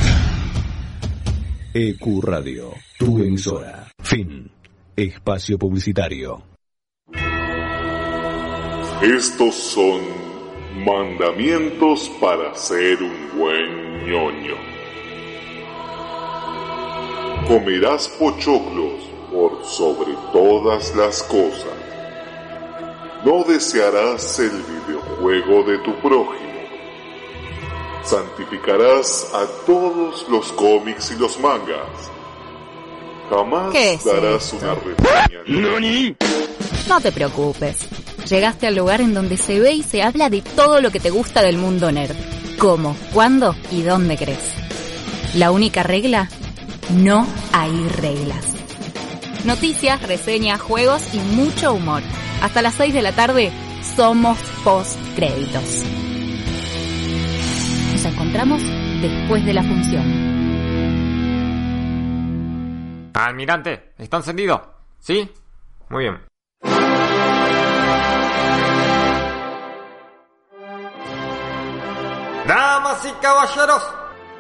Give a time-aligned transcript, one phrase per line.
[1.74, 3.88] Ecuradio, tu emisora.
[4.04, 4.52] Fin.
[4.96, 6.44] Espacio publicitario.
[9.02, 10.02] Estos son
[10.84, 14.77] mandamientos para ser un buen ñoño.
[17.48, 21.78] Comerás pochoclos por sobre todas las cosas.
[23.24, 26.48] No desearás el videojuego de tu prójimo.
[28.04, 32.12] Santificarás a todos los cómics y los mangas.
[33.30, 34.66] Jamás ¿Qué es darás esto?
[34.66, 36.20] una reseña.
[36.90, 37.78] No te preocupes.
[38.30, 41.12] Llegaste al lugar en donde se ve y se habla de todo lo que te
[41.12, 42.16] gusta del mundo nerd.
[42.60, 44.40] ¿Cómo, cuándo y dónde crees?
[45.36, 46.30] La única regla,
[46.92, 48.46] no hay reglas.
[49.46, 52.02] Noticias, reseñas, juegos y mucho humor.
[52.42, 53.52] Hasta las 6 de la tarde
[53.96, 55.84] somos post créditos.
[57.94, 58.62] Nos encontramos
[59.02, 60.28] después de la función.
[63.14, 64.62] Almirante, ¿está encendido?
[65.00, 65.30] ¿Sí?
[65.90, 66.20] Muy bien.
[72.48, 73.84] Damas y caballeros,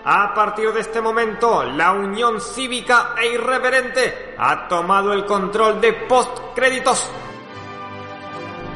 [0.10, 5.92] a partir de este momento, la Unión Cívica e Irreverente ha tomado el control de
[5.92, 7.12] postcréditos.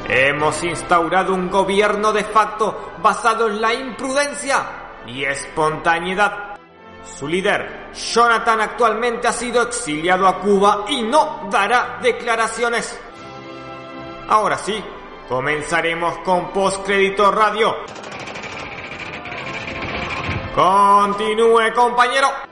[0.09, 6.59] Hemos instaurado un gobierno de facto basado en la imprudencia y espontaneidad.
[7.17, 12.99] Su líder, Jonathan, actualmente ha sido exiliado a Cuba y no dará declaraciones.
[14.27, 14.83] Ahora sí,
[15.29, 17.73] comenzaremos con Postcrédito Radio.
[20.55, 22.50] Continúe, compañero.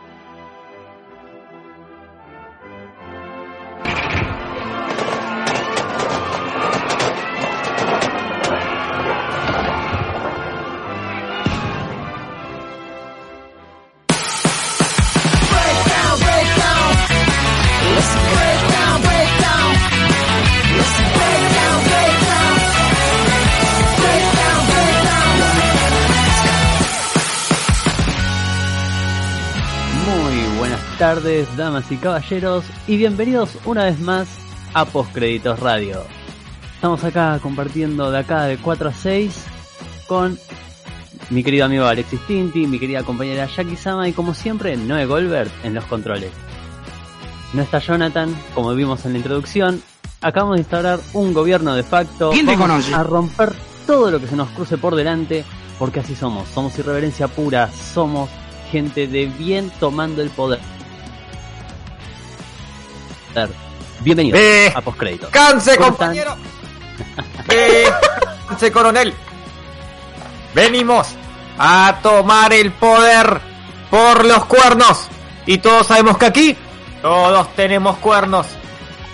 [30.99, 34.27] Tardes, damas y caballeros, y bienvenidos una vez más
[34.73, 36.03] a Postcréditos Radio.
[36.75, 39.45] Estamos acá compartiendo de acá de 4 a 6
[40.09, 40.37] con
[41.29, 45.49] mi querido amigo Alexis Tinti, mi querida compañera Jackie Sama y como siempre Noé Goldberg
[45.63, 46.31] en los controles.
[47.53, 49.81] No está Jonathan, como vimos en la introducción.
[50.19, 52.33] Acabamos de instaurar un gobierno de facto.
[52.93, 53.53] A romper
[53.87, 55.45] todo lo que se nos cruce por delante,
[55.79, 56.49] porque así somos.
[56.49, 58.29] Somos irreverencia pura, somos
[58.69, 60.59] gente de bien tomando el poder.
[64.01, 65.29] Bienvenidos Eh, a Postcréditos.
[65.29, 66.35] ¡Canse, compañero!
[67.49, 67.85] ¡Eh,
[68.47, 69.13] ¡Canse, coronel!
[70.53, 71.07] Venimos
[71.57, 73.39] a tomar el poder
[73.89, 75.07] por los cuernos.
[75.45, 76.57] Y todos sabemos que aquí
[77.01, 78.47] todos tenemos cuernos.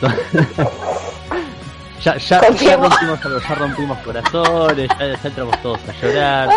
[2.03, 2.89] Ya, ya, ya Confiemos.
[2.91, 6.49] rompimos algo, ya rompimos corazones, ya, ya entramos todos a llorar.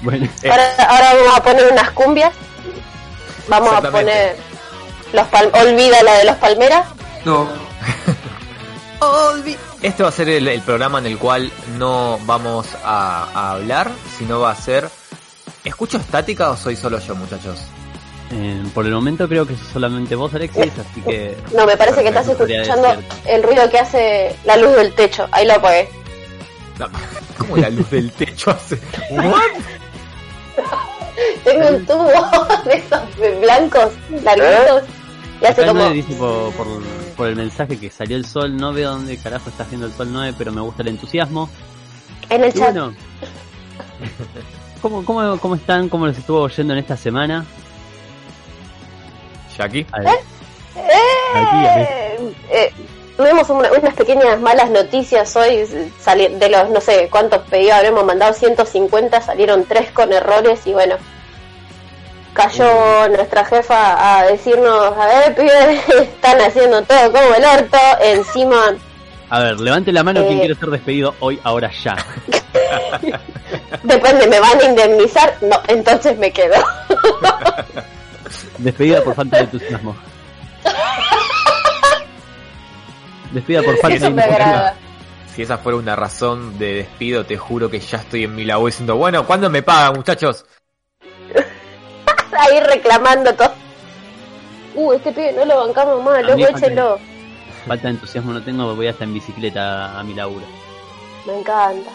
[0.00, 2.32] Bueno, Eh, Ahora, ahora vamos a poner unas cumbias.
[3.48, 4.36] Vamos a poner
[5.12, 6.86] los pal olvida la de los palmeras.
[7.24, 7.48] No.
[9.80, 13.92] Este va a ser el, el programa en el cual no vamos a, a hablar,
[14.18, 14.88] sino va a ser...
[15.64, 17.60] ¿Escucho estática o soy solo yo, muchachos?
[18.32, 22.02] eh, por el momento creo que es solamente vos, Alexis, así que No, me parece
[22.02, 22.88] que estás escuchando
[23.24, 25.28] el ruido que hace la luz del techo.
[25.30, 25.88] Ahí lo apagué.
[26.78, 26.86] No,
[27.38, 28.76] ¿Cómo la luz del techo hace?
[31.44, 32.10] Tengo un tubo
[32.64, 33.00] de esos
[33.40, 33.92] blancos,
[34.22, 34.82] larguitos.
[35.40, 35.90] Y hace Acá como.
[35.90, 36.66] Dice por, por,
[37.16, 40.08] por el mensaje que salió el sol, no veo dónde carajo está haciendo el sol
[40.10, 41.48] 9, pero me gusta el entusiasmo.
[42.30, 42.72] En el Y chat.
[42.74, 42.94] bueno,
[44.82, 45.88] ¿cómo, cómo, ¿cómo están?
[45.88, 47.44] ¿Cómo les estuvo yendo en esta semana?
[49.56, 49.86] Jackie.
[50.04, 50.18] Ver.
[50.76, 52.72] Eh, eh,
[53.16, 55.56] tuvimos una- unas pequeñas malas noticias hoy.
[55.66, 60.96] de los no sé cuántos pedidos habremos mandado, 150, salieron tres con errores y bueno.
[62.38, 67.76] Cayó nuestra jefa a decirnos, a ver, pibes, están haciendo todo como el orto.
[68.00, 68.76] Encima,
[69.28, 70.26] A ver, levante la mano Eh.
[70.28, 71.96] quien quiere ser despedido hoy, ahora ya.
[73.82, 75.36] depende, ¿me van a indemnizar?
[75.40, 76.54] No, entonces me quedo.
[78.58, 79.96] Despedida por falta de entusiasmo.
[83.32, 84.70] Despedida por falta Eso de entusiasmo.
[85.34, 88.70] Si esa fuera una razón de despido, te juro que ya estoy en mi labor
[88.70, 90.46] diciendo, bueno, ¿cuándo me pagan, muchachos?
[92.38, 93.52] Ahí reclamando todo.
[94.76, 96.98] uh, este pibe no lo bancamos más, loco, échenlo.
[97.66, 100.46] Falta de entusiasmo no tengo, voy hasta en bicicleta a mi laburo.
[101.26, 101.90] Me encanta.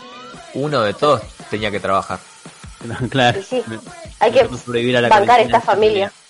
[0.54, 2.19] Uno de todos tenía que trabajar.
[3.10, 3.40] claro.
[3.40, 3.80] Y sí, me-
[4.19, 6.12] hay que a la bancar esta familia.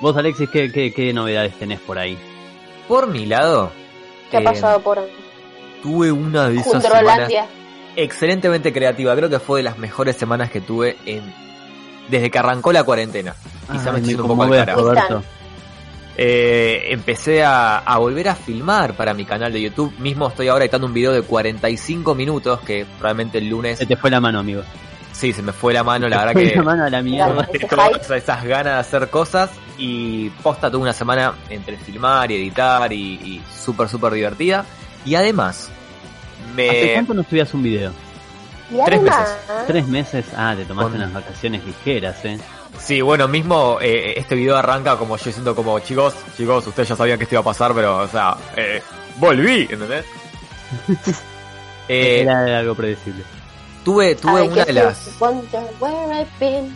[0.00, 2.18] Vos, Alexis, ¿qué, qué, qué novedades tenés por ahí?
[2.88, 3.70] Por mi lado,
[4.30, 4.98] ¿Qué ha eh, pasado por
[5.82, 7.30] tuve una de esas semanas?
[7.96, 9.14] Excelentemente creativa.
[9.16, 11.22] Creo que fue de las mejores semanas que tuve en
[12.08, 13.34] desde que arrancó la cuarentena.
[13.70, 15.22] Quizá me Ay, estoy yendo un poco al carajo.
[16.16, 19.94] Eh, empecé a, a volver a filmar para mi canal de YouTube.
[19.98, 23.78] Mismo estoy ahora editando un video de 45 minutos que probablemente el lunes...
[23.78, 24.62] Se te fue la mano, amigo.
[25.12, 26.56] Sí, se me fue la mano, la Se verdad fue que...
[26.56, 27.48] la mano a la mierda.
[28.16, 33.14] Esas ganas de hacer cosas y posta tuve una semana entre filmar y editar y,
[33.14, 34.64] y súper súper divertida
[35.06, 35.70] y además
[36.52, 37.92] ¿Hace cuánto no subías un video?
[38.70, 39.36] Y Tres además,
[39.66, 40.26] ¿Tres meses?
[40.36, 42.38] Ah, te tomaste Con- unas vacaciones ligeras, eh.
[42.78, 46.94] sí bueno mismo eh, este video arranca como yo siento como chicos chicos ustedes ya
[46.96, 48.80] sabían que esto iba a pasar pero o sea eh,
[49.18, 50.04] volví ¿entendés?
[51.88, 53.24] Eh, Era algo predecible.
[53.84, 56.72] tuve tuve I una de las you wonder where I've been.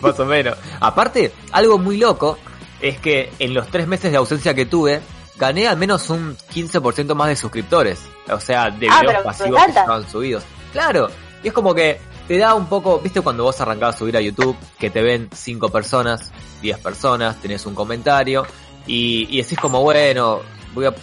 [0.00, 0.56] más o menos.
[0.78, 2.38] Aparte, algo muy loco
[2.80, 5.00] es que en los tres meses de ausencia que tuve,
[5.36, 7.98] gané al menos un 15% más de suscriptores.
[8.30, 10.42] O sea, de Ah, videos pasivos que estaban subidos.
[10.72, 11.08] Claro,
[11.42, 14.20] y es como que te da un poco, viste cuando vos arrancabas a subir a
[14.20, 16.32] YouTube, que te ven 5 personas,
[16.62, 18.46] 10 personas, tenés un comentario,
[18.86, 20.40] y, y decís como, bueno,
[20.74, 20.94] voy a,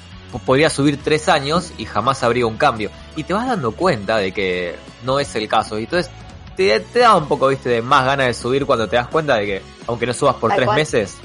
[0.46, 2.90] podría subir 3 años y jamás habría un cambio.
[3.16, 5.78] Y te vas dando cuenta de que no es el caso.
[5.78, 6.12] Y entonces
[6.58, 9.36] te, te da un poco, viste, de más ganas de subir cuando te das cuenta
[9.36, 10.78] de que, aunque no subas por Tal 3 cual.
[10.80, 11.18] meses,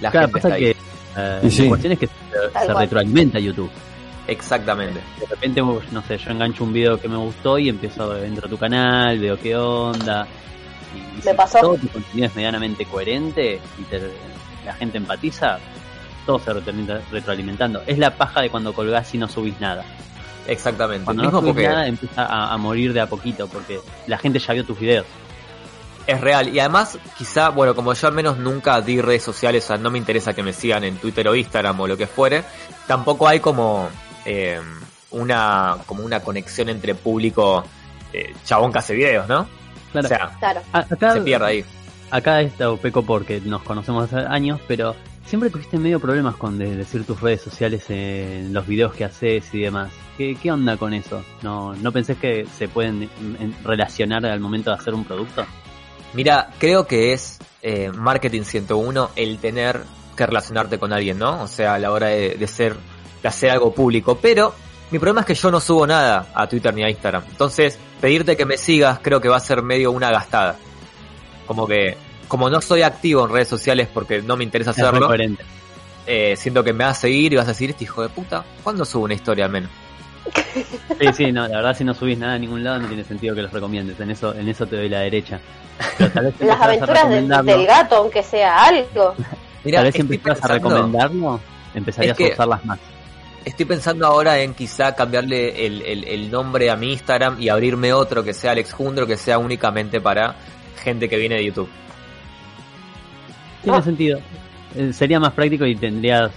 [0.00, 0.74] la Claro, gente pasa está ahí.
[0.74, 0.76] que
[1.16, 1.62] eh, Y sí.
[1.64, 3.70] la cuestión es que se, retroalimenta YouTube.
[4.30, 5.00] Exactamente.
[5.18, 8.48] De repente, no sé, yo engancho un video que me gustó y empiezo, entro a
[8.50, 10.26] tu canal, veo qué onda.
[10.94, 11.58] Y, y Me si pasó.
[11.60, 14.10] todo tu contenido es medianamente coherente y te-
[14.64, 15.58] la gente empatiza,
[16.26, 17.82] todo se retroalimenta- retroalimentando.
[17.86, 19.84] Es la paja de cuando colgás y no subís nada.
[20.46, 21.04] Exactamente.
[21.04, 24.38] Cuando no subís porque nada empieza a, a morir de a poquito porque la gente
[24.38, 25.06] ya vio tus videos.
[26.06, 26.48] es real.
[26.54, 29.90] Y además, quizá, bueno, como yo al menos nunca di redes sociales, o sea, no
[29.90, 32.42] me interesa que me sigan en Twitter o Instagram o lo que fuere,
[32.86, 33.88] tampoco hay como
[34.24, 34.60] eh,
[35.10, 37.64] una como una conexión entre público
[38.12, 39.46] eh, chabón que hace videos, ¿no?
[39.92, 40.06] Claro.
[40.06, 40.60] O sea, Claro.
[40.72, 41.64] Acá, se pierde ahí.
[42.10, 44.94] acá está Peco porque nos conocemos hace años, pero
[45.26, 49.52] siempre tuviste medio problemas con de- decir tus redes sociales en los videos que haces
[49.52, 49.90] y demás.
[50.16, 51.24] ¿Qué, qué onda con eso?
[51.42, 55.44] ¿No, ¿No pensés que se pueden en- en- relacionar al momento de hacer un producto?
[56.14, 59.80] Mira, creo que es eh, Marketing 101 el tener
[60.16, 61.42] que relacionarte con alguien, ¿no?
[61.42, 62.74] O sea, a la hora de, de ser,
[63.22, 64.18] de hacer algo público.
[64.20, 64.54] Pero
[64.90, 67.24] mi problema es que yo no subo nada a Twitter ni a Instagram.
[67.30, 70.56] Entonces, pedirte que me sigas creo que va a ser medio una gastada.
[71.46, 71.96] Como que,
[72.28, 75.10] como no soy activo en redes sociales porque no me interesa hacerlo,
[76.06, 78.44] eh, siento que me vas a seguir y vas a decir, este hijo de puta,
[78.62, 79.70] ¿cuándo subo una historia al menos?
[81.00, 83.34] Sí, sí, no, la verdad si no subís nada a ningún lado no tiene sentido
[83.34, 83.98] que los recomiendes.
[84.00, 85.40] En eso, en eso te doy la derecha.
[85.96, 89.14] Pero tal vez si Las aventuras del- gato, aunque sea algo.
[89.64, 91.40] Mira, tal vez si a recomendarlo,
[91.74, 92.78] empezarías Es que- a usarlas más.
[93.44, 97.92] Estoy pensando ahora en quizá cambiarle el, el- el nombre a mi Instagram y abrirme
[97.92, 100.34] otro que sea Alex Jundro, que sea únicamente para
[100.82, 101.68] gente que viene de YouTube.
[103.62, 103.82] Tiene Ah.
[103.82, 104.20] sentido.
[104.76, 106.30] Eh, sería más práctico y tendrías.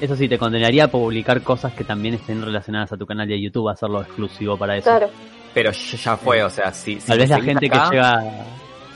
[0.00, 3.40] Eso sí, te condenaría a publicar cosas que también estén relacionadas a tu canal de
[3.40, 4.84] YouTube, hacerlo exclusivo para eso.
[4.90, 5.10] Claro.
[5.54, 8.24] Pero ya fue, o sea, si, si Tal vez la gente acá, que llega.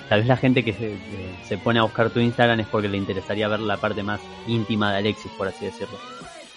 [0.08, 2.88] Tal vez la gente que se, que se pone a buscar tu Instagram es porque
[2.88, 5.98] le interesaría ver la parte más íntima de Alexis, por así decirlo.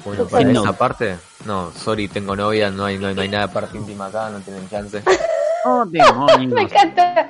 [0.06, 0.62] Bueno, para no.
[0.62, 3.78] esa parte, no, sorry, tengo novia, no hay, no hay, no hay nada de parte
[3.78, 5.02] íntima acá, no tienen chance.
[5.66, 6.54] ¡Oh, demonios!
[6.54, 7.28] Me encanta.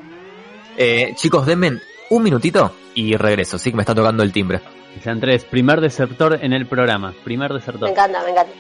[0.78, 1.80] Eh, chicos, denme
[2.10, 4.60] un minutito y regreso, sí que me está tocando el timbre.
[5.02, 5.44] Sean tres.
[5.46, 7.14] Primer desertor en el programa.
[7.24, 7.90] Primer Me desertor.
[7.90, 8.52] encanta, me encanta.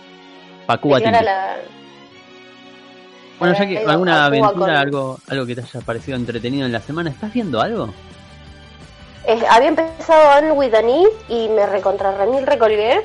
[0.65, 1.21] Pacúa timbre.
[1.23, 1.57] la-
[3.39, 6.79] Bueno, ya que alguna aventura, con- algo, algo que te haya parecido entretenido en la
[6.81, 7.93] semana, ¿estás viendo algo?
[9.27, 13.01] Eh, había empezado Anne with an E y me recontra remil recolgué.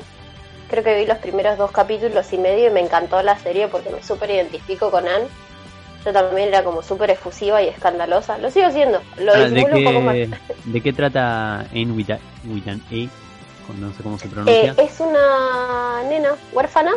[0.71, 3.89] Creo que vi los primeros dos capítulos y medio y me encantó la serie porque
[3.89, 5.27] me súper identifico con Anne.
[6.05, 8.37] Yo también era como súper efusiva y escandalosa.
[8.37, 9.01] Lo sigo siendo.
[9.17, 10.15] Lo Ah, ¿de, disimulo un poco más.
[10.63, 13.09] ¿De qué trata Ain with, a- with an A?
[13.77, 14.75] No sé cómo se Eh, pronuncia.
[14.77, 16.93] es una nena huérfana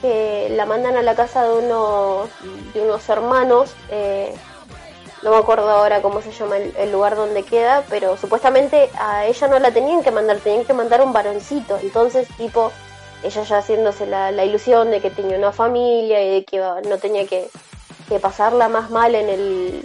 [0.00, 2.30] que la mandan a la casa de unos,
[2.72, 3.74] de unos hermanos.
[3.90, 4.32] eh,
[5.22, 9.26] no me acuerdo ahora cómo se llama el, el lugar donde queda, pero supuestamente a
[9.26, 11.76] ella no la tenían que mandar, tenían que mandar un varoncito.
[11.82, 12.70] Entonces, tipo,
[13.24, 16.80] ella ya haciéndose la, la ilusión de que tenía una familia y de que iba-
[16.82, 17.48] no tenía que,
[18.08, 19.82] que pasarla más mal en el,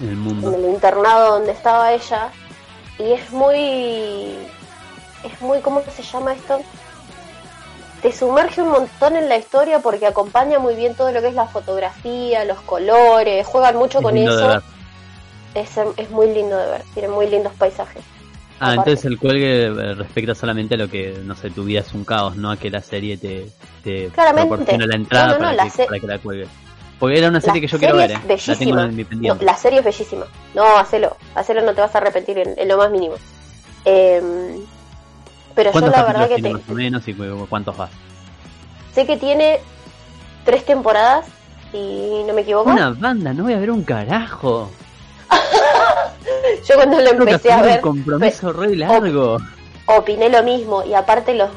[0.00, 0.54] en el en mundo.
[0.54, 2.30] el internado donde estaba ella,
[2.98, 4.36] y es muy
[5.24, 6.60] es muy cómo se llama esto
[8.02, 11.34] te sumerge un montón en la historia porque acompaña muy bien todo lo que es
[11.34, 14.62] la fotografía los colores juegan mucho Es con eso.
[15.54, 18.04] es, es muy lindo de ver tiene muy lindos paisajes
[18.60, 18.90] Ah, Aparte.
[18.90, 22.04] entonces el cuelgue eh, respecta solamente a lo que, no sé, tu vida es un
[22.04, 23.48] caos, no a que la serie te,
[23.82, 24.48] te Claramente.
[24.48, 26.48] proporciona la entrada No, no, no, para, la que, se- para que la cuelgues.
[26.98, 28.20] Porque era una serie que yo quiero ver, ¿eh?
[28.46, 29.44] La tengo en mi No, pendiente.
[29.44, 30.24] la serie es bellísima.
[30.54, 31.16] No, hacelo.
[31.34, 33.16] Hacelo, no te vas a arrepentir en, en lo más mínimo.
[33.84, 34.22] Eh,
[35.56, 37.90] pero yo ¿Cuántos la verdad que te, más o menos y cu- cuántos vas?
[38.94, 39.58] sé que tiene
[40.44, 41.26] tres temporadas,
[41.72, 42.70] si no me equivoco.
[42.70, 44.70] Una banda, no voy a ver un carajo.
[46.68, 49.38] Yo cuando lo empecé a ver, un compromiso re largo.
[49.86, 50.82] opiné lo mismo.
[50.84, 51.50] Y aparte los,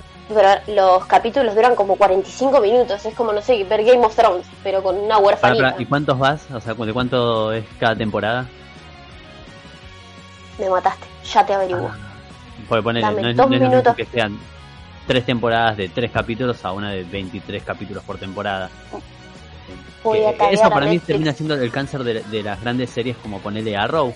[0.67, 3.05] los capítulos duran como 45 minutos.
[3.05, 5.75] Es como, no sé, ver Game of Thrones, pero con una huerfanita.
[5.77, 6.45] ¿Y cuántos vas?
[6.53, 8.45] O sea, ¿de cuánto es cada temporada?
[10.57, 11.91] Me mataste, ya te averiguo.
[12.67, 13.95] Porque ponele, Dame no es, dos no es minutos.
[13.95, 14.37] que sean
[15.05, 18.69] tres temporadas de tres capítulos a una de 23 capítulos por temporada.
[20.03, 23.39] Voy a eso para mí termina siendo el cáncer de, de las grandes series como
[23.39, 24.13] ponerle Arrow.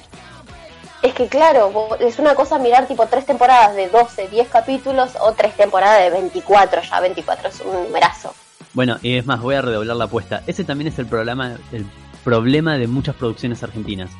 [1.02, 5.32] Es que claro, es una cosa mirar tipo tres temporadas de 12, 10 capítulos o
[5.34, 8.34] tres temporadas de 24, ya 24 es un numerazo.
[8.74, 10.44] Bueno, y es más, voy a redoblar la apuesta.
[10.48, 11.86] Ese también es el problema, el
[12.24, 14.12] problema de muchas producciones argentinas.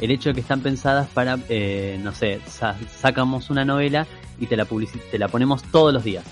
[0.00, 4.06] El hecho de que están pensadas para, eh, no sé, sa- sacamos una novela
[4.40, 4.66] y te la,
[5.10, 6.24] te la ponemos todos los días.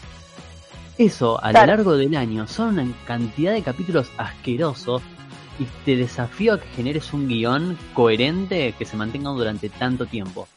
[0.98, 1.66] Eso, a Claro.
[1.66, 5.00] lo largo del año, son una cantidad de capítulos asquerosos
[5.60, 10.48] y te desafío a que generes un guion coherente que se mantenga durante tanto tiempo.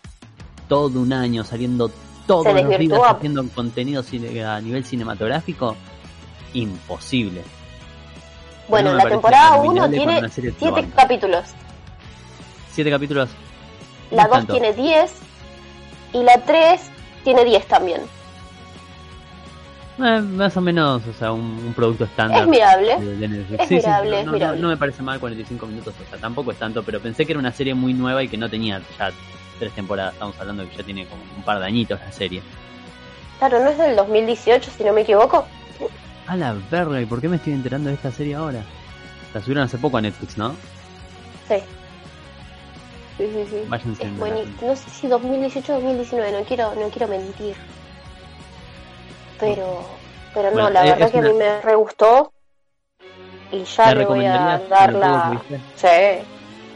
[0.67, 1.91] Todo un año saliendo
[2.27, 4.03] todos los días haciendo contenido
[4.47, 5.75] a nivel cinematográfico,
[6.53, 7.43] imposible.
[8.67, 11.01] Bueno, No la temporada 1 abominable cuando tiene una serie te 7 levanta.
[11.01, 11.45] capítulos,
[12.71, 13.29] Siete capítulos.
[14.11, 14.53] la No 2 tanto.
[14.53, 15.13] tiene 10
[16.13, 16.81] y la 3
[17.23, 18.01] tiene 10 también.
[20.03, 22.41] Eh, más o menos, o sea, un, un producto estándar.
[22.43, 22.97] Es mirable.
[22.97, 23.61] de- de Netflix.
[23.63, 24.61] Es mirable, es no, no- mirable.
[24.61, 27.39] no me parece mal 45 minutos, o sea, tampoco es tanto, pero pensé que era
[27.39, 29.11] una serie muy nueva y que no tenía ya
[29.59, 30.13] tres temporadas.
[30.13, 32.41] Estamos hablando de que ya tiene como un par de añitos la serie.
[33.39, 35.45] Claro, no es del 2018 si no me equivoco.
[36.27, 38.63] A la verga, ¿y por qué me estoy enterando de esta serie ahora?
[39.33, 40.55] La subieron hace poco a Netflix, ¿no?
[41.47, 41.55] Sí.
[43.17, 43.63] Sí, sí, sí.
[43.67, 44.67] Váyanse Es en buenísimo.
[44.67, 47.55] No sé si 2018 o 2019, no quiero, no quiero mentir.
[49.41, 49.83] Pero,
[50.33, 52.31] pero no, Bueno, la verdad es que a mí me re gustó.
[53.51, 55.41] Y ya ¿La le voy a dar ¿Me lo la.
[55.75, 55.87] Sí,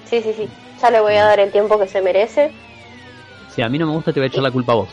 [0.09, 0.49] sí, sí, sí.
[0.81, 2.51] Ya le voy a dar el tiempo que se merece.
[3.49, 4.89] Si a mí no me gusta, te voy a echar la culpa a vos.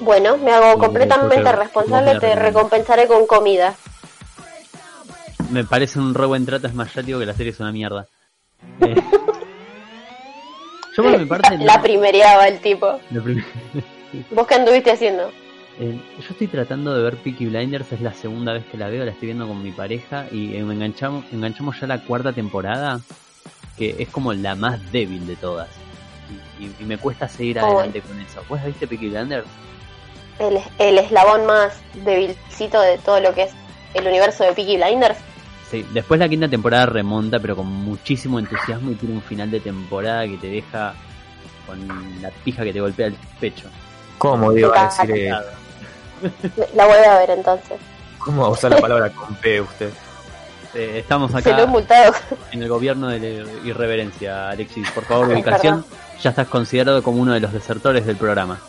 [0.00, 3.74] Bueno, me hago completamente responsable, te recompensaré con comida.
[5.50, 7.72] Me parece un re buen trato, es más, ya digo que la serie es una
[7.72, 8.06] mierda.
[8.82, 8.94] Eh,
[10.96, 11.56] Yo por mi parte...
[11.58, 12.98] no- La primereaba el tipo.
[13.10, 13.44] la prim-
[14.30, 15.30] ¿Vos qué anduviste haciendo?
[15.78, 19.04] Eh, yo estoy tratando de ver Peaky Blinders, es la segunda vez que la veo,
[19.04, 23.00] la estoy viendo con mi pareja y eh, me enganchamos, enganchamos ya la cuarta temporada,
[23.78, 25.68] que es como la más débil de todas.
[26.58, 27.64] Y, y- y me cuesta seguir Oh.
[27.66, 28.42] adelante con eso.
[28.48, 29.46] ¿Vos viste Peaky Blinders?
[30.38, 33.50] El, el eslabón más debilcito de todo lo que es
[33.94, 35.18] el universo de Peaky Blinders.
[35.70, 39.60] Sí, después la quinta temporada remonta, pero con muchísimo entusiasmo y tiene un final de
[39.60, 40.94] temporada que te deja
[41.66, 41.78] con
[42.20, 43.68] la pija que te golpea el pecho.
[44.18, 45.30] ¿Cómo digo a decir, eh,
[46.74, 47.78] La voy a ver entonces.
[48.18, 49.90] ¿Cómo va a usar la palabra con P usted?
[50.74, 52.12] Eh, estamos Se lo acá
[52.52, 54.90] en el gobierno de la irreverencia, Alexis.
[54.90, 55.84] Por favor, Es ubicación.
[56.22, 58.60] Ya estás considerado como uno de los desertores del programa.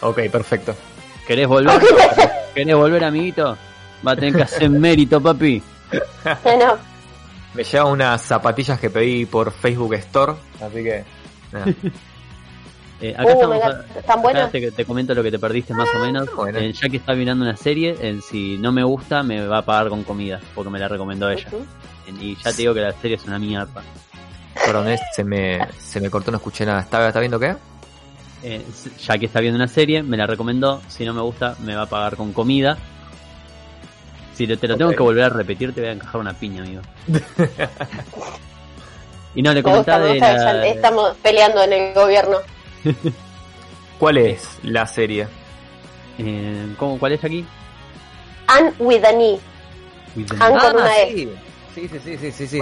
[0.00, 0.74] Ok, perfecto.
[1.26, 1.80] ¿Querés volver?
[2.54, 3.56] ¿Querés volver, amiguito?
[4.06, 5.62] Va a tener que hacer mérito, papi.
[6.44, 6.78] No, no.
[7.54, 11.04] Me llevan unas zapatillas que pedí por Facebook Store, así que...
[13.02, 14.32] Eh, acá Uh, estamos.
[14.52, 16.28] te, te comento lo que te perdiste más o menos.
[16.36, 16.58] bueno.
[16.60, 19.62] Eh, ya que está mirando una serie, eh, si no me gusta, me va a
[19.62, 21.48] pagar con comida, porque me la recomendó ella.
[22.20, 23.82] Y ya te digo que la serie es una mierda.
[24.64, 26.80] Perdón, se me, se me cortó, no escuché nada.
[26.80, 27.56] ¿Está, está viendo qué?
[28.44, 28.64] Eh,
[29.04, 30.80] ya que está viendo una serie, me la recomendó.
[30.88, 32.78] Si no me gusta, me va a pagar con comida.
[34.34, 36.62] Si te, te lo tengo que volver a repetir, te voy a encajar una piña,
[36.62, 36.82] amigo.
[39.34, 42.36] y no, le comentaba me de la- estamos peleando en el gobierno.
[43.98, 45.28] ¿Cuál es la serie?
[46.18, 47.44] eh, ¿cómo, ¿Cuál es aquí?
[48.46, 49.38] Anne with an E.
[50.16, 51.12] With Anne con una E.
[51.14, 51.28] sí.
[51.74, 52.60] Sí, sí, sí, sí.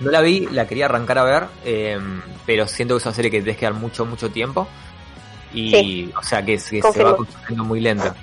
[0.00, 1.98] No la vi, la quería arrancar a ver, eh,
[2.44, 4.68] pero siento que es una serie que te que dar mucho, mucho tiempo.
[5.54, 6.12] Y, Sí.
[6.18, 8.14] o sea, que, que se va construyendo muy lenta.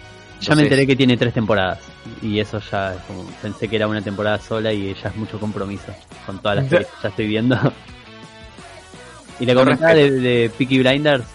[0.41, 1.79] Ya me enteré que tiene tres temporadas.
[2.22, 3.24] Y eso ya es como.
[3.41, 5.93] Pensé que era una temporada sola y ya es mucho compromiso
[6.25, 7.58] con todas las series que ya estoy viendo.
[9.42, 11.26] y Lo comentaba de, de Peaky Blinders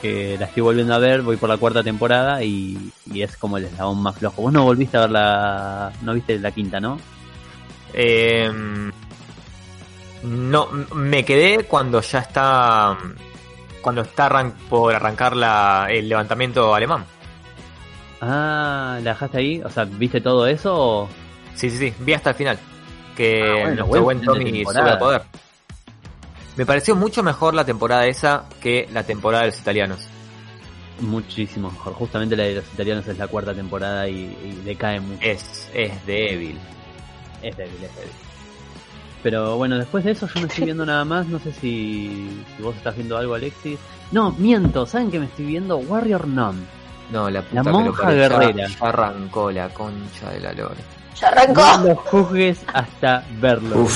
[0.00, 3.56] que la estoy volviendo a ver, voy por la cuarta temporada y, y es como
[3.58, 4.42] el eslabón más flojo.
[4.42, 5.92] Vos no volviste a ver la...
[6.02, 6.98] no viste la quinta, ¿no?
[7.92, 8.48] Eh,
[10.22, 12.96] no, me quedé cuando ya está.
[13.80, 17.04] Cuando está arran- por arrancar la, el levantamiento alemán.
[18.20, 19.62] Ah, ¿la dejaste ahí?
[19.64, 21.08] O sea, ¿viste todo eso o...?
[21.54, 22.58] Sí, sí, sí, vi hasta el final.
[23.16, 25.22] Que Ah, bueno, nuestro buen Tommy sube al poder.
[26.58, 30.08] Me pareció mucho mejor la temporada esa que la temporada de los italianos.
[30.98, 31.92] Muchísimo mejor.
[31.92, 35.20] Justamente la de los italianos es la cuarta temporada y, y decae mucho.
[35.22, 36.58] Es, es débil.
[37.44, 38.12] Es débil, es débil.
[39.22, 41.28] Pero bueno, después de eso yo no estoy viendo nada más.
[41.28, 43.78] No sé si, si vos estás viendo algo, Alexis.
[44.10, 44.84] No, miento.
[44.84, 45.76] ¿Saben que me estoy viendo?
[45.76, 46.66] Warrior Nun.
[47.12, 48.66] No, la puta La que lo monja guerrera.
[48.66, 50.74] Ya arrancó la concha de la lora.
[51.20, 51.62] Ya arrancó.
[51.78, 53.86] No lo juzgues hasta verlo.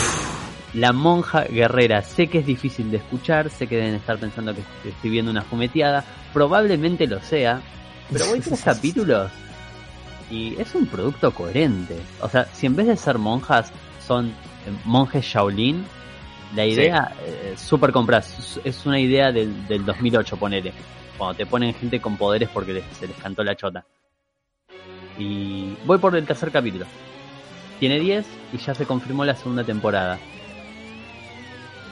[0.74, 2.02] La monja guerrera.
[2.02, 3.50] Sé que es difícil de escuchar.
[3.50, 6.04] Sé que deben estar pensando que estoy viendo una fumeteada.
[6.32, 7.60] Probablemente lo sea.
[8.10, 9.30] Pero voy tres capítulos.
[10.30, 11.96] Y es un producto coherente.
[12.20, 13.70] O sea, si en vez de ser monjas
[14.06, 14.32] son eh,
[14.86, 15.84] monjes Shaolin,
[16.56, 18.38] la idea eh, super compras.
[18.38, 20.72] Es- Es una idea del, del 2008, ponele.
[21.18, 23.84] Cuando te ponen gente con poderes porque les- se les cantó la chota.
[25.18, 26.86] Y voy por el tercer capítulo.
[27.78, 30.18] Tiene 10 y ya se confirmó la segunda temporada.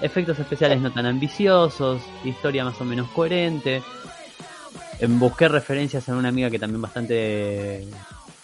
[0.03, 3.83] Efectos especiales no tan ambiciosos, historia más o menos coherente.
[4.99, 7.87] Em, Busqué referencias en una amiga que también bastante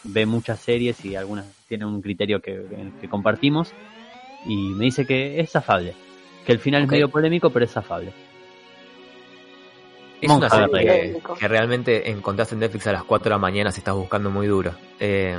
[0.05, 3.73] ve muchas series y algunas tiene un criterio que, que compartimos.
[4.45, 5.95] Y me dice que es afable.
[6.45, 8.13] Que el final es medio polémico, pero es afable.
[10.21, 13.71] Es una serie que, que realmente encontraste en Netflix a las 4 de la mañana
[13.73, 14.73] si estás buscando muy duro.
[14.99, 15.39] Eh,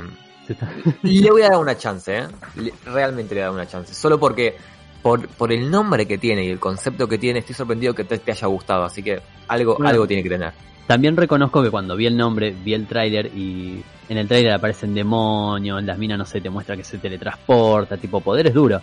[1.02, 2.26] le voy a dar una chance, ¿eh?
[2.56, 3.92] Le- realmente le voy a dar una chance.
[3.94, 4.56] Solo porque
[5.02, 8.18] por, por el nombre que tiene y el concepto que tiene, estoy sorprendido que te,
[8.18, 8.84] te haya gustado.
[8.84, 9.88] Así que algo, Bueno.
[9.90, 10.52] algo tiene que tener.
[10.86, 14.94] También reconozco que cuando vi el nombre, vi el tráiler y en el tráiler aparecen
[14.94, 18.82] demonios, las minas no sé, te muestra que se teletransporta, tipo poderes duros,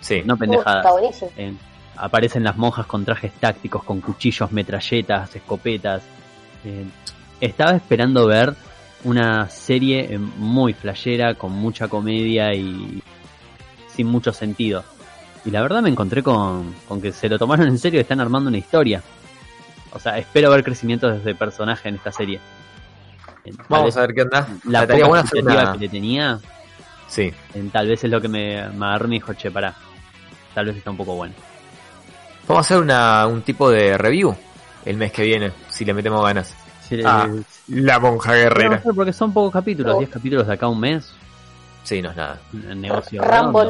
[0.00, 0.22] Sí.
[0.24, 0.84] no pendejadas.
[1.36, 1.54] Eh,
[1.96, 6.02] aparecen las monjas con trajes tácticos, con cuchillos, metralletas, escopetas.
[6.64, 6.84] Eh,
[7.40, 8.54] estaba esperando ver
[9.04, 13.00] una serie eh, muy flashera, con mucha comedia y
[13.88, 14.82] sin mucho sentido.
[15.44, 18.20] Y la verdad me encontré con, con que se lo tomaron en serio y están
[18.20, 19.02] armando una historia.
[19.92, 22.40] O sea, espero ver crecimiento desde personaje en esta serie.
[23.44, 24.46] Tal Vamos a ver qué onda.
[24.64, 26.38] La poca una- que le tenía,
[27.08, 27.32] Sí.
[27.72, 29.74] tal vez es lo que me, me agarró y dijo, che, pará.
[30.54, 31.34] Tal vez está un poco bueno.
[32.46, 34.36] Vamos a hacer una, un tipo de review
[34.84, 36.54] el mes que viene, si le metemos ganas.
[36.88, 39.98] Sí, Ah, eh, La monja Pero, porque son pocos capítulos, Oh.
[39.98, 41.12] 10 capítulos de acá a un mes,
[41.84, 42.38] Sí, no es nada.
[42.52, 43.62] el negocio Rambo.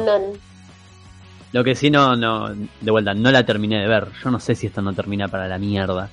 [1.53, 4.07] Lo que sí no, no, de vuelta, no la terminé de ver.
[4.23, 6.09] Yo no sé si esto no termina para la mierda.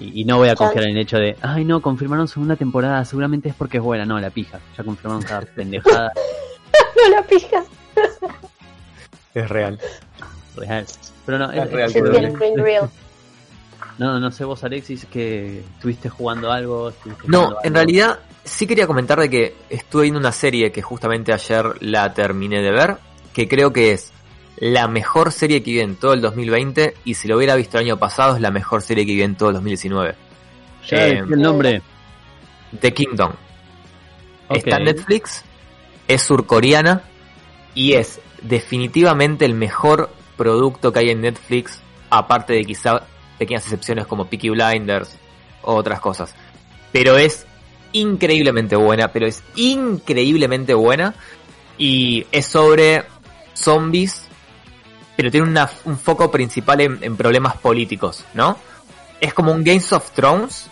[0.00, 3.04] Y, y no voy a confiar en el hecho de, ay no, confirmaron segunda temporada,
[3.04, 4.04] seguramente es porque es buena.
[4.04, 6.12] No, la pija, ya confirmaron cada pendejada
[6.96, 7.66] No la pijas.
[9.34, 9.78] Es real.
[10.56, 10.86] real.
[11.24, 12.12] Pero no, Es es- real, pero-
[12.64, 12.90] real.
[13.98, 16.88] no, no sé vos Alexis, que estuviste jugando algo.
[16.88, 17.74] ¿Estuviste No, jugando en algo?
[17.76, 22.60] realidad sí quería comentar de que estuve viendo una serie que justamente ayer la terminé
[22.60, 22.96] de ver,
[23.32, 24.12] que creo que es
[24.56, 27.84] la mejor serie que vi en todo el 2020 y si lo hubiera visto el
[27.84, 30.14] año pasado es la mejor serie que vi en todo el 2019.
[30.88, 31.82] Ya eh, el nombre.
[32.80, 33.32] The Kingdom.
[34.50, 35.44] Está en Netflix,
[36.08, 37.02] es surcoreana
[37.74, 43.02] y es definitivamente el mejor producto que hay en Netflix, aparte de quizá
[43.38, 45.16] pequeñas excepciones como Peaky Blinders
[45.62, 46.34] o otras cosas.
[46.92, 47.46] Pero es
[47.92, 51.14] increíblemente buena, pero es increíblemente buena
[51.78, 53.04] y es sobre
[53.54, 54.28] zombies,
[55.16, 58.56] pero tiene una- un foco principal en, en problemas políticos, ¿no?
[59.20, 60.68] Es como un Games of Thrones,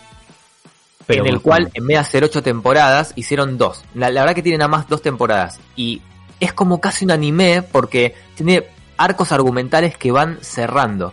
[1.07, 1.77] Pero en el cual zombies.
[1.77, 3.85] en vez de hacer ocho temporadas hicieron dos.
[3.95, 6.03] La, la verdad que tiene nada más dos temporadas y
[6.41, 8.65] es como casi un anime porque tiene
[8.97, 11.13] arcos argumentales que van cerrando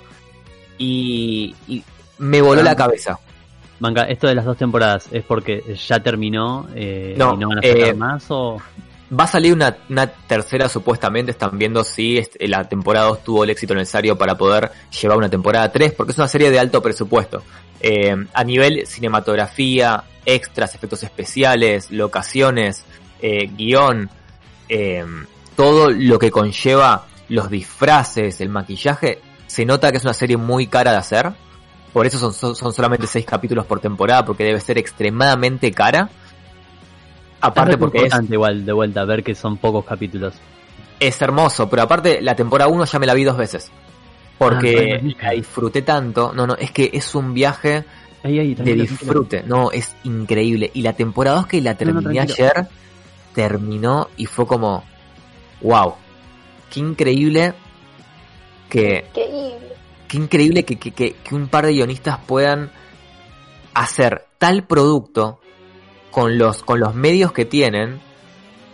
[0.78, 1.84] y, y
[2.20, 2.66] me voló Ah.
[2.66, 3.20] la cabeza.
[3.80, 7.60] Manga, esto de las dos temporadas es porque ya terminó eh, No, y no van
[7.60, 8.58] a sacar eh, más o
[9.10, 9.72] Va a salir una,
[10.28, 14.72] tercera supuestamente, están viendo si este- la temporada 2 tuvo el éxito necesario para poder
[15.02, 17.42] llevar una temporada 3, porque es una serie de alto presupuesto.
[17.80, 22.84] Eh, a nivel cinematografía, extras, efectos especiales, locaciones,
[23.22, 24.10] eh, guion,
[24.68, 25.06] eh,
[25.56, 30.68] todo lo que conlleva los disfraces, el maquillaje, se nota que es una serie muy
[30.68, 31.32] cara de hacer.
[31.94, 36.10] Por eso son, son solamente 6 capítulos por temporada, porque debe ser extremadamente cara.
[37.42, 40.34] Aparte es porque es importante igual de vuelta ver que son pocos capítulos.
[41.00, 43.70] es hermoso, pero aparte la temporada 1 ya me la vi dos veces.
[43.72, 46.32] Ah, Porque bueno, la disfruté tanto.
[46.34, 47.86] No, no, es que es un viaje
[48.24, 49.44] Ahí, ahí, de disfrute.
[49.46, 50.70] No, es increíble.
[50.74, 52.68] Y la temporada 2 que la No, no, terminé ayer,
[53.34, 54.84] terminó y fue como,
[55.62, 55.94] wow,
[56.70, 57.54] qué increíble
[58.70, 59.76] que, Increíble.
[60.08, 62.72] qué increíble que, que, que, que un par de guionistas puedan
[63.74, 65.40] hacer tal producto
[66.18, 68.02] con los, con los medios que tienen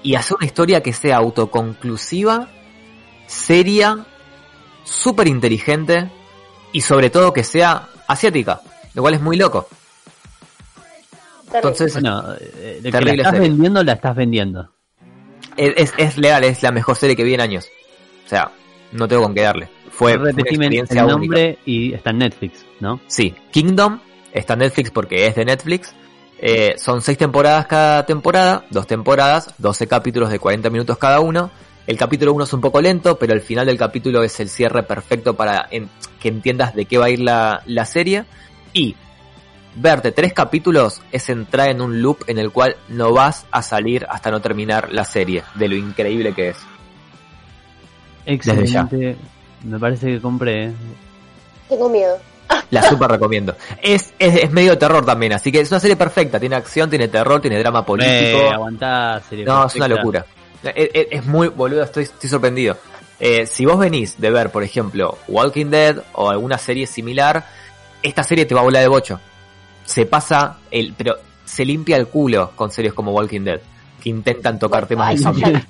[0.01, 2.47] y hacer una historia que sea autoconclusiva,
[3.27, 4.05] seria,
[4.85, 6.09] súper inteligente
[6.71, 8.61] y sobre todo que sea asiática,
[8.93, 9.67] lo cual es muy loco.
[11.53, 13.49] Entonces, Bueno, eh, de que la estás serie.
[13.49, 14.69] vendiendo, la estás vendiendo.
[15.57, 17.67] es, es, es legal, es la mejor serie que vi en años.
[18.25, 18.53] O sea,
[18.93, 19.69] no tengo con qué darle.
[19.91, 20.37] Fue, una el
[20.79, 21.03] única.
[21.03, 23.01] nombre y está en Netflix, ¿no?
[23.07, 23.99] Sí, Kingdom
[24.31, 25.93] está en Netflix porque es de Netflix.
[26.45, 31.49] Eh, son seis temporadas cada temporada, dos temporadas, 12 capítulos de 40 minutos cada uno.
[31.87, 34.83] El capítulo 1 es un poco lento, pero el final del capítulo es el cierre
[34.83, 38.25] perfecto para en- que entiendas de qué va a ir la, la serie.
[38.73, 38.93] Y
[39.75, 44.05] verte tres capítulos es entrar en un loop en el cual no vas a salir
[44.09, 46.57] hasta no terminar la serie, de lo increíble que es.
[48.25, 49.15] Excelente.
[49.63, 50.65] Me parece que compré.
[50.65, 50.73] ¿eh?
[51.69, 52.17] Tengo miedo.
[52.69, 53.55] La super recomiendo.
[53.81, 56.39] Es, es, es medio terror también, así que es una serie perfecta.
[56.39, 58.13] Tiene acción, tiene terror, tiene drama político.
[58.39, 60.25] Eh, aguantá, serie No, es una locura.
[60.63, 62.77] Es, es- es muy boludo, estoy, estoy sorprendido.
[63.19, 67.45] Eh, si vos venís de ver, por ejemplo, Walking Dead o alguna serie similar,
[68.01, 69.19] esta serie te va a volar de bocho.
[69.85, 73.59] Se pasa el, pero se limpia el culo con series como Walking Dead,
[74.01, 75.63] que intentan tocar temas Ay, de zombies.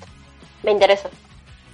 [0.62, 1.08] Me interesa.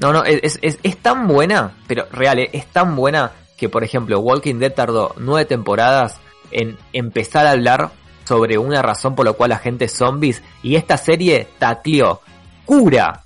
[0.00, 3.84] No, no, es, es, es tan buena, pero real, eh, es tan buena que, por
[3.84, 6.16] ejemplo, Walking Dead tardó nueve temporadas
[6.50, 7.90] en empezar a hablar
[8.26, 12.20] sobre una razón por la cual la gente es zombies y esta serie tacleó
[12.64, 13.24] cura,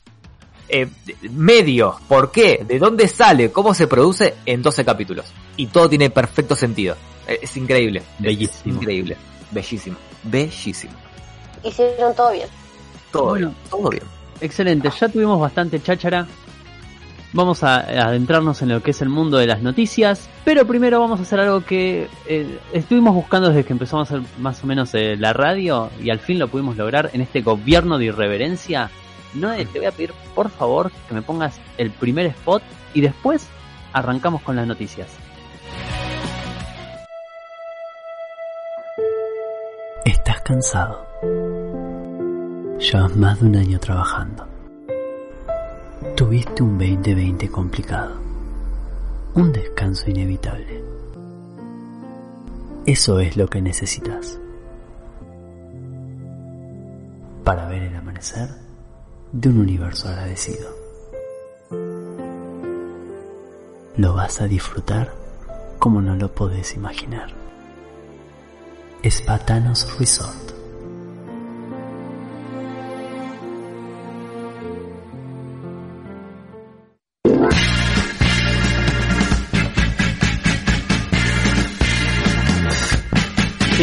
[0.68, 0.88] eh,
[1.30, 5.26] medios, por qué, de dónde sale, cómo se produce en 12 capítulos.
[5.56, 6.96] Y todo tiene perfecto sentido.
[7.28, 8.00] Eh, Es increíble.
[8.18, 8.74] Es Bellísimo.
[8.74, 9.16] increíble.
[9.52, 9.96] Bellísimo.
[10.24, 10.94] Bellísimo.
[11.62, 12.48] Hicieron todo bien.
[13.12, 13.48] Todo Bueno.
[13.50, 13.70] bien.
[13.70, 14.02] Todo bien.
[14.40, 16.26] Excelente, ya tuvimos bastante cháchara.
[17.34, 21.00] Vamos a a adentrarnos en lo que es el mundo de las noticias, pero primero
[21.00, 24.68] vamos a hacer algo que eh, estuvimos buscando desde que empezamos a hacer más o
[24.68, 28.90] menos eh, la radio y al fin lo pudimos lograr en este gobierno de irreverencia.
[29.34, 32.62] No, te voy a pedir por favor que me pongas el primer spot
[32.94, 33.48] y después
[33.92, 35.08] arrancamos con las noticias.
[40.04, 41.04] Estás cansado.
[42.78, 44.53] Llevas más de un año trabajando.
[46.16, 48.20] Tuviste un 2020 complicado.
[49.34, 50.84] Un descanso inevitable.
[52.86, 54.38] Eso es lo que necesitas.
[57.42, 58.48] Para ver el amanecer
[59.32, 60.70] de un universo agradecido.
[63.96, 65.12] Lo vas a disfrutar
[65.80, 67.30] como no lo podés imaginar.
[69.02, 70.43] Espatanos Resort.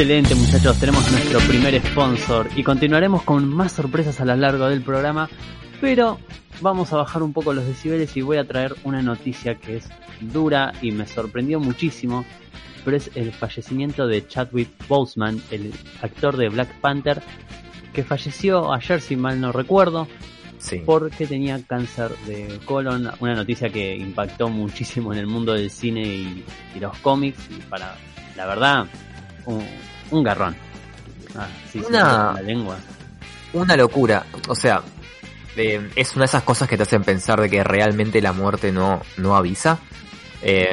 [0.02, 4.82] Excelente muchachos, tenemos nuestro primer sponsor y continuaremos con más sorpresas a lo largo del
[4.82, 5.30] programa,
[5.80, 6.18] pero
[6.60, 9.88] vamos a bajar un poco los decibeles y voy a traer una noticia que es
[10.20, 12.26] dura y me sorprendió muchísimo,
[12.84, 17.22] pero es el fallecimiento de Chadwick Boseman, el actor de Black Panther,
[17.94, 20.08] que falleció ayer si mal no recuerdo,
[20.58, 20.82] Sí.
[20.84, 26.02] porque tenía cáncer de colon, una noticia que impactó muchísimo en el mundo del cine
[26.02, 26.44] y,
[26.76, 27.96] y los cómics, y para,
[28.36, 28.88] la verdad,
[29.46, 29.64] un,
[30.12, 30.56] un garrón.
[31.36, 32.78] Ah, sí, sí, Una- la lengua.
[33.54, 34.26] una locura.
[34.48, 34.82] O sea,
[35.56, 38.72] eh, es una de esas cosas que te hacen pensar de que realmente la muerte
[38.72, 39.80] no, no avisa.
[40.42, 40.70] Eh,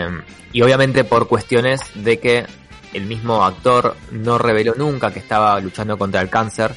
[0.53, 2.47] y obviamente por cuestiones de que
[2.95, 6.75] el mismo actor no reveló nunca que estaba luchando contra el cáncer.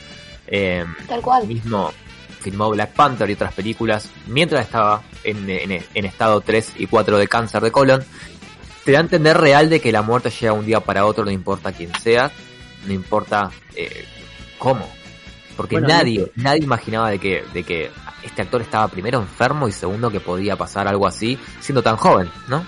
[0.48, 1.48] Eh, Tal cual.
[1.48, 1.94] mismo
[2.42, 7.18] filmó Black Panther y otras películas mientras estaba en, en- en estado 3 y 4
[7.18, 8.04] de cáncer de colon.
[8.84, 11.30] Te da a entender real de que la muerte llega un día para otro, no
[11.32, 12.32] importa quién sea,
[12.86, 14.06] no importa eh,
[14.58, 14.90] cómo.
[15.58, 17.92] Porque Bueno, nadie, nadie imaginaba de que, de que
[18.24, 22.30] este actor estaba primero enfermo y segundo que podía pasar algo así siendo tan joven,
[22.48, 22.66] ¿no?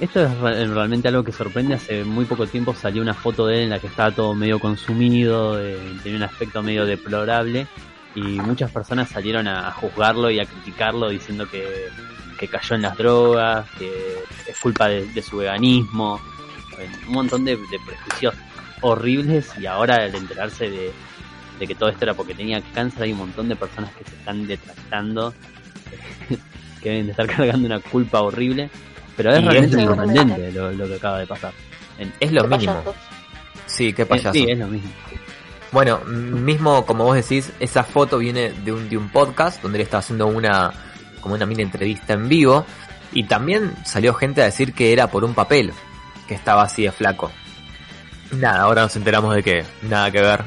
[0.00, 1.74] Esto es re- realmente algo que sorprende.
[1.74, 4.58] Hace muy poco tiempo salió una foto de él en la que estaba todo medio
[4.58, 7.66] consumido, eh, tenía un aspecto medio deplorable
[8.14, 11.88] y muchas personas salieron a, juzgarlo y a criticarlo diciendo que,
[12.38, 13.90] que cayó en las drogas, que
[14.46, 16.20] es culpa de, de su veganismo,
[17.06, 18.34] un montón de, de prejuicios
[18.82, 20.92] horribles y ahora al enterarse de,
[21.58, 24.14] de que todo esto era porque tenía cáncer hay un montón de personas que se
[24.16, 25.32] están detractando,
[26.82, 28.70] que deben de estar cargando una culpa horrible.
[29.16, 31.52] Pero es Y realmente es- sorprendente lo, lo que acaba de pasar.
[32.18, 32.72] Es lo Qué mínimo.
[32.74, 32.94] payasos.
[33.66, 34.32] Sí, qué Eh, payaso.
[34.32, 34.90] Sí, es lo mismo.
[35.70, 39.82] Bueno, mismo como vos decís, esa foto viene de un, de un podcast donde él
[39.84, 40.72] estaba haciendo una
[41.20, 42.66] como una mini entrevista en vivo
[43.12, 45.72] y también salió gente a decir que era por un papel,
[46.26, 47.30] que estaba así de flaco.
[48.32, 50.40] Nada, ahora nos enteramos de que nada que ver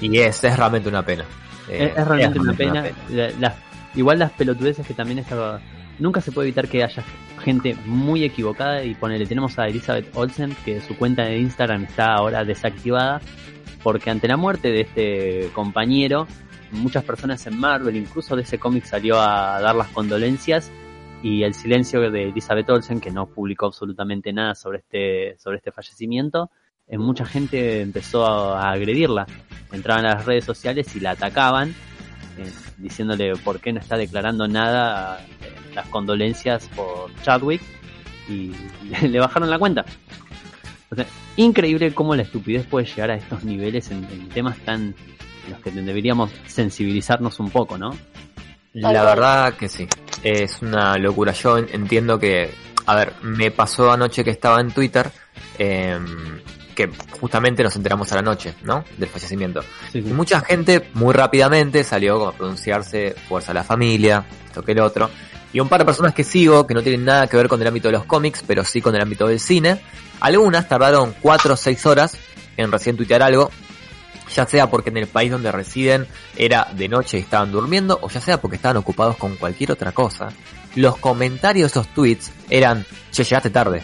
[0.00, 1.24] y es, es realmente una pena.
[1.68, 2.84] Eh, es, es realmente una pena.
[3.08, 3.54] La-
[3.94, 5.60] igual las pelotudeces que también estaba.
[5.98, 7.02] Nunca se puede evitar que haya
[7.42, 12.14] gente muy equivocada y ponele, tenemos a Elizabeth Olsen que su cuenta de Instagram está
[12.14, 13.20] ahora desactivada
[13.82, 16.26] porque ante la muerte de este compañero,
[16.72, 20.70] muchas personas en Marvel, incluso de ese cómic salió a dar las condolencias
[21.22, 25.72] y el silencio de Elizabeth Olsen, que no publicó absolutamente nada sobre este, sobre este
[25.72, 26.50] fallecimiento, eh,
[26.92, 29.26] mucha gente empezó a, a agredirla.
[29.72, 31.70] Entraban a las redes sociales y la atacaban,
[32.38, 37.60] eh, diciéndole por qué no está declarando nada eh, las condolencias por Chadwick
[38.28, 38.52] y
[38.88, 39.84] le, le bajaron la cuenta.
[40.90, 41.04] O sea,
[41.36, 44.94] increíble cómo la estupidez puede llegar a estos niveles en, en temas tan
[45.46, 47.90] en los que deberíamos sensibilizarnos un poco, ¿no?
[48.72, 49.88] La verdad que sí,
[50.22, 51.32] es una locura.
[51.32, 52.50] Yo en- entiendo que,
[52.86, 55.10] a ver, me pasó anoche que estaba en Twitter,
[55.58, 55.98] eh,
[56.76, 58.84] que justamente nos enteramos a la noche, ¿no?
[58.96, 59.62] Del fallecimiento.
[59.90, 60.08] Sí, sí.
[60.08, 64.72] Y mucha gente muy rápidamente salió como a pronunciarse fuerza a la familia, esto que
[64.72, 65.10] el otro.
[65.52, 67.66] Y un par de personas que sigo, que no tienen nada que ver con el
[67.66, 69.80] ámbito de los cómics, pero sí con el ámbito del cine.
[70.20, 72.18] Algunas tardaron 4 o 6 horas
[72.58, 73.50] en recién tuitear algo,
[74.34, 78.10] ya sea porque en el país donde residen era de noche y estaban durmiendo, o
[78.10, 80.28] ya sea porque estaban ocupados con cualquier otra cosa.
[80.74, 83.82] Los comentarios de esos tweets eran, che, llegaste tarde,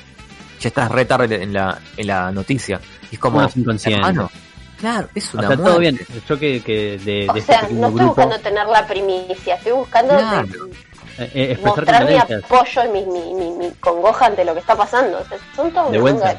[0.68, 2.80] estás re tarde en la, en la noticia.
[3.10, 3.92] Y es como, inconscientes.
[4.06, 4.30] hermano,
[4.78, 5.98] claro, es O una sea, todo bien.
[6.28, 9.54] Yo que, que de, O de este sea, no estoy grupo buscando tener la primicia,
[9.56, 10.48] estoy buscando Claro.
[11.18, 14.60] eh, eh, expresar mostrar mi apoyo y mi, mi, mi, mi congoja ante lo que
[14.60, 15.18] está pasando.
[15.18, 16.36] O sea, son todos De vuelta.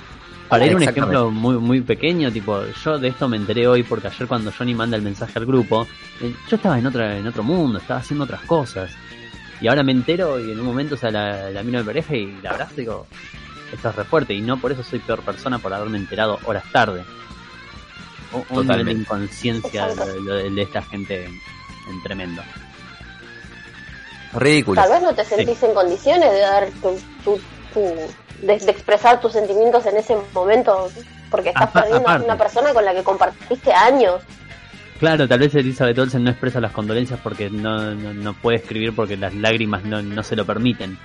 [0.49, 3.81] Para ir a un ejemplo muy muy pequeño, tipo, yo de esto me enteré hoy
[3.81, 5.87] porque ayer cuando Johnny manda el mensaje al grupo,
[6.21, 8.91] eh, yo estaba en otra en otro mundo, estaba haciendo otras cosas.
[9.61, 12.15] Y ahora me entero y en un momento, o sea, la, la miro de pareja
[12.15, 13.07] y la abrazo y digo,
[13.73, 16.63] esto es re fuerte y no por eso soy peor persona por haberme enterado horas
[16.71, 17.03] tarde.
[18.31, 19.01] Un- Un nivel de Totalmente.
[19.01, 22.41] inconsciencia de, de- de esta gente en, en tremendo.
[24.33, 24.81] Ridículo.
[24.81, 27.39] Tal vez no te sentís en condiciones de dar tu, tu,
[27.73, 30.89] tu- de, de expresar tus sentimientos en ese momento
[31.29, 34.21] porque estás Apa- perdiendo a una persona con la que compartiste años.
[34.99, 38.95] Claro, tal vez Elizabeth Olsen no expresa las condolencias porque no, no, no puede escribir
[38.95, 40.97] porque las lágrimas no, no se lo permiten.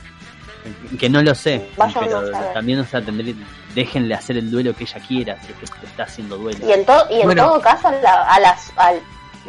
[0.99, 3.35] Que no lo sé, Vaya pero a también, o sea, tendré-
[3.75, 6.67] déjenle hacer el duelo que ella quiera, si es que te está haciendo duelo.
[6.67, 7.47] Y en, to- y en Bueno.
[7.49, 8.93] todo caso, la- a las a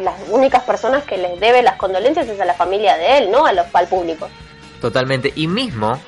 [0.01, 3.45] las únicas personas que les debe las condolencias es a la familia de él, no
[3.45, 4.29] a los, al público.
[4.79, 5.33] Totalmente.
[5.35, 5.99] Y mismo,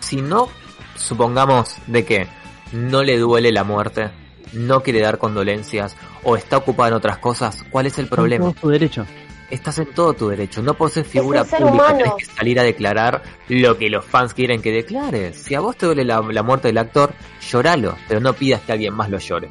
[0.00, 0.48] si no,
[0.96, 2.28] supongamos de que
[2.72, 4.10] no le duele la muerte,
[4.52, 8.44] no quiere dar condolencias o está ocupado en otras cosas, ¿cuál es el problema?
[8.52, 9.06] Todo su derecho.
[9.52, 10.62] Estás en todo tu derecho.
[10.62, 11.98] No por ser figura ser pública humano.
[11.98, 15.36] tenés que salir a declarar lo que los fans quieren que declares.
[15.36, 17.12] Si a vos te duele la, la muerte del actor,
[17.50, 19.50] lloralo, pero no pidas que alguien más lo llore.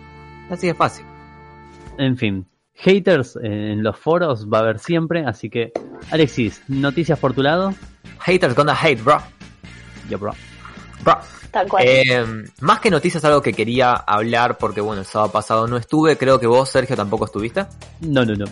[0.50, 1.06] Así de fácil.
[2.00, 5.72] En fin, haters en los foros va a haber siempre, así que,
[6.10, 7.76] Alexis, noticias por tu lado.
[8.22, 9.22] Haters gonna hate, bro.
[10.10, 10.32] Yo, bro.
[11.04, 11.20] Bro.
[11.52, 11.84] Tal cual.
[11.86, 12.26] Eh,
[12.62, 16.40] más que noticias, algo que quería hablar, porque bueno, el sábado pasado no estuve, creo
[16.40, 17.66] que vos, Sergio, tampoco estuviste.
[18.00, 18.46] No, no, no.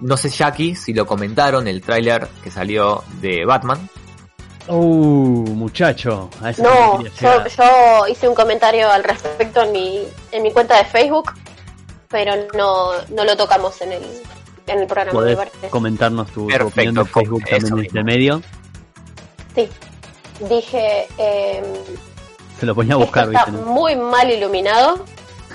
[0.00, 3.88] No sé, Jackie, si lo comentaron, el tráiler que salió de Batman.
[4.68, 6.30] Uh, muchacho.
[6.40, 10.84] A eso no, yo, hice un comentario al respecto en mi, en mi cuenta de
[10.84, 11.32] Facebook,
[12.08, 14.02] pero no, no lo tocamos en el,
[14.66, 15.38] en el programa, Podés
[15.70, 18.42] comentarnos tu, tu Perfecto, opinión de Facebook también en este medio.
[19.54, 19.68] Sí.
[20.48, 21.62] Dije, eh,
[22.58, 25.04] Se lo ponía a buscar, está muy mal iluminado.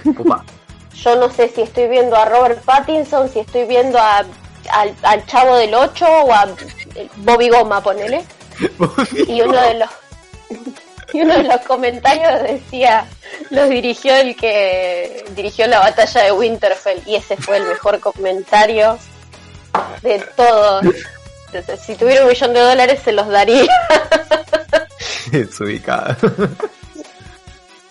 [0.04, 0.44] Upa.
[1.04, 4.26] Yo no sé si estoy viendo a Robert Pattinson, si estoy viendo a,
[4.72, 6.48] al, al Chavo del 8 o a
[6.96, 8.24] eh, Bobby Goma, ponele.
[9.28, 9.90] Y uno de los
[11.14, 13.06] y uno de los comentarios decía,
[13.50, 18.98] los dirigió el que dirigió la batalla de Winterfell y ese fue el mejor comentario
[20.02, 20.86] de todos.
[21.86, 23.66] Si tuviera un millón de dólares se los daría,
[25.32, 26.18] Desubicada.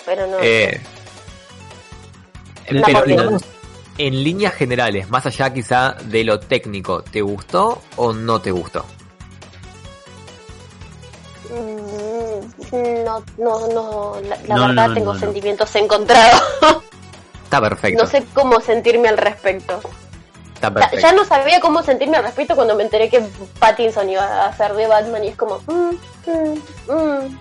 [0.04, 0.38] pero no.
[0.42, 0.80] Eh,
[2.68, 3.38] pero
[3.96, 8.84] en líneas generales, más allá quizá de lo técnico, ¿te gustó o no te gustó?
[11.50, 15.20] Mm, No, no, no, la, la No, verdad no, tengo no, no.
[15.20, 16.42] sentimientos encontrados.
[17.44, 18.02] Está perfecto.
[18.02, 19.80] no sé cómo sentirme al respecto.
[20.54, 20.98] Está Ya, perfecto.
[21.06, 23.20] ya no sabía cómo sentirme al respecto cuando me enteré que
[23.60, 25.90] Pattinson iba a hacer de Batman y es como, mm,
[26.26, 27.38] mm, mm.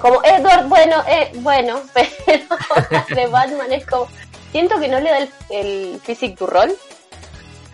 [0.00, 2.44] Como, Edward, bueno, eh, bueno, pero
[3.14, 4.08] de Batman es como,
[4.52, 6.70] siento que no le da el, el physic to roll.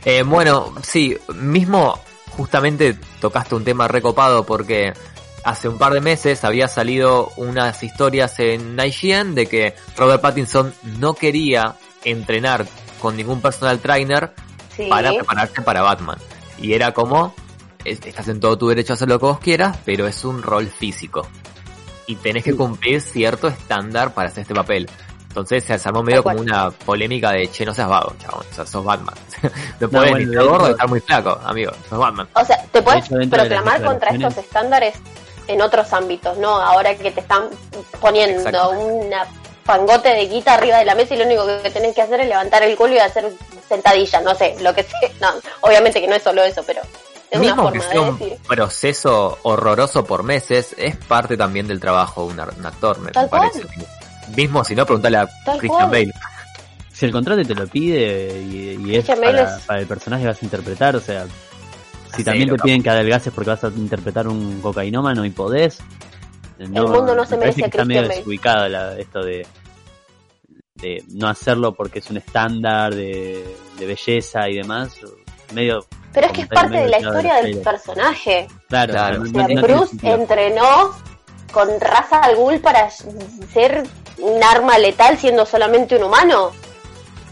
[0.04, 1.98] Eh, bueno, sí, mismo
[2.36, 4.92] justamente tocaste un tema recopado porque
[5.44, 10.72] hace un par de meses había salido unas historias en IGN de que Robert Pattinson
[10.98, 12.66] no quería entrenar
[13.00, 14.32] con ningún personal trainer
[14.76, 14.86] Sí.
[14.88, 16.18] para prepararse para Batman.
[16.62, 17.34] Y era como,
[17.84, 20.40] es- estás en todo tu derecho a hacer lo que vos quieras, pero es un
[20.42, 21.26] rol físico.
[22.06, 24.88] Y tenés que cumplir cierto estándar para hacer este papel.
[25.40, 28.66] Entonces se armó medio como una polémica de, che, no seas vago, chabón, o sea,
[28.66, 29.14] sos Batman.
[29.80, 32.28] no puedes bueno, ni de estar gordo estar muy flaco, amigo, sos Batman.
[32.34, 34.94] O sea, te puedes proclamar contra estos estándares
[35.46, 36.60] en otros ámbitos, ¿no?
[36.60, 37.48] Ahora que te están
[38.00, 39.26] poniendo una
[39.64, 42.28] pangote de guita arriba de la mesa y lo único que tenés que hacer es
[42.28, 43.30] levantar el culo y hacer
[43.68, 45.10] sentadillas, no sé, lo que sea.
[45.20, 45.28] No,
[45.60, 46.80] obviamente que no es solo eso, pero
[47.30, 48.38] es una Mismo que sea de un decir.
[48.46, 53.62] proceso horroroso por meses, es parte también del trabajo de un, actor, me parece.
[54.36, 55.90] Mismo si no, preguntale a Tal Christian cual.
[56.06, 56.12] Bale.
[56.92, 59.86] Si el contrato te lo pide y, y es Christian Bale para, es- para el
[59.86, 61.26] personaje que vas a interpretar, o sea,
[62.16, 65.78] si también te piden que adelgaces porque vas a interpretar un cocainómano y podés,
[66.58, 69.20] no, El mundo no se me merece que a está medio Christian desubicado la- esto
[69.22, 69.46] de,
[70.74, 73.44] de no hacerlo porque es un estándar de,
[73.78, 74.96] de belleza y demás,
[75.54, 78.48] medio Pero es que es parte de la historia del personaje.
[78.68, 79.22] claro, Claro.
[79.22, 80.94] O sea, Bruce entrenó
[81.52, 83.84] con raza al ghul para ser
[84.20, 86.52] un arma letal siendo solamente un humano.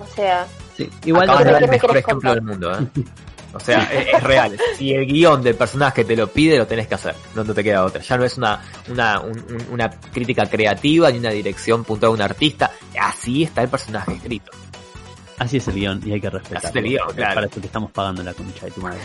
[0.00, 0.46] O sea,
[0.76, 2.34] Sí, igual Acabas de ¿Pero dar qué el me mejor ejemplo contar?
[2.34, 3.02] del mundo, ¿eh?
[3.54, 4.58] O sea, es, es real.
[4.76, 7.14] Si el guion del personaje te lo pide, lo tenés que hacer.
[7.34, 8.02] No, no te queda otra.
[8.02, 12.14] Ya no es una, una, un- un- una crítica creativa ni una dirección puntual de
[12.16, 12.70] un artista.
[13.00, 14.50] Así está el personaje escrito.
[15.38, 16.68] así es el guion y hay que respetarlo.
[16.68, 17.34] Así es el guion, claro.
[17.36, 18.98] Para eso te estamos pagando la concha de tu madre.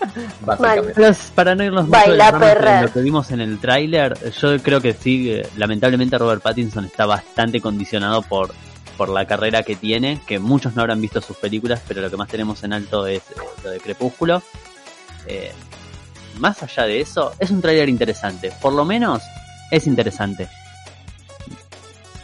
[0.40, 1.12] Básicamente.
[1.34, 2.82] Para no irnos mucho de Baila, perra.
[2.82, 7.06] lo que vimos en el tráiler, yo creo que sí, eh, lamentablemente Robert Pattinson está
[7.06, 8.52] bastante condicionado por,
[8.96, 12.16] por la carrera que tiene, que muchos no habrán visto sus películas, pero lo que
[12.16, 13.34] más tenemos en alto es eh,
[13.64, 14.42] lo de Crepúsculo.
[15.26, 15.52] Eh,
[16.38, 19.22] más allá de eso, es un tráiler interesante, por lo menos
[19.70, 20.48] es interesante.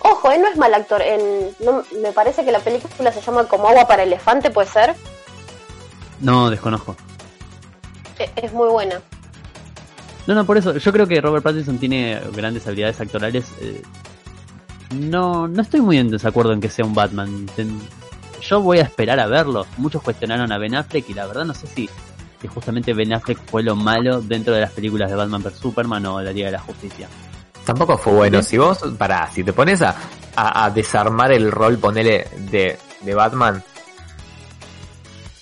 [0.00, 1.02] ojo, él no es mal actor.
[1.02, 1.20] En,
[1.60, 4.94] no- me parece que la película se llama Como agua para elefante, puede ser.
[6.20, 6.96] No, desconozco.
[8.36, 9.00] Es muy buena.
[10.26, 13.46] No, no, por eso, yo creo que Robert Pattinson tiene grandes habilidades actorales.
[13.60, 13.82] eh,
[14.94, 17.46] no, no estoy muy en desacuerdo en que sea un Batman.
[17.56, 17.80] Ten-
[18.40, 19.66] Yo voy a esperar a verlo.
[19.76, 21.88] Muchos cuestionaron a Ben Affleck y la verdad no sé si,
[22.40, 26.04] si justamente Ben Affleck fue lo malo dentro de las películas de Batman vs Superman
[26.06, 27.08] o la Liga de la Justicia.
[27.64, 28.42] Tampoco fue bueno.
[28.42, 29.94] Si vos, para, si te pones a,
[30.36, 33.62] a, a desarmar el rol, ponele, de, de Batman.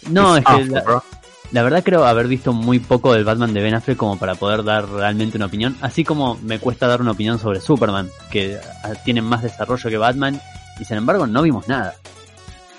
[0.09, 1.05] No, es que awful, la, bro.
[1.53, 4.65] La verdad creo haber visto muy poco del Batman de Ben Affleck como para poder
[4.65, 5.77] dar realmente una opinión.
[5.83, 9.99] Así como me cuesta dar una opinión sobre Superman, que ah, tiene más desarrollo que
[9.99, 10.41] Batman
[10.81, 11.95] y sin embargo no vimos nada.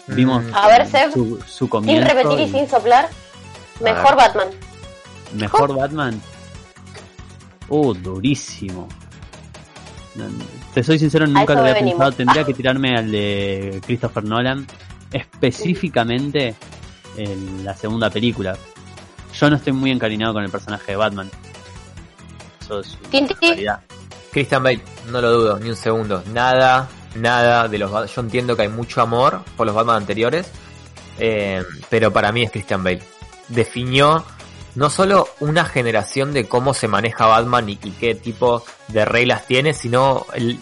[0.07, 3.09] Vimos Mm, A ver, Seb, su, su sin comienzo repetir y y sin soplar,
[3.81, 4.47] mejor Batman.
[5.35, 6.21] mejor Batman.
[7.69, 8.87] Uh, durísimo.
[10.73, 11.93] Te soy sincero, nunca lo había venimos.
[11.93, 12.11] pensado.
[12.11, 14.67] Tendría que tirarme al de Christopher Nolan,
[15.11, 16.55] específicamente
[17.17, 18.57] en la segunda película.
[19.39, 21.29] Yo no estoy muy encariñado con el personaje de Batman.
[22.61, 23.35] Eso es una Tinti.
[23.41, 23.79] realidad.
[24.31, 26.23] Christian Bale, no lo dudo, ni un segundo.
[26.33, 30.47] Nada, nada de los Yo entiendo que hay mucho amor por los Batman anteriores,
[31.19, 33.03] eh, pero para mí es Christian Bale.
[33.49, 34.23] Definió
[34.75, 39.45] no solo una generación de cómo se maneja Batman y, y qué tipo de reglas
[39.45, 40.59] tiene, sino el-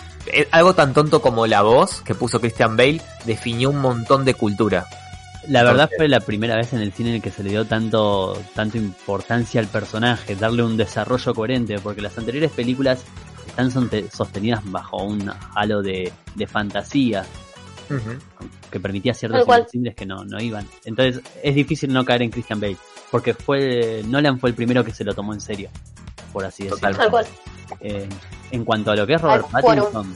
[0.52, 4.86] algo tan tonto como la voz que puso Christian Bale definió un montón de cultura.
[5.48, 7.50] La verdad Entonces- fue la primera vez en el cine en el que se le
[7.50, 13.04] dio tanto, tanto importancia al personaje, darle un desarrollo coherente, porque las anteriores películas
[13.48, 13.72] están
[14.12, 17.26] sostenidas bajo un halo de, de fantasía
[18.70, 20.66] que permitía ciertos invencibles que no, no iban.
[20.86, 22.78] Entonces es difícil no caer en Christian Bale,
[23.10, 25.70] porque fue Nolan fue el primero que se lo tomó en serio,
[26.32, 26.98] por así decirlo.
[26.98, 27.26] Tal cual.
[27.82, 28.08] Eh,
[28.52, 29.48] en cuanto a lo que es Robert.
[29.50, 30.16] Pattinson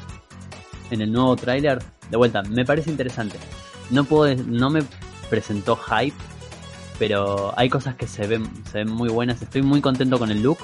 [0.91, 3.37] en el nuevo tráiler, de vuelta, me parece interesante.
[3.89, 4.81] No puedo, no me
[5.29, 6.15] presentó hype,
[6.99, 9.41] pero hay cosas que se ven, se ven muy buenas.
[9.41, 10.57] Estoy muy contento con el look.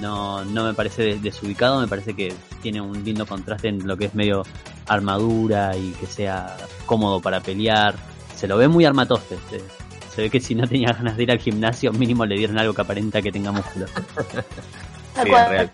[0.00, 3.96] No, no me parece des- desubicado, me parece que tiene un lindo contraste en lo
[3.96, 4.42] que es medio
[4.88, 6.56] armadura y que sea
[6.86, 7.94] cómodo para pelear.
[8.36, 9.38] Se lo ve muy armatoste.
[9.50, 9.60] Se,
[10.14, 12.74] se ve que si no tenía ganas de ir al gimnasio, mínimo le dieron algo
[12.74, 13.86] que aparenta que tenga músculo.
[15.14, 15.70] Es real.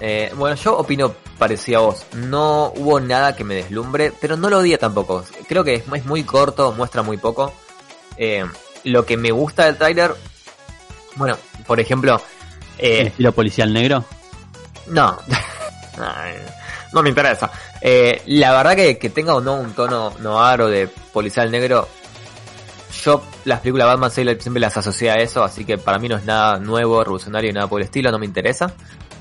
[0.00, 2.06] Eh, bueno, yo opino parecido a vos.
[2.14, 5.24] No hubo nada que me deslumbre, pero no lo odié tampoco.
[5.48, 7.52] Creo que es, es muy corto, muestra muy poco.
[8.16, 8.44] Eh,
[8.84, 10.14] lo que me gusta del tráiler,
[11.16, 12.20] bueno, por ejemplo,
[12.78, 14.04] ¿El eh, estilo policial negro?
[14.88, 15.18] no,
[16.92, 17.50] no me interesa.
[17.80, 21.88] Eh, la verdad que, que tenga o no un tono noir o de policial negro,
[23.02, 26.24] yo las películas Batman siempre las asocié a eso, así que para mí no es
[26.24, 28.72] nada nuevo, revolucionario, nada por el estilo, no me interesa.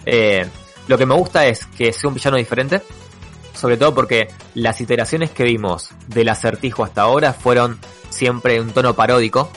[0.06, 0.48] Eh,
[0.88, 2.82] lo que me gusta es que sea un villano diferente,
[3.54, 7.80] sobre todo porque las iteraciones que vimos del acertijo hasta ahora fueron
[8.10, 9.50] siempre un tono paródico,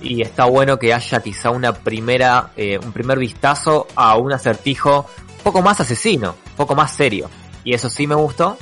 [0.00, 5.06] y está bueno que haya quizá una primera, eh, un primer vistazo a un acertijo
[5.38, 7.28] un poco más asesino, un poco más serio.
[7.64, 8.56] Y eso sí me gustó.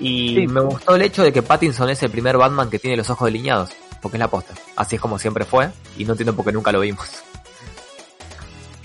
[0.00, 3.10] Y me gustó el hecho de que Pattinson es el primer Batman que tiene los
[3.10, 3.70] ojos delineados,
[4.00, 4.54] porque es la posta.
[4.76, 7.08] Así es como siempre fue, y no entiendo por qué nunca lo vimos.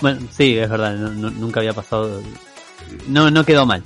[0.01, 2.21] Bueno, sí, es verdad, nunca había pasado.
[3.07, 3.83] No, no quedó mal.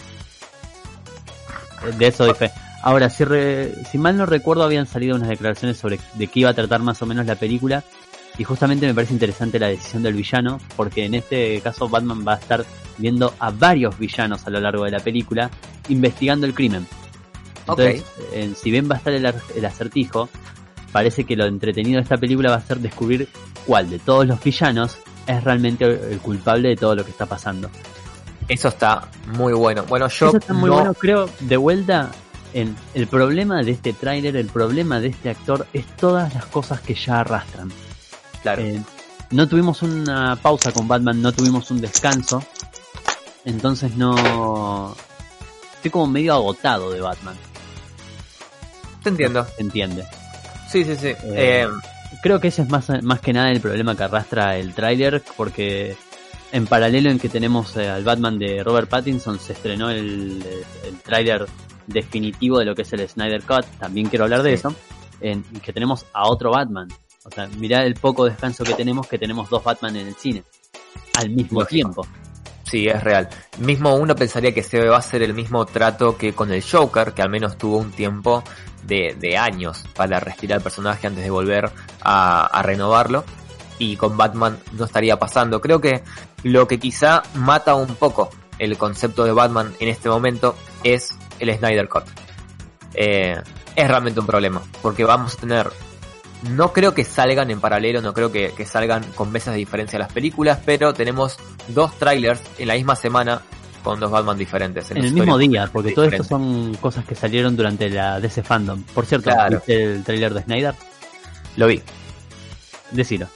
[1.97, 2.51] De eso doy fe.
[2.81, 3.23] Ahora, si,
[3.89, 7.01] si mal no recuerdo, habían salido unas declaraciones sobre de qué iba a tratar más
[7.01, 7.83] o menos la película.
[8.37, 12.33] Y justamente me parece interesante la decisión del villano, porque en este caso Batman va
[12.33, 12.65] a estar
[12.97, 15.49] viendo a varios villanos a lo largo de la película,
[15.89, 16.87] investigando el crimen.
[17.59, 18.03] Entonces,
[18.55, 20.29] si bien va a estar el, el, acertijo,
[20.91, 23.27] parece que lo entretenido de esta película va a ser descubrir
[23.65, 24.97] cuál de todos los villanos
[25.27, 27.69] es realmente el culpable de todo lo que está pasando.
[28.47, 29.83] Eso está muy bueno.
[29.87, 32.11] Bueno, yo Eso está muy bueno, creo, de vuelta
[32.53, 36.95] el problema de este tráiler, el problema de este actor es todas las cosas que
[36.95, 37.71] ya arrastran.
[38.41, 38.61] Claro.
[38.63, 38.81] Eh,
[39.31, 42.43] no tuvimos una pausa con Batman, no tuvimos un descanso.
[43.45, 44.95] Entonces no...
[45.75, 47.35] Estoy como medio agotado de Batman.
[49.03, 49.45] Te entiendo.
[49.55, 50.05] ¿Se entiende?
[50.69, 51.07] Sí, sí, sí.
[51.07, 51.67] Eh, eh,
[52.21, 55.95] creo que ese es más, más que nada el problema que arrastra el tráiler, porque
[56.51, 60.43] en paralelo en que tenemos al Batman de Robert Pattinson, se estrenó el,
[60.85, 61.45] el tráiler
[61.87, 64.73] definitivo de lo que es el Snyder Cut, también quiero hablar de eso,
[65.21, 66.87] en que tenemos a otro Batman.
[67.25, 70.43] O sea, mirá el poco descanso que tenemos, que tenemos dos Batman en el cine,
[71.15, 72.07] al mismo tiempo.
[72.63, 73.29] Sí, es real.
[73.59, 77.13] Mismo uno pensaría que se va a hacer el mismo trato que con el Joker,
[77.13, 78.43] que al menos tuvo un tiempo
[78.87, 81.71] de, años para respirar el personaje antes de volver
[82.01, 83.23] a, renovarlo.
[83.79, 85.61] Y con Batman no estaría pasando.
[85.61, 86.03] Creo que
[86.43, 91.55] lo que quizá mata un poco el concepto de Batman en este momento es el
[91.55, 92.05] Snyder Cut.
[92.95, 93.39] Eh,
[93.75, 95.71] es realmente un problema, porque vamos a tener...
[96.49, 100.11] No creo que salgan en paralelo, no creo que, salgan con meses de diferencia las
[100.11, 103.41] películas, pero tenemos dos trailers en la misma semana
[103.87, 104.91] con dos Batman diferentes.
[104.91, 108.83] En, el mismo día, porque todo esto son cosas que salieron durante la DC Fandom.
[108.83, 110.75] Por cierto, ¿viste el trailer de Snyder?
[111.55, 111.81] Lo vi.
[112.91, 113.27] Decilo.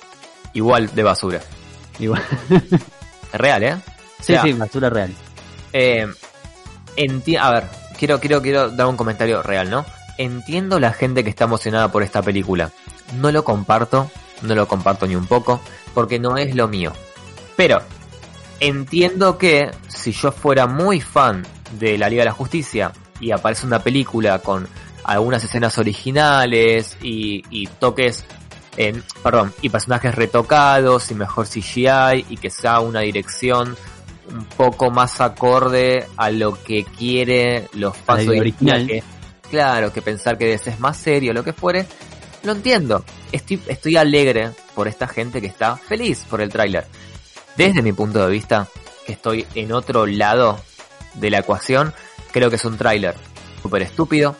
[0.54, 1.40] Igual de basura.
[2.00, 2.22] Igual.
[3.34, 3.78] real, ¿eh?
[4.20, 5.14] Sí, sí, basura real.
[5.72, 6.06] Eh,
[7.40, 7.64] a ver,
[7.98, 9.86] quiero, quiero, quiero dar un comentario real, ¿no?
[10.18, 12.72] Entiendo la gente que está emocionada por esta película.
[13.22, 15.62] No lo comparto, no lo comparto ni un poco,
[15.94, 16.92] porque no es lo mío.
[17.56, 17.82] Pero,
[18.62, 21.46] entiendo que si yo fuera muy fan
[21.80, 24.68] de la Liga de la Justicia y aparece una película con
[25.04, 28.24] algunas escenas originales y, y toques,
[28.78, 33.76] en, perdón, y personajes retocados y mejor CGI y que sea una dirección
[34.32, 39.04] un poco más acorde a lo que quiere los fans original.
[39.50, 41.86] claro, que pensar que es más serio, lo que fuere.
[42.44, 43.04] Lo entiendo.
[43.32, 46.86] Estoy, estoy alegre por esta gente que está feliz por el tráiler.
[47.58, 48.68] Desde mi punto de vista,
[49.06, 50.60] que estoy en otro lado
[51.16, 51.94] de la ecuación,
[52.32, 53.16] creo que es un tráiler
[53.62, 54.36] súper estúpido.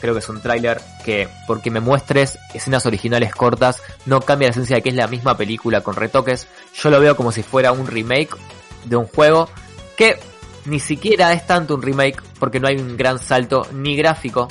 [0.00, 4.52] Creo que es un tráiler que, porque me muestres escenas originales cortas, no cambia la
[4.52, 6.46] esencia de que es la misma película con retoques.
[6.74, 8.36] Yo lo veo como si fuera un remake
[8.84, 9.48] de un juego
[9.96, 10.18] que
[10.66, 14.48] ni siquiera es tanto un remake porque no hay un gran salto ni gráfico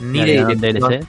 [0.00, 1.06] ni de DLC.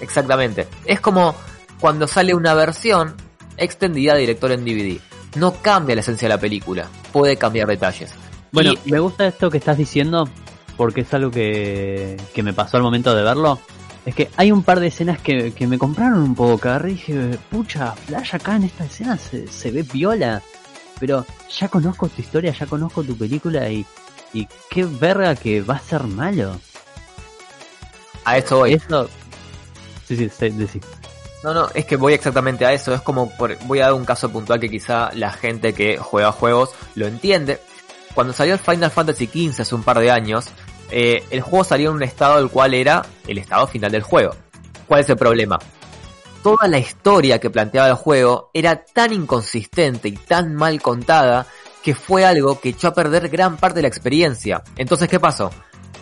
[0.00, 0.68] Exactamente.
[0.84, 1.34] Es como
[1.80, 3.14] cuando sale una versión
[3.56, 5.00] extendida de director en DVD.
[5.36, 8.12] No cambia la esencia de la película, puede cambiar detalles.
[8.52, 10.28] Bueno, me gusta esto que estás diciendo
[10.76, 13.58] porque es algo que, que me pasó al momento de verlo.
[14.06, 16.90] Es que hay un par de escenas que, que me compraron un poco, que agarré
[16.92, 20.42] y dije, pucha, Flash acá en esta escena se, se ve viola
[20.98, 23.86] pero ya conozco tu historia, ya conozco tu película y,
[24.32, 26.58] y qué verga que va a ser malo.
[28.24, 28.74] A esto voy.
[28.74, 29.08] Eso...
[30.06, 30.80] Sí, sí, sí,
[31.42, 32.92] No, no, es que voy exactamente a eso.
[32.92, 33.32] Es como,
[33.66, 37.60] voy a dar un caso puntual que quizá la gente que juega juegos lo entiende.
[38.14, 40.46] Cuando salió el Final Fantasy XV hace un par de años,
[40.90, 44.34] eh, el juego salió en un estado el cual era el estado final del juego.
[44.86, 45.58] ¿Cuál es el problema?
[46.42, 51.46] toda la historia que planteaba el juego era tan inconsistente y tan mal contada
[51.82, 54.62] que fue algo que echó a perder gran parte de la experiencia.
[54.76, 55.50] Entonces, ¿qué pasó?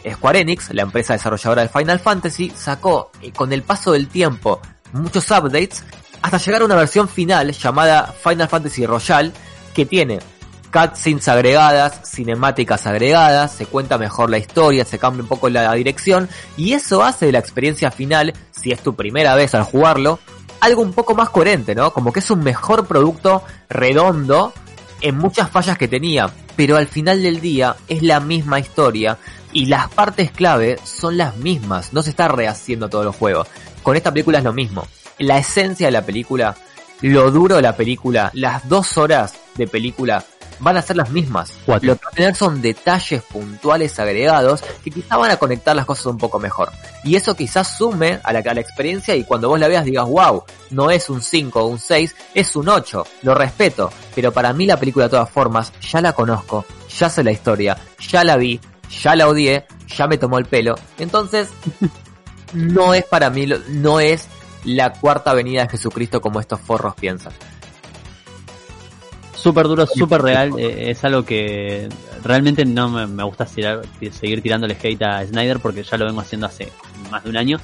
[0.09, 4.61] Square Enix, la empresa desarrolladora de Final Fantasy, sacó eh, con el paso del tiempo
[4.93, 5.85] muchos updates
[6.23, 9.33] hasta llegar a una versión final llamada Final Fantasy Royal
[9.75, 10.19] que tiene
[10.73, 16.29] cutscenes agregadas, cinemáticas agregadas, se cuenta mejor la historia, se cambia un poco la dirección
[16.57, 20.19] y eso hace de la experiencia final, si es tu primera vez al jugarlo,
[20.61, 21.93] algo un poco más coherente, ¿no?
[21.93, 24.53] Como que es un mejor producto redondo
[25.01, 29.19] en muchas fallas que tenía, pero al final del día es la misma historia
[29.57, 33.49] y las partes clave son las mismas, no se está rehaciendo todos los juegos.
[33.83, 34.87] Con esta película es lo mismo.
[35.17, 36.55] La esencia de la película,
[37.01, 40.23] lo duro de la película, las dos horas de película
[40.59, 41.55] van a ser las mismas.
[41.65, 41.87] Cuatro.
[41.87, 45.87] Lo que va a tener son detalles puntuales agregados que quizás van a conectar las
[45.87, 46.71] cosas un poco mejor.
[47.03, 50.07] Y eso quizás sume a la, a la experiencia y cuando vos la veas digas,
[50.07, 53.91] wow, no es un 5 o un 6, es un 8, lo respeto.
[54.15, 56.67] Pero para mí la película de todas formas, ya la conozco,
[56.99, 58.61] ya sé la historia, ya la vi,
[59.03, 59.67] ya la odié,
[59.97, 60.75] ya me tomó el pelo.
[60.99, 61.49] Entonces,
[62.53, 64.29] no es para mí, lo- no es
[64.65, 67.33] la cuarta venida de Jesucristo como estos forros piensan.
[69.35, 70.53] Súper duro, súper real.
[70.59, 71.89] eh, es algo que
[72.25, 76.21] realmente no me, me gusta tirar- seguir tirándole hate a Snyder porque ya lo vengo
[76.21, 76.73] haciendo hace
[77.11, 77.59] más de un año.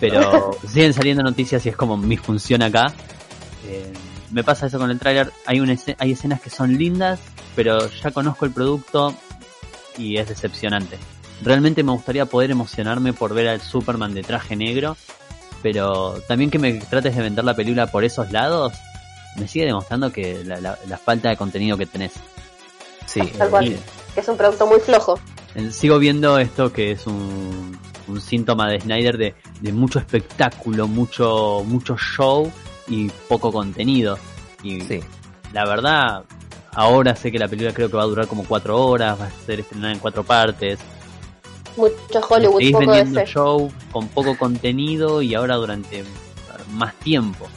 [0.00, 2.92] Pero siguen saliendo noticias y es como mi función acá.
[3.68, 3.92] Eh,
[4.32, 5.30] me pasa eso con el tráiler.
[5.46, 5.60] Hay,
[5.98, 7.20] hay escenas que son lindas,
[7.54, 9.14] pero ya conozco el producto
[9.98, 10.98] y es decepcionante.
[11.42, 14.96] Realmente me gustaría poder emocionarme por ver al Superman de traje negro,
[15.62, 18.72] pero también que me trates de vender la película por esos lados,
[19.36, 22.12] me sigue demostrando que la, la- la falta de contenido que tenés.
[23.06, 23.66] Sí, Tal cual.
[23.68, 23.76] y-
[24.14, 25.18] Que es un producto muy flojo.
[25.54, 27.76] Eh, Sigo viendo esto que es un,
[28.08, 32.50] un síntoma de Snyder de, de mucho espectáculo, mucho, mucho show
[32.88, 34.18] y poco contenido.
[34.62, 35.00] Y sí.
[35.52, 36.24] la verdad,
[36.72, 39.30] ahora sé que la película creo que va a durar como cuatro horas, va a
[39.46, 40.78] ser estrenada en cuatro partes.
[41.76, 41.94] Mucho
[42.28, 43.32] Hollywood, Seguís poco de vendiendo ese.
[43.32, 46.04] show con poco contenido y ahora durante
[46.72, 47.48] más tiempo.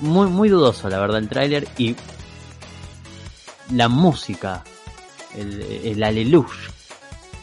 [0.00, 1.94] Muy, muy dudoso, la verdad, el tráiler y
[3.72, 4.64] la música,
[5.36, 6.48] el, el aleluya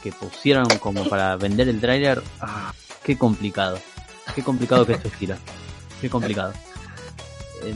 [0.02, 2.74] que pusieron como para vender el tráiler, ah,
[3.04, 3.78] qué complicado,
[4.36, 5.36] qué complicado que esto estilo,
[6.02, 6.54] qué complicado.
[7.64, 7.76] Eh,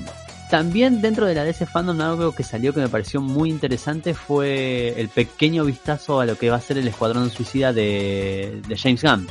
[0.51, 4.93] también dentro de la DC Fandom algo que salió que me pareció muy interesante fue
[5.01, 9.01] el pequeño vistazo a lo que va a ser el Escuadrón Suicida de, de James
[9.01, 9.27] Gunn.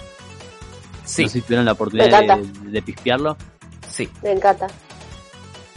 [1.05, 3.37] Sí, No sé si tuvieron la oportunidad de, de pispearlo.
[3.89, 4.09] sí.
[4.23, 4.67] Me encanta.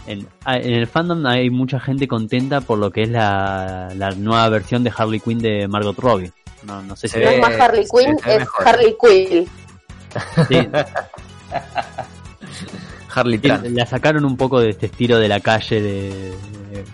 [0.08, 4.12] En, a- en el fandom hay mucha gente contenta por lo que es la, la
[4.12, 6.32] nueva versión de Harley Quinn de Margot Robbie.
[6.64, 7.20] No, no sé si...
[7.20, 8.68] No es más Harley Quinn, es mejor.
[8.68, 9.50] Harley Quill.
[10.48, 10.58] sí,
[13.14, 16.10] Harley la sacaron un poco de este estilo de la calle de,
[16.72, 16.86] de-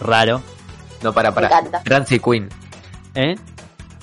[0.00, 0.42] raro.
[1.02, 1.48] No, para, para.
[1.84, 2.48] Transi Queen.
[3.14, 3.34] ¿Eh?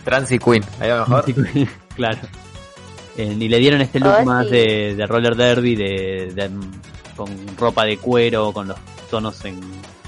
[0.03, 0.63] Transi Queen.
[0.79, 1.25] Ahí va mejor.
[1.95, 2.17] claro.
[3.17, 4.51] Eh, y le dieron este look más sí.
[4.53, 6.49] de, de roller derby, de, de-
[7.15, 8.77] con ropa de cuero, con los
[9.11, 9.59] tonos en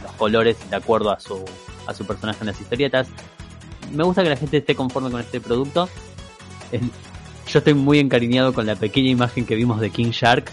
[0.03, 1.43] los colores de acuerdo a su,
[1.85, 3.07] a su personaje en las historietas.
[3.93, 5.87] Me gusta que la gente esté conforme con este producto.
[6.71, 6.81] Eh,
[7.47, 10.49] Yo estoy muy encariñado con la pequeña imagen que vimos de King Shark.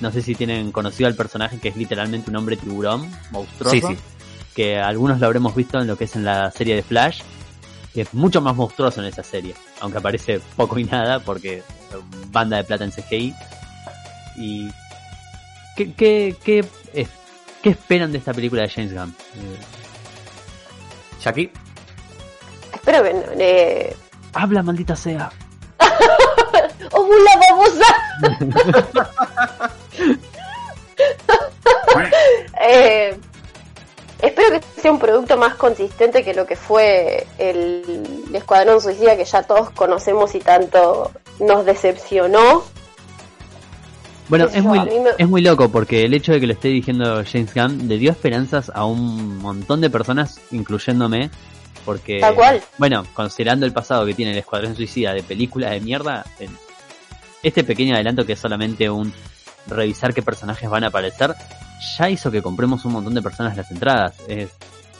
[0.00, 3.88] No sé si tienen conocido al personaje que es literalmente un hombre tiburón, monstruoso.
[3.88, 3.96] Sí, sí.
[4.54, 7.20] Que algunos lo habremos visto en lo que es en la serie de Flash
[7.92, 11.62] que es mucho más monstruoso en esa serie, aunque aparece poco y nada porque
[12.32, 13.32] banda de plata en CGI.
[14.36, 14.68] ¿Y
[15.76, 17.08] qué, qué, qué, es-
[17.62, 19.14] qué esperan de esta película de James Gunn?
[19.36, 19.58] Eh,
[21.22, 21.52] Jackie.
[22.72, 23.20] Espero que no.
[23.38, 23.96] Eh...
[24.32, 25.30] Habla, maldita sea.
[26.90, 27.40] ¡Oh, la
[28.28, 29.70] babosa!
[32.60, 33.16] eh,
[34.20, 39.24] espero que sea un producto más consistente que lo que fue el Escuadrón Suicida que
[39.24, 42.64] ya todos conocemos y tanto nos decepcionó.
[44.28, 46.68] Bueno, es yo, muy, me- es muy loco porque el hecho de que lo esté
[46.68, 51.30] dirigiendo James Gunn le dio esperanzas a un montón de personas, incluyéndome,
[51.84, 52.62] porque, Tal cual.
[52.78, 56.24] bueno, considerando el pasado que tiene el Escuadrón Suicida de película de mierda,
[57.42, 59.12] este pequeño adelanto que es solamente un
[59.66, 61.34] revisar qué personajes van a aparecer,
[61.96, 64.14] ya hizo que compremos un montón de personas las entradas.
[64.28, 64.50] Es,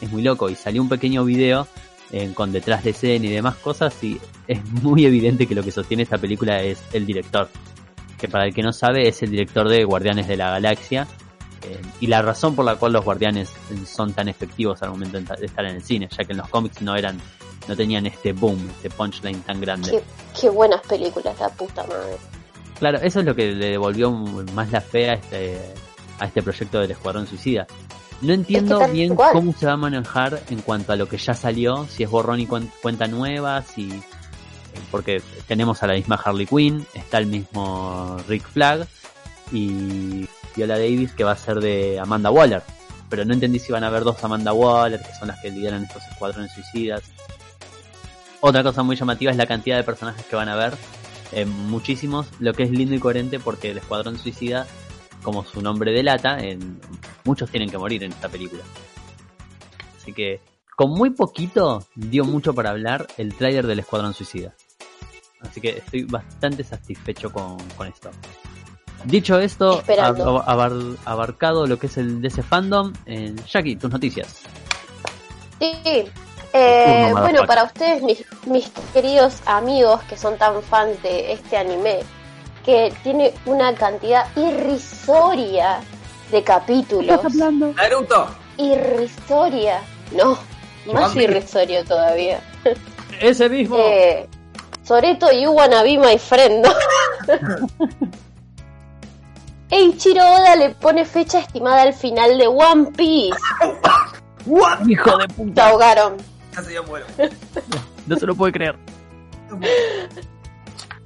[0.01, 1.67] es muy loco y salió un pequeño video
[2.11, 5.71] eh, con detrás de escena y demás cosas y es muy evidente que lo que
[5.71, 7.49] sostiene esta película es el director
[8.17, 11.07] que para el que no sabe es el director de Guardianes de la Galaxia
[11.63, 13.49] eh, y la razón por la cual los Guardianes
[13.85, 16.81] son tan efectivos al momento de estar en el cine, ya que en los cómics
[16.81, 17.19] no eran,
[17.67, 19.91] no tenían este boom, este punchline tan grande.
[19.91, 20.03] Qué,
[20.39, 22.17] qué buenas películas, la puta madre.
[22.79, 25.59] Claro, eso es lo que le devolvió más la fe a este,
[26.19, 27.65] a este proyecto del Escuadrón Suicida.
[28.21, 31.85] No entiendo bien cómo se va a manejar en cuanto a lo que ya salió,
[31.89, 34.01] si es borrón y cuen- cuenta nueva, si
[34.91, 38.87] porque tenemos a la misma Harley Quinn, está el mismo Rick Flag
[39.51, 42.61] y Viola Davis que va a ser de Amanda Waller.
[43.09, 45.83] pero no entendí si van a haber dos Amanda Waller, que son las que lideran
[45.83, 47.03] estos escuadrones suicidas.
[48.41, 50.73] Otra cosa muy llamativa es la cantidad de personajes que van a ver,
[51.31, 54.67] eh, muchísimos, lo que es lindo y coherente porque el escuadrón suicida,
[55.23, 56.79] como su nombre delata, en,
[57.23, 58.63] muchos tienen que morir en esta película.
[59.97, 60.39] Así que
[60.75, 64.53] con muy poquito dio mucho para hablar el tráiler del escuadrón suicida.
[65.41, 68.09] Así que estoy bastante satisfecho con, con esto.
[69.05, 74.41] Dicho esto, abar- abarcado lo que es el DC Fandom, eh, Jackie, tus noticias.
[75.59, 76.05] Sí.
[76.53, 81.99] Eh, bueno, para ustedes, mis, mis queridos amigos que son tan fans de este anime,
[82.65, 85.79] que tiene una cantidad irrisoria
[86.31, 87.21] de capítulos.
[87.75, 88.27] Naruto.
[88.57, 89.81] Irrisoria.
[90.11, 90.37] No,
[90.93, 91.23] más Piece.
[91.23, 92.39] irrisorio todavía.
[93.19, 93.75] Ese mismo.
[93.79, 94.27] Eh,
[94.83, 96.65] Soreto y wanna be my friend.
[96.65, 96.73] ¿no?
[99.69, 103.37] Eiichiro Oda le pone fecha estimada al final de One Piece.
[104.87, 105.69] Hijo de puta.
[105.69, 106.17] ahogaron.
[106.55, 107.05] Casi ya muero.
[108.07, 108.75] No se lo puede creer.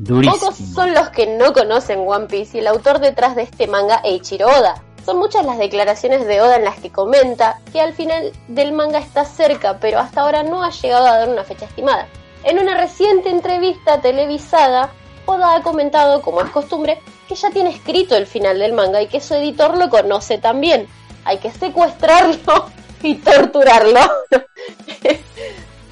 [0.06, 4.02] Pocos son los que no conocen One Piece y el autor detrás de este manga,
[4.04, 4.84] Eiichiro Oda.
[5.06, 9.00] Son muchas las declaraciones de Oda en las que comenta que al final del manga
[9.00, 12.08] está cerca, pero hasta ahora no ha llegado a dar una fecha estimada.
[12.44, 14.92] En una reciente entrevista televisada,
[15.26, 19.08] Oda ha comentado, como es costumbre, que ya tiene escrito el final del manga y
[19.08, 20.88] que su editor lo conoce también.
[21.24, 22.72] Hay que secuestrarlo
[23.02, 24.00] y torturarlo.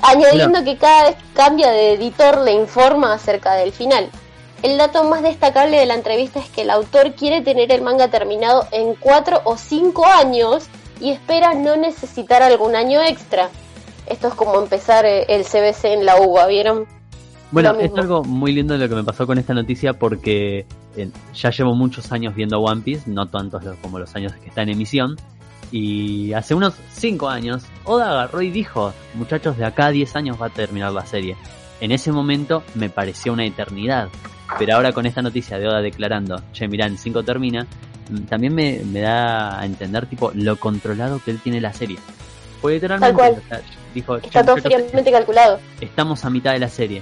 [0.02, 4.10] Añadiendo que cada vez que cambia de editor le informa acerca del final.
[4.64, 8.08] El dato más destacable de la entrevista es que el autor quiere tener el manga
[8.10, 10.68] terminado en 4 o 5 años
[11.00, 13.50] y espera no necesitar algún año extra.
[14.08, 16.86] Esto es como empezar eh, el CBC en la UBA, ¿vieron?
[17.52, 20.66] Bueno, es algo muy lindo lo que me pasó con esta noticia porque
[20.98, 24.64] eh, ya llevo muchos años viendo One Piece, no tantos como los años que está
[24.64, 25.18] en emisión.
[25.72, 30.42] Y hace unos 5 años, Oda agarró y dijo, muchachos, de acá a 10 años
[30.42, 31.36] va a terminar la serie.
[31.82, 34.10] En ese momento me pareció una eternidad.
[34.58, 37.68] Pero ahora con esta noticia de Oda declarando, che, mirá, en 5 termina,
[38.10, 41.98] mm, también me, me da a entender tipo lo controlado que él tiene la serie.
[42.62, 43.44] Fue literalmente, Tal cual.
[43.46, 43.62] o sea,
[43.94, 45.60] dijo, "Che, Está todo fríamente calculado.
[45.82, 47.02] estamos a mitad de la serie.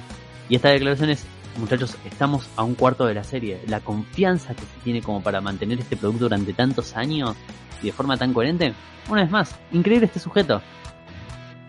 [0.50, 1.24] Y esta declaración es,
[1.58, 3.62] muchachos, estamos a un cuarto de la serie.
[3.68, 7.36] La confianza que se tiene como para mantener este producto durante tantos años
[7.82, 8.74] y de forma tan coherente,
[9.10, 10.62] una vez más, increíble este sujeto.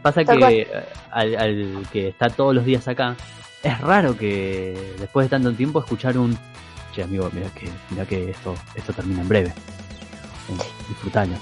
[0.03, 0.69] Pasa Tal que eh,
[1.11, 3.17] al, al que está todos los días acá,
[3.63, 6.39] es raro que después de tanto tiempo escuchar un,
[6.95, 9.49] che amigo, mira que, mira que esto, esto termina en breve.
[9.49, 11.35] Eh, disfrutalo.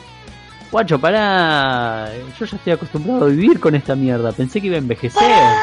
[0.70, 2.10] Guacho, pará.
[2.38, 4.32] Yo ya estoy acostumbrado a vivir con esta mierda.
[4.32, 5.22] Pensé que iba a envejecer.
[5.22, 5.54] Pará.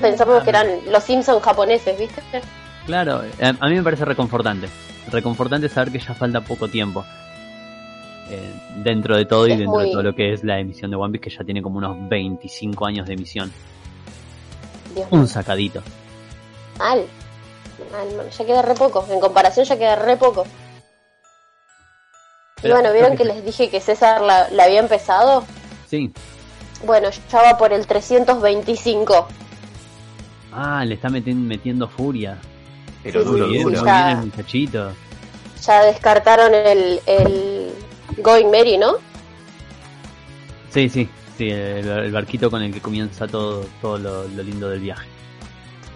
[0.00, 2.20] Pensamos que eran los Simpsons japoneses, ¿viste?
[2.86, 4.68] Claro, a, a mí me parece reconfortante.
[5.12, 7.04] Reconfortante saber que ya falta poco tiempo.
[8.30, 10.96] Eh, dentro de todo y Es dentro de todo lo que es la emisión de
[10.96, 13.52] One Piece, que ya tiene como unos 25 años de emisión.
[14.94, 15.06] Dios.
[15.10, 15.82] Un sacadito.
[16.78, 17.04] Mal.
[17.92, 18.30] Mal, mal.
[18.30, 19.06] Ya queda re poco.
[19.10, 20.46] En comparación ya queda re poco.
[22.62, 25.44] Y bueno, ¿vieron que les dije que César la, la había empezado?
[25.88, 26.10] Sí.
[26.86, 29.28] Bueno, ya va por el 325.
[30.52, 32.38] Ah, le está meti- metiendo furia.
[33.02, 33.84] Pero Sí, duro, sí, duro.
[33.84, 34.06] Ya.
[34.06, 34.92] bien el muchachito.
[35.62, 37.63] Ya descartaron el, el
[38.18, 38.94] Going Merry, ¿no?
[40.70, 41.08] Sí, sí,
[41.38, 45.06] sí, el, el barquito con el que comienza todo, todo lo, lo lindo del viaje.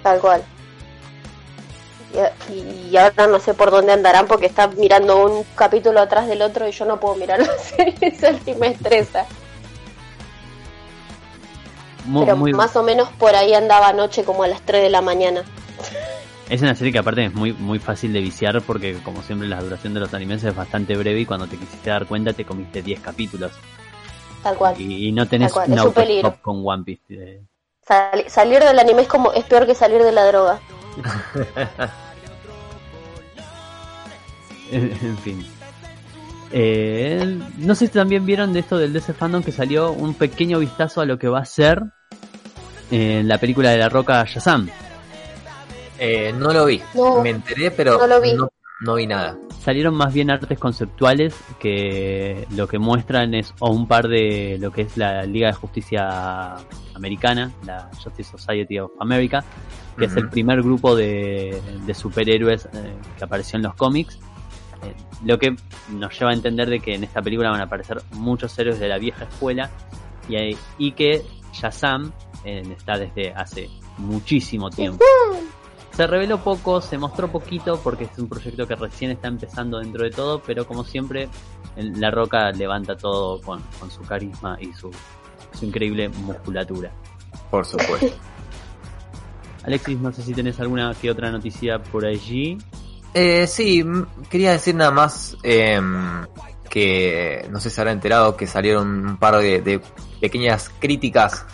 [0.03, 0.43] Tal cual.
[2.51, 6.41] Y, y ahora no sé por dónde andarán porque están mirando un capítulo atrás del
[6.43, 9.27] otro y yo no puedo mirar la serie, me estresa.
[12.07, 14.91] Muy, Pero muy- más o menos por ahí andaba anoche como a las 3 de
[14.91, 15.45] la mañana.
[16.49, 19.61] Es una serie que aparte es muy, muy fácil de viciar porque como siempre la
[19.61, 22.81] duración de los animes es bastante breve y cuando te quisiste dar cuenta te comiste
[22.83, 23.53] 10 capítulos.
[24.43, 24.81] Tal cual.
[24.81, 27.03] Y, y no tenés un autostop con One Piece.
[27.11, 27.43] eh.
[27.87, 30.59] Sali- salir del anime es como es peor que salir de la droga.
[34.73, 35.47] en fin.
[36.51, 40.59] Eh, no sé si también vieron de esto del DC Fandom que salió un pequeño
[40.59, 41.83] vistazo a lo que va a ser
[42.91, 44.71] en la película de la roca Shazam.
[45.99, 46.81] Eh, no lo vi.
[46.95, 47.23] No.
[47.23, 48.35] Me enteré, pero No lo vi.
[48.35, 48.49] No,
[48.81, 49.37] no vi nada.
[49.61, 54.71] salieron más bien artes conceptuales que lo que muestran es o un par de lo
[54.71, 56.55] que es la Liga de Justicia
[56.95, 59.45] Americana, la Justice Society of America,
[59.99, 64.19] que es el primer grupo de, de superhéroes eh, que apareció en los cómics.
[64.85, 64.95] Eh,
[65.25, 65.57] lo que
[65.91, 68.87] nos lleva a entender de que en esta película van a aparecer muchos héroes de
[68.87, 69.71] la vieja escuela
[70.29, 72.13] y, y que Shazam
[72.45, 75.05] eh, está desde hace muchísimo tiempo.
[75.99, 80.05] Se reveló poco, se mostró poquito porque es un proyecto que recién está empezando dentro
[80.05, 81.29] de todo, pero como siempre,
[81.75, 84.93] La Roca levanta todo con, con su carisma y su,
[85.59, 86.93] su increíble musculatura.
[87.51, 88.17] Por supuesto.
[89.65, 92.57] Alexis, no sé si tenés alguna que otra noticia por allí.
[93.13, 93.85] Eh, sí,
[94.31, 96.25] quería decir nada más em,
[96.71, 99.81] que no sé si se habrá enterado que salieron un par de, de
[100.21, 101.45] pequeñas críticas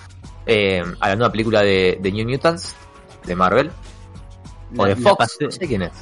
[0.45, 2.77] em, a la nueva película de, de New Mutants
[3.25, 3.71] de Marvel
[4.77, 5.93] o de Fox, pasé- no sé quién es.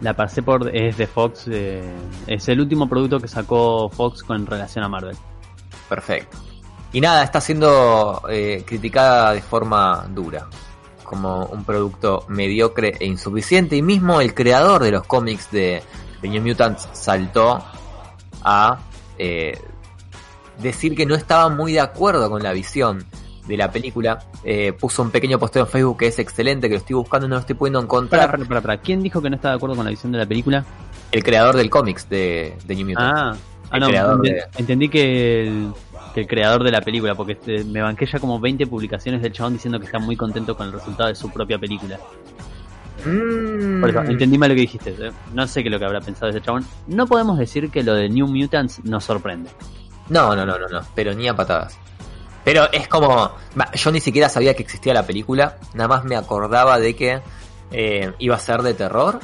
[0.00, 0.74] La pasé por.
[0.74, 1.44] Es de Fox.
[1.48, 1.82] eh,
[2.26, 5.16] es el último producto que sacó Fox con relación a Marvel.
[5.88, 6.36] Perfecto.
[6.92, 10.46] Y nada, está siendo eh, criticada de forma dura,
[11.04, 13.76] como un producto mediocre e insuficiente.
[13.76, 15.82] Y mismo el creador de los cómics de,
[16.20, 17.64] de New Mutants saltó
[18.42, 18.78] a
[19.18, 19.58] eh,
[20.58, 23.04] decir que no estaba muy de acuerdo con la visión
[23.46, 24.18] de la película.
[24.44, 27.28] Eh, puso un pequeño posteo en Facebook que es excelente, que lo estoy buscando y
[27.30, 28.30] no lo estoy pudiendo encontrar.
[28.30, 28.76] para, para, para.
[28.78, 30.64] ¿Quién dijo que no está de acuerdo con la visión de la película?
[31.10, 33.12] El creador del cómics de, de New Mutants.
[33.14, 33.36] Ah,
[33.70, 33.88] ah no,
[34.18, 35.72] de- entendí que el,
[36.14, 39.32] que el creador de la película, porque este, me banqué ya como 20 publicaciones del
[39.32, 41.98] chabón diciendo que está muy contento con el resultado de su propia película.
[43.04, 43.80] Mm.
[43.80, 44.90] Por eso, entendí mal lo que dijiste.
[44.90, 45.10] ¿eh?
[45.34, 46.64] No sé qué es lo que habrá pensado ese chabón.
[46.86, 49.50] No podemos decir que lo de New Mutants nos sorprende.
[50.08, 51.78] No, no, no, no, no, pero ni a patadas.
[52.44, 53.30] Pero es como,
[53.74, 57.20] yo ni siquiera sabía que existía la película, nada más me acordaba de que
[57.70, 59.20] eh, iba a ser de terror.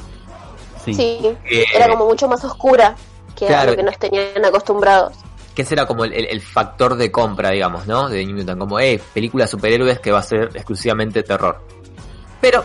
[0.85, 0.93] Sí.
[0.93, 2.95] Sí, Eh, era como mucho más oscura
[3.35, 3.71] que a Claro.
[3.71, 5.13] lo que nos tenían acostumbrados.
[5.53, 8.07] Que ese era como el, el- el factor de compra, digamos, ¿no?
[8.07, 11.61] De New Mutant, como, eh, película de superhéroes que va a ser exclusivamente terror.
[12.39, 12.63] Pero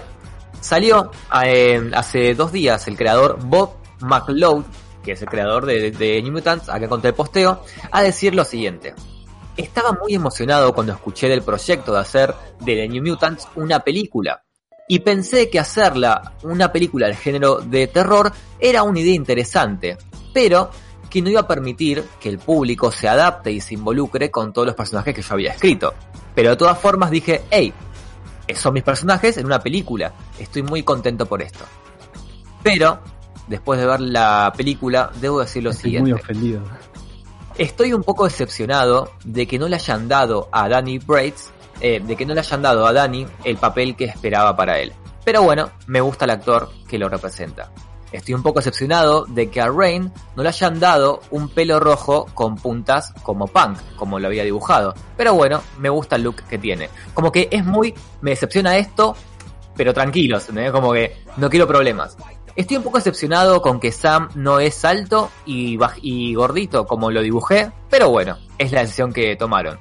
[0.61, 1.11] salió
[1.45, 4.63] eh, hace dos días el creador Bob McLeod,
[5.03, 8.45] que es el creador de, de New Mutants, acá contra el posteo, a decir lo
[8.45, 8.95] siguiente.
[9.57, 14.43] Estaba muy emocionado cuando escuché del proyecto de hacer de The New Mutants una película.
[14.89, 19.97] Y pensé que hacerla una película del género de terror era una idea interesante,
[20.33, 20.71] pero
[21.09, 24.67] que no iba a permitir que el público se adapte y se involucre con todos
[24.67, 25.95] los personajes que yo había escrito.
[26.35, 27.73] Pero de todas formas dije, hey,
[28.55, 31.65] son mis personajes en una película, estoy muy contento por esto.
[32.63, 32.99] Pero,
[33.47, 36.11] después de ver la película, debo decir lo Estoy siguiente.
[36.11, 36.63] muy ofendido.
[37.57, 42.17] Estoy un poco decepcionado de que no le hayan dado a Danny Braids, eh, de
[42.17, 44.93] que no le hayan dado a Danny el papel que esperaba para él.
[45.25, 47.71] Pero bueno, me gusta el actor que lo representa.
[48.11, 52.27] Estoy un poco decepcionado de que a Rain no le hayan dado un pelo rojo
[52.35, 54.93] con puntas como Punk, como lo había dibujado.
[55.17, 56.91] Pero bueno, me gusta el look que tiene.
[57.13, 59.17] Como que es muy, me decepciona esto,
[59.77, 60.73] pero tranquilos, ¿entendés?
[60.73, 62.17] como que no quiero problemas.
[62.57, 67.21] Estoy un poco decepcionado con que Sam no es alto y, y gordito como lo
[67.21, 69.79] dibujé, pero bueno, es la decisión que tomaron.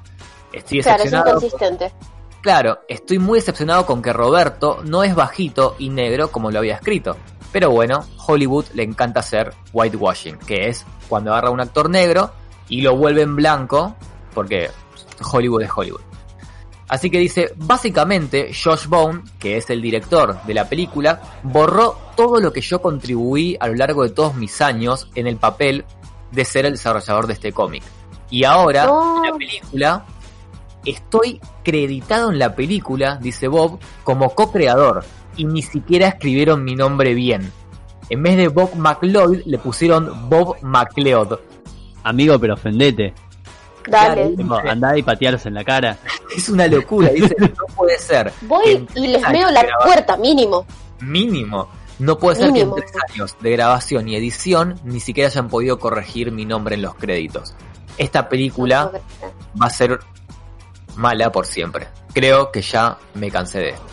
[0.52, 1.36] Estoy Claro, es decepcionado.
[1.36, 1.92] inconsistente.
[2.40, 6.74] Claro, estoy muy decepcionado con que Roberto no es bajito y negro como lo había
[6.74, 7.16] escrito.
[7.52, 12.32] Pero bueno, Hollywood le encanta hacer whitewashing, que es cuando agarra a un actor negro
[12.68, 13.94] y lo vuelve en blanco,
[14.34, 14.70] porque
[15.32, 16.00] Hollywood es Hollywood.
[16.88, 22.40] Así que dice, básicamente Josh Bone, que es el director de la película, borró todo
[22.40, 25.84] lo que yo contribuí a lo largo de todos mis años en el papel
[26.30, 27.82] de ser el desarrollador de este cómic.
[28.30, 30.04] Y ahora, en la película,
[30.84, 35.04] estoy creditado en la película, dice Bob, como co-creador.
[35.36, 37.50] Y ni siquiera escribieron mi nombre bien.
[38.10, 41.38] En vez de Bob McLeod, le pusieron Bob McLeod.
[42.02, 43.14] Amigo, pero ofendete.
[43.86, 44.34] Dale.
[44.68, 45.98] Andá y patearos en la cara.
[46.36, 47.10] Es una locura.
[47.10, 48.32] Dice, no puede ser.
[48.42, 50.66] Voy y les años la puerta, mínimo.
[51.00, 51.68] Mínimo.
[52.00, 52.74] No puede ser Mínimo.
[52.74, 56.74] que en tres años de grabación y edición ni siquiera hayan podido corregir mi nombre
[56.74, 57.54] en los créditos.
[57.98, 58.90] Esta película
[59.60, 60.00] va a ser
[60.96, 61.86] mala por siempre.
[62.12, 63.86] Creo que ya me cansé de esto.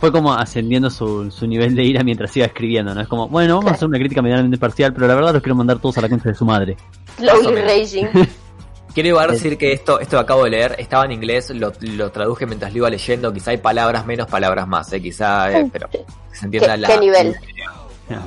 [0.00, 3.02] Fue como ascendiendo su, su nivel de ira mientras iba escribiendo, ¿no?
[3.02, 5.54] Es como, bueno, vamos a hacer una crítica medianamente parcial, pero la verdad los quiero
[5.54, 6.76] mandar todos a la concha de su madre.
[7.18, 8.06] Slowly raging.
[8.94, 12.10] Quiero igual decir que esto, esto que acabo de leer estaba en inglés, lo, lo
[12.12, 15.88] traduje mientras lo iba leyendo, quizá hay palabras menos, palabras más, eh, quizá, eh, pero
[15.88, 16.88] que se entienda ¿Qué, la...
[16.88, 17.36] qué nivel?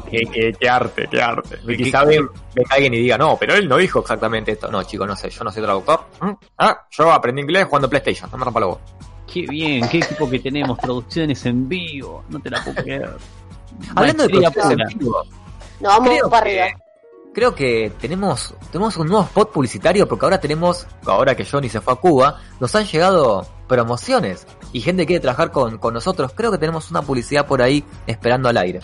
[0.10, 1.60] Qué, qué- qué arte, qué arte.
[1.68, 4.72] Y quizá ven, venga alguien y diga, no, pero él no dijo exactamente esto.
[4.72, 6.06] No, chicos, no sé, yo no soy traductor.
[6.22, 6.32] ¿Mm?
[6.58, 8.80] Ah, yo aprendí inglés jugando PlayStation, no me rompa la voz.
[9.32, 13.10] Qué bien, qué equipo que tenemos, producciones en vivo, no te la puedo creer.
[13.96, 15.24] Hablando de producciones en vivo,
[15.82, 16.80] Nos vamos para que, arriba.
[17.36, 21.82] Creo que tenemos, tenemos un nuevo spot publicitario porque ahora tenemos, ahora que Johnny se
[21.82, 26.32] fue a Cuba, nos han llegado promociones y gente que quiere trabajar con, con nosotros.
[26.34, 28.80] Creo que tenemos una publicidad por ahí esperando al aire.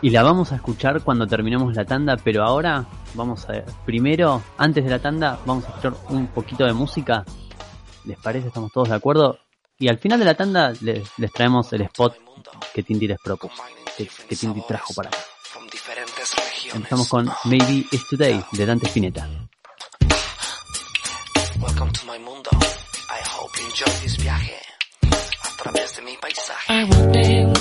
[0.00, 4.82] Y la vamos a escuchar cuando terminemos la tanda, pero ahora vamos a primero, antes
[4.82, 7.24] de la tanda, vamos a escuchar un poquito de música.
[8.06, 8.48] ¿Les parece?
[8.48, 9.38] ¿Estamos todos de acuerdo?
[9.78, 12.16] Y al final de la tanda les, les traemos el spot
[12.72, 13.62] que Tinti les propuso,
[13.96, 15.18] que, que Tinti trajo para acá.
[16.74, 19.26] Empezamos con Maybe It's Today de Dante Spinetta.
[21.60, 22.50] Welcome to my mundo.
[22.52, 24.56] I hope you enjoy this viaje
[25.02, 26.68] a través de mi paisaje.
[26.68, 27.52] I walked in,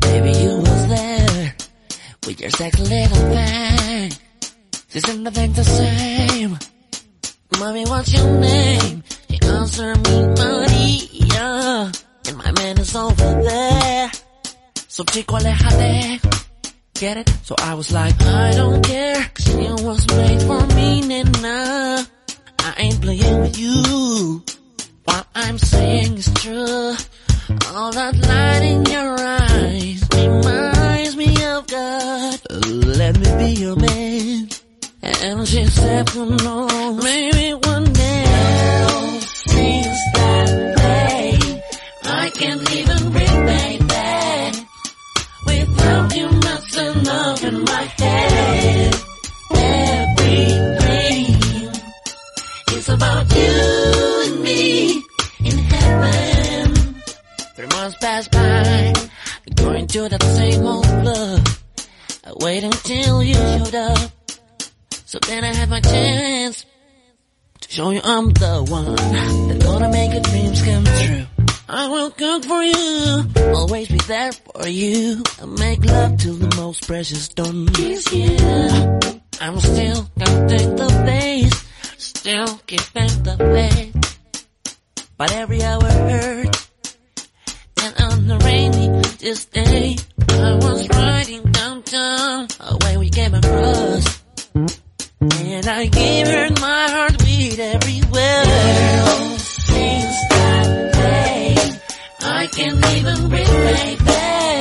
[0.00, 1.56] baby you was there
[2.26, 4.12] with your sexy little thing.
[4.94, 6.58] Isn't the thing the same?
[7.58, 9.02] Mommy, what's your name?
[9.30, 11.92] She answered me, Maria,
[12.28, 14.10] and my man is over there.
[14.88, 16.41] So chico, alejate.
[17.02, 17.28] Get it?
[17.42, 22.06] So I was like, I don't care, cause you was made for me, nena.
[22.60, 24.44] I ain't playing with you.
[25.02, 26.94] What I'm saying is true.
[27.74, 32.40] All that light in your eyes reminds me of God.
[32.70, 34.48] Let me be your man.
[35.02, 41.62] And she said, who knows, maybe one day since that day
[42.04, 43.31] I can't even breathe,
[59.92, 61.48] to that same old club.
[62.24, 64.10] I waited until you showed up.
[65.04, 66.64] So then I had my chance
[67.60, 71.31] to show you I'm the one that's gonna make your dreams come true.
[71.68, 76.54] I will cook for you, always be there for you, and make love till the
[76.56, 78.36] most precious don't kiss you.
[79.40, 81.54] I'm still counting the days,
[81.98, 84.18] still keeping the faith,
[85.16, 86.70] but every hour hurts.
[87.82, 88.88] And on the rainy
[89.18, 89.96] this day,
[90.30, 94.22] I was riding downtown, away we came across.
[94.54, 98.42] And I gave her my heartbeat everywhere.
[98.44, 99.11] Since
[102.52, 104.51] can't even him baby.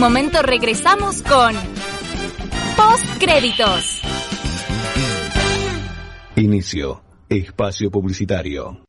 [0.00, 1.54] Un momento regresamos con
[2.74, 4.00] Postcréditos.
[6.36, 7.02] Inicio.
[7.28, 8.80] Espacio publicitario.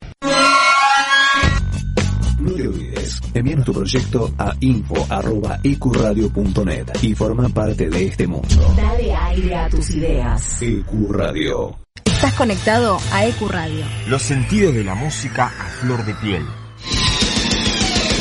[2.38, 8.74] No te olvides, envíanos tu proyecto a info.ecuradio.net y forma parte de este mundo.
[8.74, 10.62] Dale aire a tus ideas.
[10.62, 11.76] Ecuradio.
[12.06, 13.84] Estás conectado a EQ Radio.
[14.08, 16.46] Los sentidos de la música a flor de piel.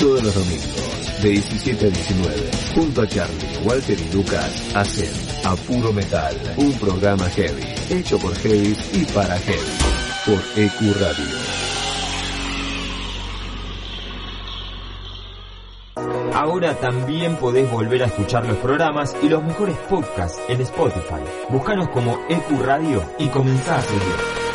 [0.02, 0.91] Todos los domingos,
[1.22, 5.12] de 17 a 19, junto a Charlie, Walter y Lucas, hacen
[5.46, 9.60] A Puro Metal, un programa heavy, hecho por heavy y para heavy,
[10.26, 11.62] por EQ Radio.
[16.34, 21.22] Ahora también podés volver a escuchar los programas y los mejores podcasts en Spotify.
[21.50, 24.51] Búscanos como EQ Radio y comenzá a seguir.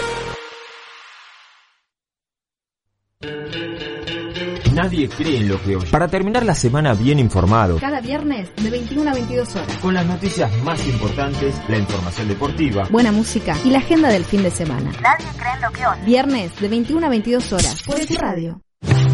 [4.76, 5.90] Nadie cree en lo que oye.
[5.90, 9.76] Para terminar la semana bien informado, Cada viernes de 21 a 22 horas.
[9.78, 14.42] con las noticias más importantes, la información deportiva, Buena música y la agenda del fin
[14.42, 14.90] de semana.
[15.00, 16.02] Nadie cree en lo que oye.
[16.04, 18.60] Viernes de 21 a 22 horas por EQ Radio.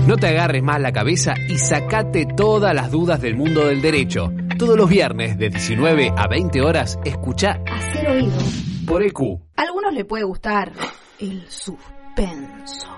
[0.09, 4.33] No te agarres más la cabeza y sacate todas las dudas del mundo del derecho.
[4.59, 8.33] Todos los viernes de 19 a 20 horas, escucha Hacer oído.
[8.85, 9.21] por EQ.
[9.57, 10.73] A algunos le puede gustar
[11.21, 12.89] el suspenso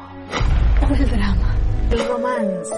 [0.91, 1.55] o el drama,
[1.91, 2.75] el romance.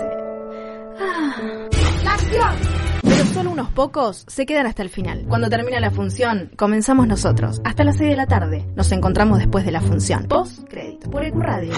[0.99, 1.69] Ah,
[2.05, 2.87] la acción.
[3.03, 5.25] Pero solo unos pocos se quedan hasta el final.
[5.29, 7.61] Cuando termina la función, comenzamos nosotros.
[7.65, 8.67] Hasta las 6 de la tarde.
[8.75, 10.27] Nos encontramos después de la función.
[10.27, 11.73] Post crédito por EQ Radio.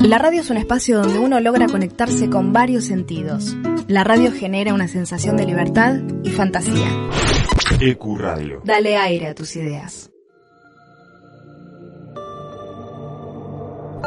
[0.00, 3.56] La radio es un espacio donde uno logra conectarse con varios sentidos.
[3.88, 6.88] La radio genera una sensación de libertad y fantasía.
[7.80, 8.60] EQ Radio.
[8.64, 10.10] Dale aire a tus ideas.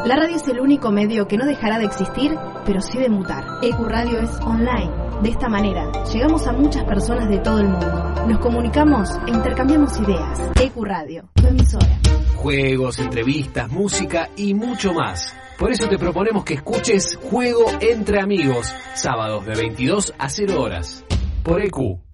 [0.06, 2.36] La radio es el único medio que no dejará de existir,
[2.66, 3.44] pero sí de mutar.
[3.62, 4.92] Ecuradio es online.
[5.22, 7.88] De esta manera, llegamos a muchas personas de todo el mundo.
[8.28, 10.40] Nos comunicamos e intercambiamos ideas.
[10.62, 12.00] Ecuradio, tu emisora.
[12.36, 15.34] Juegos, entrevistas, música y mucho más.
[15.58, 21.04] Por eso te proponemos que escuches Juego entre Amigos, sábados de 22 a 0 horas,
[21.44, 22.07] por EQ.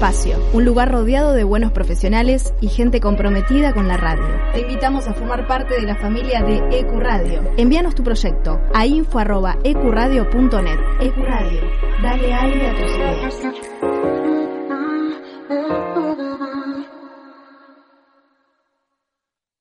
[0.00, 4.24] Espacio, un lugar rodeado de buenos profesionales y gente comprometida con la radio.
[4.54, 7.42] Te invitamos a formar parte de la familia de Ecuradio.
[7.58, 10.78] Envíanos tu proyecto a info@ecuradio.net.
[11.02, 11.60] Ecuradio,
[12.02, 13.34] dale aire a tus ideas.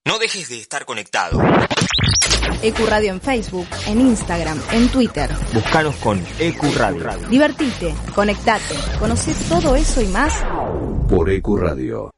[0.10, 1.39] No dejes de estar conectado.
[2.64, 5.30] Ecuradio en Facebook, en Instagram, en Twitter.
[5.53, 7.30] Buscanos con EQ Radio.
[7.30, 10.34] Divertite, conectate, conoces todo eso y más
[11.07, 12.10] Por EQ Radio.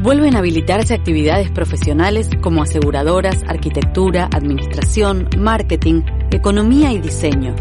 [0.00, 7.56] Vuelven a habilitarse actividades profesionales como aseguradoras, arquitectura, administración, marketing, economía y diseño.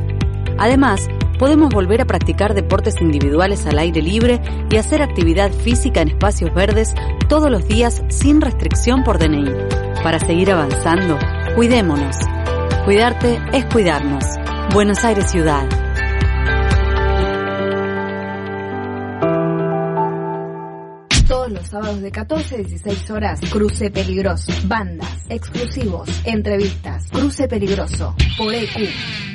[0.60, 1.08] Además,
[1.40, 6.54] podemos volver a practicar deportes individuales al aire libre y hacer actividad física en espacios
[6.54, 6.94] verdes
[7.30, 9.50] todos los días sin restricción por DNI.
[10.04, 11.18] Para seguir avanzando,
[11.56, 12.18] cuidémonos.
[12.86, 14.26] Cuidarte es cuidarnos.
[14.74, 15.68] Buenos Aires Ciudad.
[21.28, 24.52] Todos los sábados de 14 a 16 horas, Cruce Peligroso.
[24.66, 27.08] Bandas, exclusivos, entrevistas.
[27.12, 29.29] Cruce Peligroso, por EQ.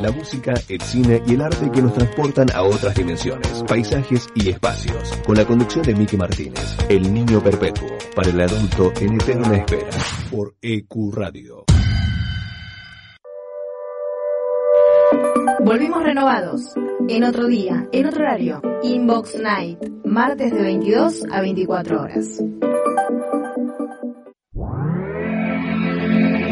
[0.00, 4.50] La música, el cine y el arte que nos transportan a otras dimensiones, paisajes y
[4.50, 5.18] espacios.
[5.26, 9.90] Con la conducción de Miki Martínez, El Niño Perpetuo, para el adulto en eterna espera,
[10.30, 11.64] por EQ Radio.
[15.64, 16.74] Volvimos renovados.
[17.08, 18.62] En otro día, en otro horario.
[18.82, 19.78] Inbox Night.
[20.04, 22.40] Martes de 22 a 24 horas.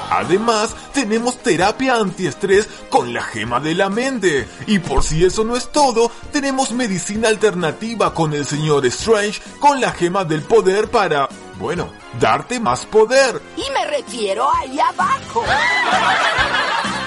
[0.09, 4.47] Además, tenemos terapia antiestrés con la gema de la mente.
[4.67, 9.81] Y por si eso no es todo, tenemos medicina alternativa con el señor Strange con
[9.81, 11.27] la gema del poder para,
[11.59, 11.89] bueno,
[12.19, 13.41] darte más poder.
[13.57, 15.43] Y me refiero ahí abajo.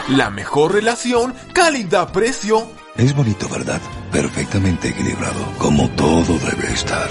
[0.09, 2.71] La mejor relación, calidad-precio.
[2.97, 3.81] Es bonito, ¿verdad?
[4.11, 7.09] Perfectamente equilibrado, como todo debe estar.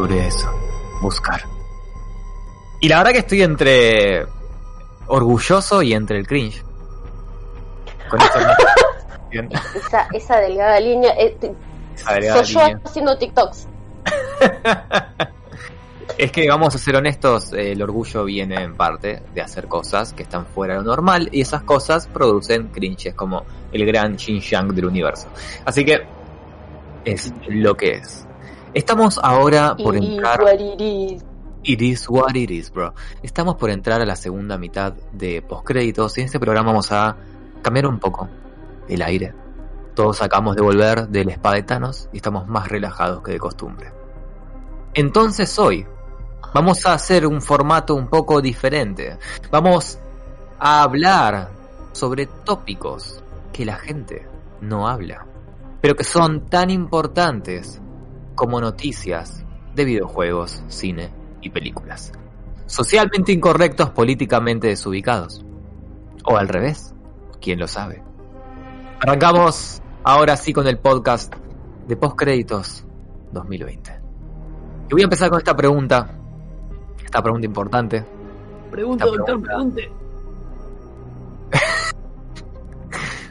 [0.00, 0.50] Sobre eso,
[1.02, 1.42] buscar.
[2.80, 4.24] Y la verdad que estoy entre
[5.08, 6.64] orgulloso y entre el cringe.
[8.08, 8.18] Con
[9.76, 11.12] Esa, esa delgada línea.
[11.18, 11.36] eh,
[11.94, 13.68] Esa delgada soy yo haciendo TikToks.
[16.18, 20.12] Es que vamos a ser honestos, eh, el orgullo viene en parte de hacer cosas
[20.12, 24.74] que están fuera de lo normal y esas cosas producen cringes como el gran Xinjiang
[24.74, 25.28] del universo.
[25.64, 26.02] Así que
[27.06, 28.26] es lo que es.
[28.72, 30.42] Estamos ahora por entrar...
[30.42, 31.24] what it is.
[31.64, 32.94] It is what it is, bro.
[33.22, 37.16] Estamos por entrar a la segunda mitad de postcréditos y en este programa vamos a
[37.62, 38.28] cambiar un poco
[38.88, 39.34] el aire.
[39.94, 43.92] Todos acabamos de volver del spa de Thanos y estamos más relajados que de costumbre.
[44.94, 45.84] Entonces hoy
[46.54, 49.18] vamos a hacer un formato un poco diferente.
[49.50, 49.98] Vamos
[50.60, 51.50] a hablar
[51.92, 53.20] sobre tópicos
[53.52, 54.28] que la gente
[54.60, 55.26] no habla,
[55.80, 57.82] pero que son tan importantes
[58.34, 61.10] como noticias de videojuegos, cine
[61.40, 62.12] y películas.
[62.66, 65.44] Socialmente incorrectos, políticamente desubicados.
[66.24, 66.94] O al revés,
[67.40, 68.02] quién lo sabe.
[69.00, 71.34] Arrancamos ahora sí con el podcast
[71.88, 72.84] de postcréditos
[73.32, 74.00] 2020.
[74.88, 76.18] Y voy a empezar con esta pregunta,
[77.04, 78.04] esta pregunta importante.
[78.70, 79.74] Pregunta, Esta doctor, pregunta.
[79.76, 79.92] pregunte.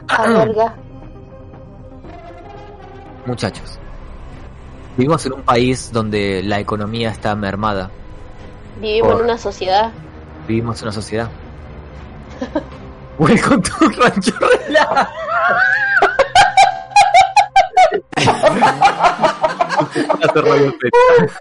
[0.07, 0.75] A verga.
[3.25, 3.78] Muchachos,
[4.99, 7.89] vivimos en un país donde la economía está mermada.
[8.81, 9.91] Vivimos Por- en una sociedad.
[10.45, 11.29] Vivimos en una sociedad.
[13.17, 13.71] Welcome to
[14.01, 15.09] Rancho Relax.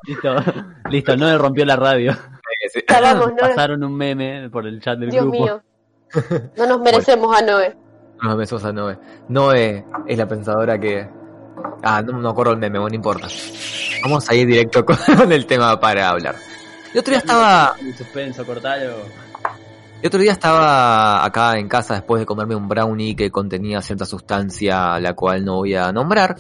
[0.07, 0.37] Listo,
[0.91, 2.13] listo, no le rompió la radio.
[2.13, 3.35] Noé.
[3.41, 5.43] Pasaron un meme por el chat del Dios grupo.
[5.45, 5.63] mío.
[6.57, 7.77] No nos merecemos a Noé.
[8.23, 8.99] No, me sos a Noé.
[9.29, 11.09] Noé es la pensadora que.
[11.83, 13.29] Ah, no me acuerdo el meme, bueno, no importa.
[14.03, 14.97] Vamos a ir directo con
[15.33, 16.37] el tema para hablar.
[16.93, 17.75] El otro día estaba.
[17.81, 18.97] El suspenso, cortalo.
[20.01, 24.05] El otro día estaba acá en casa después de comerme un brownie que contenía cierta
[24.05, 26.37] sustancia la cual no voy a nombrar.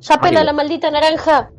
[0.00, 1.50] Ya pela la maldita naranja.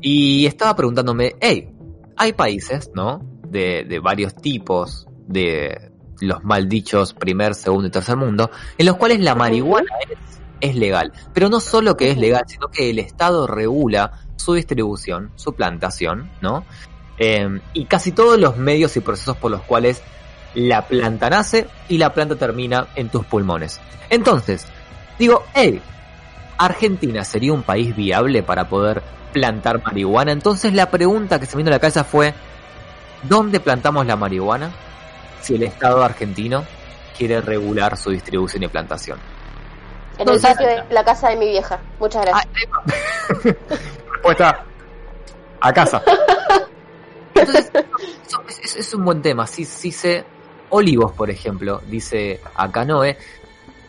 [0.00, 1.70] Y estaba preguntándome, hey,
[2.16, 3.20] hay países, ¿no?
[3.48, 8.96] De, de varios tipos de los mal dichos primer, segundo y tercer mundo, en los
[8.96, 10.18] cuales la marihuana es,
[10.62, 11.12] es legal.
[11.34, 16.30] Pero no solo que es legal, sino que el Estado regula su distribución, su plantación,
[16.40, 16.64] ¿no?
[17.18, 20.02] Eh, y casi todos los medios y procesos por los cuales
[20.54, 23.80] la planta nace y la planta termina en tus pulmones.
[24.08, 24.66] Entonces,
[25.18, 25.80] digo, hey,
[26.58, 29.02] Argentina sería un país viable para poder
[29.32, 30.32] plantar marihuana.
[30.32, 32.34] Entonces la pregunta que se me vino a la cabeza fue,
[33.22, 34.70] ¿dónde plantamos la marihuana
[35.40, 36.64] si el Estado argentino
[37.16, 39.31] quiere regular su distribución y plantación?
[40.18, 41.78] En el patio de la casa de mi vieja.
[41.98, 43.56] Muchas Ah, gracias.
[44.12, 44.64] Respuesta,
[45.60, 46.02] a casa.
[47.34, 47.70] Entonces,
[48.62, 49.46] es, es- un buen tema.
[49.46, 50.24] Si, si se...
[50.74, 53.18] Olivos, por ejemplo, dice acá Noé,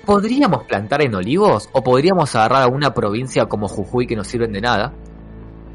[0.06, 1.70] ¿podríamos plantar en olivos?
[1.72, 4.92] ¿O podríamos agarrar a una provincia como Jujuy que no sirven de nada?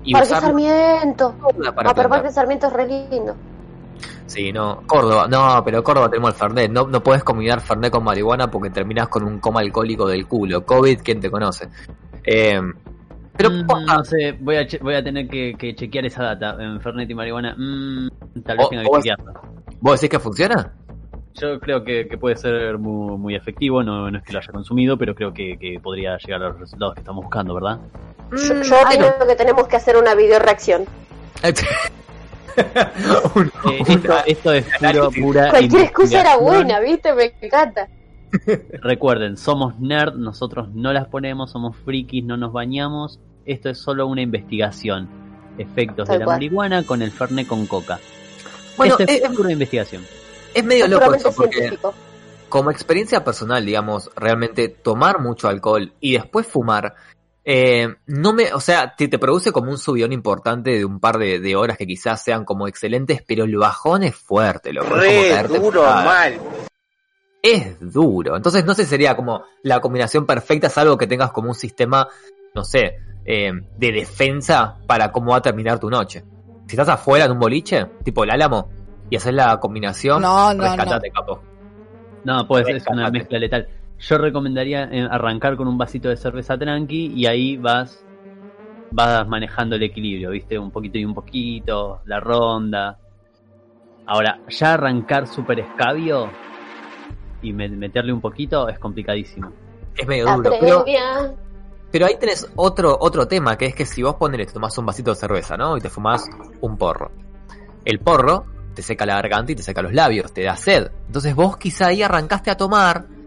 [0.05, 1.35] Y Parque usar Sarmiento.
[1.75, 2.09] para Ah, pero.
[2.11, 3.35] Parque Sarmiento es re lindo.
[4.27, 4.83] Sí, no.
[4.87, 6.71] Córdoba, no, pero Córdoba tenemos el Fernet.
[6.71, 10.65] No, no puedes combinar Fernet con marihuana porque terminas con un coma alcohólico del culo.
[10.65, 11.69] COVID, ¿quién te conoce?
[12.25, 12.61] Eh,
[13.37, 16.57] pero Mm, no sé, voy a, che- voy a tener que, que chequear esa data.
[16.63, 18.09] En Fernet y marihuana, mm,
[18.45, 19.33] tal vez tenga que chequearla.
[19.81, 20.73] ¿Vos decís que funciona?
[21.41, 24.51] Yo creo que, que puede ser muy, muy efectivo, no, no es que lo haya
[24.53, 27.79] consumido, pero creo que, que podría llegar a los resultados que estamos buscando, ¿verdad?
[28.33, 30.85] Yo, yo opino que tenemos que hacer una video reacción.
[33.71, 37.13] Eh, esto, esto es puro, pura Cualquier excusa era buena, ¿viste?
[37.15, 37.89] Me encanta.
[38.83, 43.21] Recuerden, somos nerd, nosotros no las ponemos, somos frikis, no nos bañamos.
[43.45, 45.09] Esto es solo una investigación.
[45.57, 46.37] Efectos Tal de la cual.
[46.37, 47.99] marihuana con el Fernet con coca.
[48.77, 50.05] Bueno, Esto es pura investigación.
[50.55, 51.95] Es medio Es loco eso porque científico.
[52.49, 56.95] como experiencia personal, digamos, realmente tomar mucho alcohol y después fumar,
[57.51, 61.17] eh, no me, o sea, te, te produce como un subidón importante de un par
[61.17, 65.01] de, de horas que quizás sean como excelentes, pero el bajón es fuerte, loco.
[65.01, 66.39] es duro, mal.
[67.41, 68.37] Es duro.
[68.37, 72.07] Entonces no sé si sería como la combinación perfecta, salvo que tengas como un sistema,
[72.55, 76.25] no sé, eh, de defensa para cómo va a terminar tu noche.
[76.66, 78.69] Si estás afuera en un boliche, tipo el álamo,
[79.09, 81.41] y haces la combinación, No, no, rescatate, capo.
[82.25, 83.66] No, pues es una mezcla letal.
[83.99, 88.05] Yo recomendaría eh, arrancar con un vasito de cerveza tranqui y ahí vas
[88.91, 90.59] vas manejando el equilibrio, ¿viste?
[90.59, 92.99] Un poquito y un poquito, la ronda.
[94.07, 96.29] Ahora, ya arrancar super escabio
[97.43, 99.53] y me- meterle un poquito es complicadísimo.
[99.97, 100.85] Es medio La duro, pero,
[101.91, 104.87] pero ahí tenés otro, otro tema, que es que si vos pones, te tomás un
[104.87, 105.77] vasito de cerveza, ¿no?
[105.77, 106.27] Y te fumás
[106.61, 107.11] un porro.
[107.85, 110.91] El porro te seca la garganta y te seca los labios, te da sed.
[111.07, 113.18] Entonces vos quizá ahí arrancaste a tomar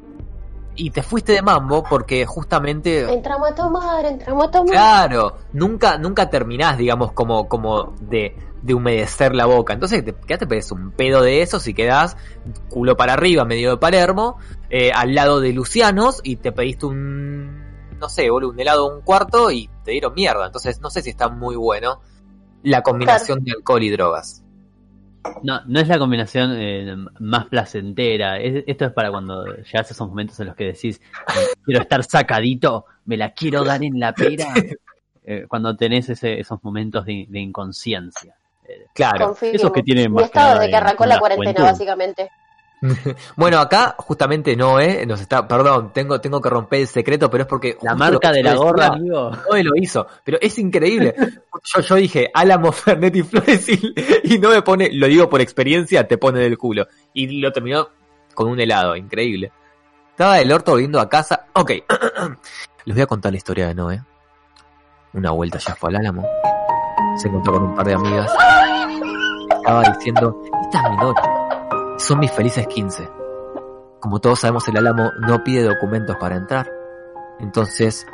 [0.82, 4.72] y te fuiste de mambo porque justamente Entramos a tomar, entramos a tomar.
[4.72, 9.74] Claro, nunca, nunca terminás, digamos, como, como de, de humedecer la boca.
[9.74, 12.18] Entonces te, ya te pedes un pedo de eso si quedás
[12.68, 14.38] culo para arriba, medio de Palermo,
[14.72, 17.64] eh, al lado de Lucianos y te pediste un,
[18.00, 20.48] no sé, boludo, un helado un cuarto y te dieron mierda.
[20.48, 22.02] Entonces no sé si está muy bueno
[22.64, 24.44] la combinación de alcohol y drogas.
[25.44, 28.40] No, no es la combinación eh, más placentera.
[28.40, 31.02] Es- esto es para cuando llegas a esos momentos en los que decís,
[31.66, 34.46] quiero estar sacadito, me la quiero dar en la pera.
[35.24, 38.36] eh, cuando tenés ese, esos momentos de, de inconsciencia.
[38.68, 39.28] Eh, Claro.
[39.28, 39.56] Confirmo.
[39.56, 41.64] Esos que tienen Mi más estado nada desde que de- arrancó la la cuarentena, juventud.
[41.64, 42.30] básicamente.
[43.36, 45.06] Bueno, acá justamente no, ¿eh?
[45.06, 47.78] Nos está, perdón, tengo, tengo que romper el secreto, pero es porque...
[47.82, 49.32] La marca de la gorra, decía, amigo.
[49.32, 51.16] No lo hizo, pero es increíble.
[51.64, 53.94] Yo, yo dije Álamo, Fernet y Flores y,
[54.24, 56.88] y no me pone, lo digo por experiencia, te pone del culo.
[57.14, 57.90] Y lo terminó
[58.34, 59.52] con un helado, increíble.
[60.12, 61.48] Estaba el orto volviendo a casa.
[61.54, 61.72] Ok,
[62.86, 64.02] les voy a contar la historia de Noé.
[65.14, 66.28] Una vuelta ya fue al Álamo.
[67.18, 68.32] Se encontró con un par de amigas.
[69.58, 71.41] Estaba diciendo, esta es mi noche.
[72.02, 73.10] Son mis felices 15.
[74.00, 76.68] Como todos sabemos, el Álamo no pide documentos para entrar.
[77.40, 78.08] Entonces,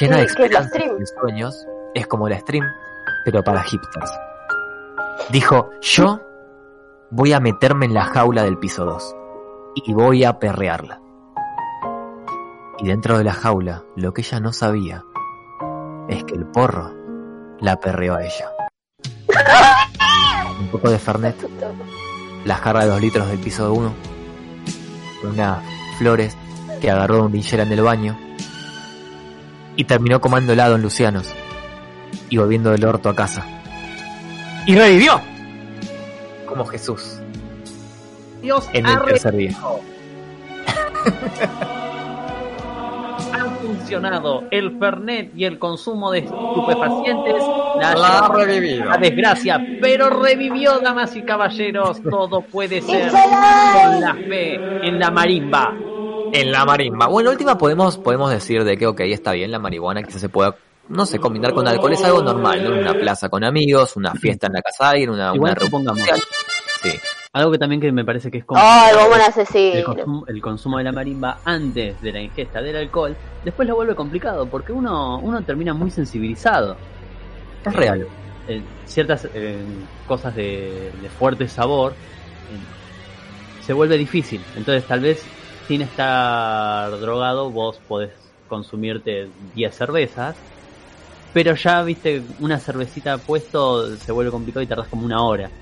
[0.00, 1.64] llena de esperanzas y sueños,
[1.94, 2.64] es como la stream,
[3.24, 4.10] pero para hipsters.
[5.30, 6.20] Dijo, yo
[7.12, 9.16] voy a meterme en la jaula del piso 2
[9.76, 11.00] y voy a perrearla.
[12.78, 15.04] Y dentro de la jaula, lo que ella no sabía
[16.08, 16.92] es que el porro
[17.60, 18.50] la perreó a ella.
[20.60, 21.36] Un poco de Fernet,
[22.44, 23.94] la jarra de dos litros del piso de uno,
[25.22, 25.62] unas
[25.98, 26.36] flores
[26.80, 28.18] que agarró de un linchera en el baño
[29.76, 31.28] y terminó comando helado en Lucianos
[32.28, 33.44] y volviendo del orto a casa.
[34.66, 35.20] ¡Y revivió!
[36.46, 37.18] Como Jesús
[38.44, 39.56] Dios en el tercer día.
[43.78, 47.42] Funcionado el Fernet y el consumo de estupefacientes.
[47.80, 48.90] La, La revivido.
[48.90, 52.00] a desgracia, pero revivió, damas y caballeros.
[52.02, 55.74] Todo puede ser con la fe en la marimba.
[56.32, 57.06] En la marimba.
[57.06, 60.56] Bueno, última podemos, podemos decir de que, ok, está bien, la marihuana quizás se pueda,
[60.88, 62.78] no sé, combinar con alcohol, es algo normal, ¿no?
[62.78, 66.18] Una plaza con amigos, una fiesta en la casa de alguien, una, Igual una social.
[66.82, 66.90] Sí.
[67.34, 68.70] Algo que también que me parece que es como
[69.70, 69.84] el,
[70.28, 74.50] el consumo de la marimba antes de la ingesta del alcohol, después lo vuelve complicado
[74.50, 76.82] porque uno, uno termina muy sensibilizado.
[77.64, 78.08] Es real.
[78.46, 79.66] Eh, ciertas eh,
[80.04, 81.98] cosas de, de fuerte sabor
[82.48, 82.60] eh,
[83.58, 84.50] se vuelve difícil.
[84.54, 90.44] Entonces tal vez sin estar drogado vos podés consumirte 10 cervezas,
[91.32, 95.54] pero ya viste una cervecita puesto se vuelve complicado y tardás como una hora.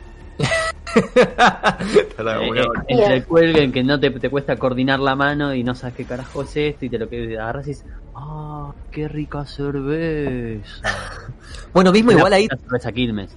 [2.23, 5.65] Eh, eh, entre el cuelgue en que no te, te cuesta coordinar la mano y
[5.65, 9.09] no sabes qué carajo es esto y te lo que agarras y dices, ¡ah, qué
[9.09, 10.83] rica cerveza!
[11.73, 13.31] Bueno, mismo Una igual ahí cerveza Quilmes.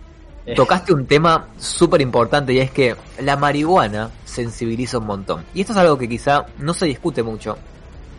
[0.45, 5.43] Eh, tocaste un tema súper importante y es que la marihuana sensibiliza un montón.
[5.53, 7.57] Y esto es algo que quizá no se discute mucho.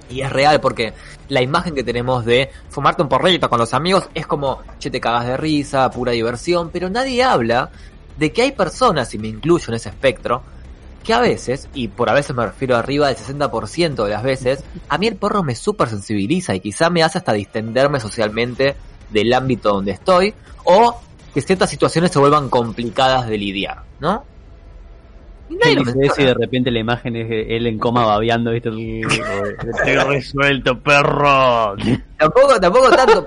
[0.09, 0.93] Y es real porque
[1.29, 5.01] la imagen que tenemos de fumarte un porrito con los amigos es como, che, te
[5.01, 7.71] cagas de risa, pura diversión, pero nadie habla
[8.17, 10.43] de que hay personas, y me incluyo en ese espectro,
[11.05, 14.65] que a veces, y por a veces me refiero arriba del 60% de las veces,
[14.89, 18.75] a mí el porro me súper sensibiliza y quizá me hace hasta distenderme socialmente
[19.11, 20.35] del ámbito donde estoy,
[20.65, 21.01] o
[21.33, 24.25] que ciertas situaciones se vuelvan complicadas de lidiar, ¿no?
[25.49, 28.71] Nadie lo eso y de repente la imagen es él en coma babeando, ¿viste?
[28.71, 31.77] Estoy resuelto, perro.
[32.19, 33.27] Tampoco, tampoco tanto.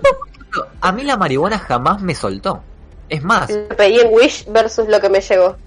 [0.81, 2.61] A mí la marihuana jamás me soltó.
[3.09, 5.57] Es más, Lo pedí en Wish versus lo que me llegó.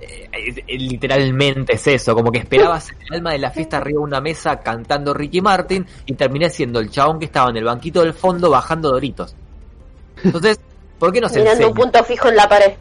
[0.00, 0.28] eh,
[0.66, 4.20] eh, literalmente es eso, como que esperabas el alma de la fiesta arriba de una
[4.20, 8.12] mesa cantando Ricky Martin y terminé siendo el chabón que estaba en el banquito del
[8.14, 9.34] fondo bajando doritos.
[10.22, 10.60] Entonces,
[10.98, 12.72] ¿por qué no se Mirando un punto fijo en la pared.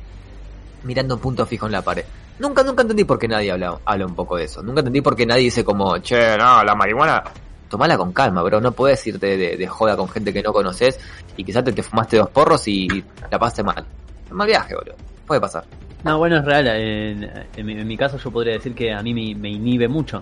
[0.84, 2.04] mirando un punto fijo en la pared.
[2.40, 4.64] Nunca, nunca entendí por qué nadie habla, habla un poco de eso.
[4.64, 7.24] Nunca entendí por qué nadie dice como, che, no, la marihuana,
[7.72, 8.62] tomala con calma, bro.
[8.62, 11.00] No puedes irte de, de joda con gente que no conoces
[11.36, 12.88] y quizás te, te fumaste dos porros y
[13.32, 13.84] la pasaste mal.
[14.30, 14.94] Un mal viaje, bro.
[15.26, 15.64] Puede pasar.
[16.04, 16.68] No, bueno, es real.
[16.68, 19.88] En, en mi, en mi caso yo podría decir que a mí me, me inhibe
[19.88, 20.22] mucho.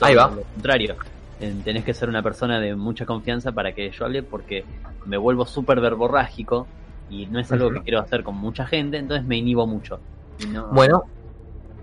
[0.00, 0.28] Ahí va.
[0.30, 0.96] Lo contrario.
[1.40, 4.64] En- tenés que ser una persona de mucha confianza para que yo hable porque
[5.04, 6.66] me vuelvo súper verborrágico
[7.10, 10.00] y no es algo que quiero hacer con mucha gente, entonces me inhibo mucho.
[10.48, 11.02] No- Bueno,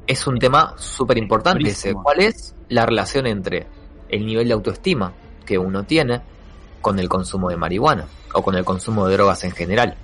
[0.07, 1.93] es un tema súper importante ese.
[1.93, 3.65] ¿Cuál es la relación entre
[4.13, 5.13] el nivel de autoestima
[5.45, 6.21] que uno tiene
[6.81, 9.95] con el consumo de marihuana o con el consumo de drogas en general?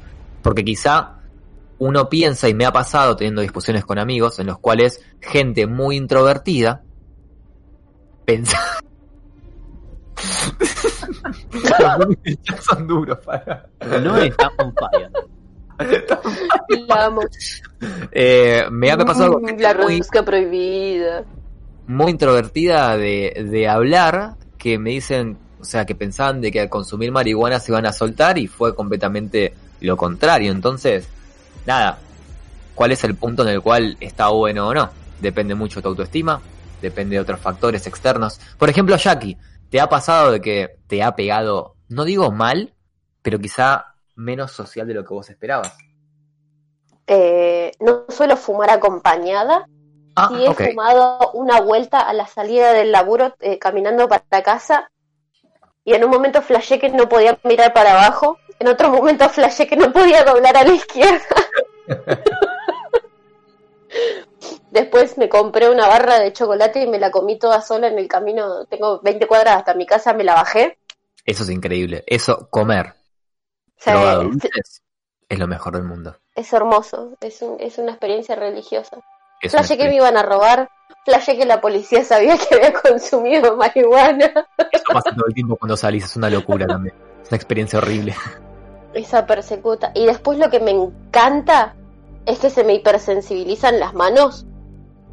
[0.42, 1.20] Porque quizá
[1.80, 5.96] uno piensa, y me ha pasado teniendo discusiones con amigos, en los cuales gente muy
[5.96, 6.84] introvertida
[8.26, 8.60] pensa...
[11.70, 11.98] Ya
[12.62, 13.70] son duros, para.
[14.02, 15.10] No está on fire.
[16.88, 17.22] La amo.
[18.12, 21.24] Eh, me ha pasado Mm, gente La rosca prohibida.
[21.90, 26.70] Muy introvertida de, de hablar que me dicen, o sea, que pensaban de que al
[26.70, 30.52] consumir marihuana se iban a soltar y fue completamente lo contrario.
[30.52, 31.08] Entonces,
[31.66, 31.98] nada,
[32.76, 34.90] ¿cuál es el punto en el cual está bueno o no?
[35.20, 36.40] Depende mucho de tu autoestima,
[36.82, 38.40] depende de otros factores externos.
[38.58, 39.38] Por ejemplo, Jackie,
[39.70, 42.74] ¿te ha pasado de que te ha pegado, no digo mal,
[43.24, 45.76] pero quizá menos social de lo que vos esperabas.
[47.08, 49.66] Eh, no suelo fumar acompañada.
[50.20, 54.92] Ah, sí he fumado una vuelta a la salida del laburo eh, caminando para casa
[55.84, 59.66] y en un momento flashé que no podía mirar para abajo, en otro momento flashé
[59.68, 61.26] que no podía doblar a la izquierda.
[64.72, 68.08] Después me compré una barra de chocolate y me la comí toda sola en el
[68.08, 68.66] camino.
[68.66, 70.78] Tengo 20 cuadras hasta mi casa, me la bajé.
[71.26, 72.04] Eso es increíble.
[72.06, 72.94] Eso, comer
[73.78, 74.22] sea,
[74.56, 74.84] es-
[75.28, 76.18] es lo mejor del mundo.
[76.36, 78.98] Es hermoso, es, un- es una experiencia religiosa.
[79.48, 80.70] Flashé que me iban a robar,
[81.06, 84.32] flashé que la policía sabía que había consumido marihuana.
[84.72, 86.94] Eso pasa todo el tiempo cuando salís, es una locura también.
[87.24, 88.16] Es una experiencia horrible.
[88.94, 89.92] Esa persecuta.
[89.96, 91.76] Y después lo que me encanta
[92.26, 94.46] es que se me hipersensibilizan las manos.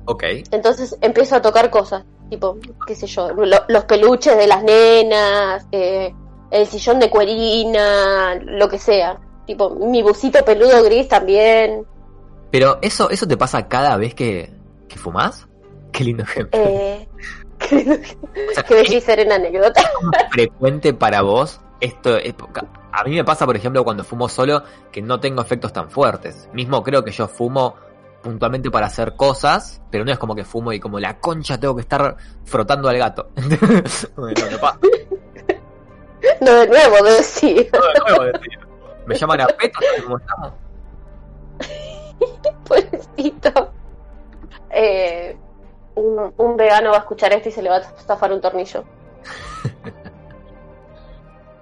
[0.06, 0.24] Ok.
[0.50, 5.66] Entonces empiezo a tocar cosas, tipo, qué sé yo, lo- los peluches de las nenas,
[5.72, 6.14] eh,
[6.50, 9.18] el sillón de cuerina, lo que sea.
[9.46, 11.84] Tipo, mi busito peludo gris también.
[12.50, 14.50] Pero eso, eso te pasa cada vez que,
[14.88, 15.46] que fumás.
[15.92, 16.60] Qué lindo ejemplo.
[16.62, 17.08] Eh,
[17.58, 19.82] qué bella y serena anécdota.
[20.30, 22.34] frecuente para vos esto es-
[22.92, 26.48] a mí me pasa por ejemplo cuando fumo solo que no tengo efectos tan fuertes
[26.54, 27.76] mismo creo que yo fumo
[28.22, 31.74] puntualmente para hacer cosas pero no es como que fumo y como la concha tengo
[31.76, 33.30] que estar frotando al gato
[34.16, 34.78] bueno, no pasa
[36.40, 37.68] No, de nuevo, decir.
[37.72, 38.58] No, de nuevo, decir.
[39.06, 40.52] me llaman a peto ¿cómo estamos?
[42.68, 43.70] Pobrecito.
[44.70, 45.36] Eh,
[45.94, 48.84] un, un vegano va a escuchar esto y se le va a zafar un tornillo.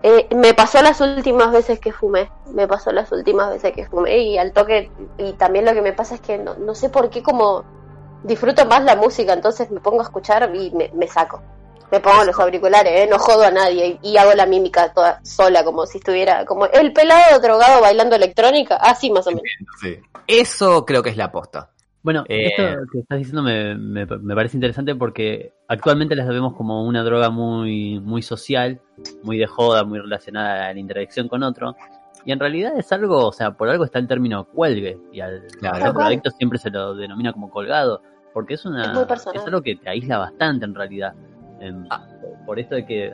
[0.07, 4.19] Eh, me pasó las últimas veces que fumé, me pasó las últimas veces que fumé
[4.19, 7.09] y al toque, y también lo que me pasa es que no, no sé por
[7.09, 7.65] qué como
[8.23, 11.41] disfruto más la música, entonces me pongo a escuchar y me, me saco.
[11.93, 13.09] Me pongo los auriculares, ¿eh?
[13.09, 16.67] no jodo a nadie y, y hago la mímica toda sola, como si estuviera como
[16.67, 19.45] el pelado drogado bailando electrónica, así más o menos.
[19.81, 19.99] Sí.
[20.27, 21.71] eso creo que es la aposta
[22.03, 22.63] Bueno, Eh, esto
[22.93, 27.31] que estás diciendo me, me- me parece interesante porque actualmente las vemos como una droga
[27.31, 28.81] muy, muy social,
[29.23, 31.77] muy de joda, muy relacionada a la interacción con otro.
[32.27, 34.99] Y en realidad es algo, o sea, por algo está el término cuelgue.
[35.13, 35.93] Y al, Claro.
[35.93, 38.01] drogadicto siempre se lo denomina como colgado.
[38.33, 41.13] Porque es una Es es algo que te aísla bastante en realidad.
[41.91, 42.07] Ah.
[42.47, 43.13] Por esto de que,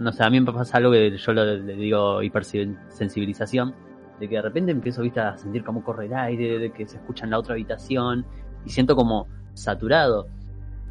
[0.00, 3.74] no sé, a mí me pasa algo que yo lo- le digo hipersensibilización,
[4.18, 6.96] de que de repente empiezo ¿viste, a sentir cómo corre el aire, de que se
[6.96, 8.24] escucha en la otra habitación,
[8.64, 10.28] y siento como saturado.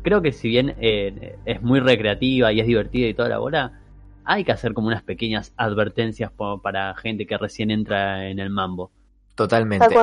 [0.04, 3.80] Creo que si bien eh, es muy recreativa y es divertida y toda la bola,
[4.24, 8.92] hay que hacer como unas pequeñas advertencias para gente que recién entra en el mambo.
[9.36, 9.96] Totalmente.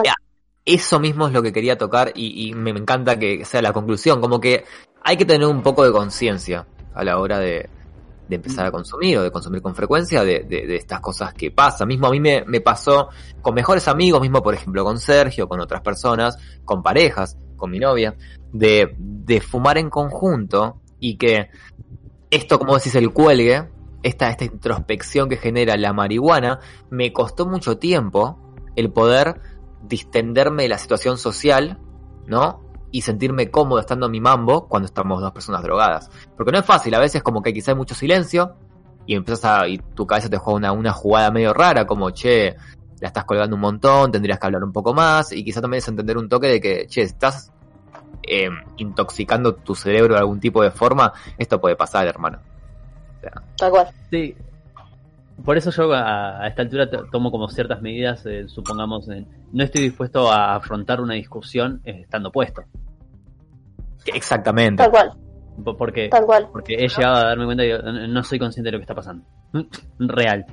[0.65, 4.21] Eso mismo es lo que quería tocar y, me encanta que sea la conclusión.
[4.21, 4.65] Como que
[5.03, 6.67] hay que tener un poco de conciencia
[6.99, 7.69] a la hora de,
[8.29, 11.51] de empezar a consumir o de consumir con frecuencia de, de- de estas cosas que
[11.51, 11.89] pasan.
[11.89, 13.09] Mismo a mí me, me pasó
[13.41, 17.79] con mejores amigos, mismo por ejemplo con Sergio, con otras personas, con parejas, con mi
[17.79, 18.15] novia,
[18.53, 21.49] de, de fumar en conjunto y que
[22.31, 23.69] esto, como decís, el cuelgue,
[24.03, 26.61] esta, esta introspección que genera la marihuana,
[26.91, 28.39] me costó mucho tiempo
[28.77, 29.41] el poder
[29.83, 31.79] distenderme de la situación social,
[32.27, 32.68] ¿no?
[32.91, 36.11] Y sentirme cómodo estando en mi mambo cuando estamos dos personas drogadas.
[36.37, 38.57] Porque no es fácil, a veces como que quizá hay mucho silencio
[39.07, 42.55] y empiezas a, y tu cabeza te juega una, una jugada medio rara, como, che,
[43.01, 45.89] la estás colgando un montón, tendrías que hablar un poco más, y quizá también es
[45.89, 47.51] entender un toque de que, che, estás
[48.23, 52.39] eh, intoxicando tu cerebro de algún tipo de forma, esto puede pasar, hermano.
[53.57, 53.89] Tal cual.
[54.11, 54.37] Sí.
[55.45, 59.27] Por eso yo a, a esta altura to- tomo como ciertas medidas, eh, supongamos, en-
[59.53, 62.63] no estoy dispuesto a afrontar una discusión eh, estando puesto.
[64.07, 64.83] Exactamente.
[64.83, 65.13] Tal cual.
[65.65, 66.49] Po- Porque, Tal cual.
[66.53, 67.79] porque he llegado a darme cuenta que
[68.09, 69.25] no- soy consciente de lo que está pasando.
[69.99, 70.45] Real.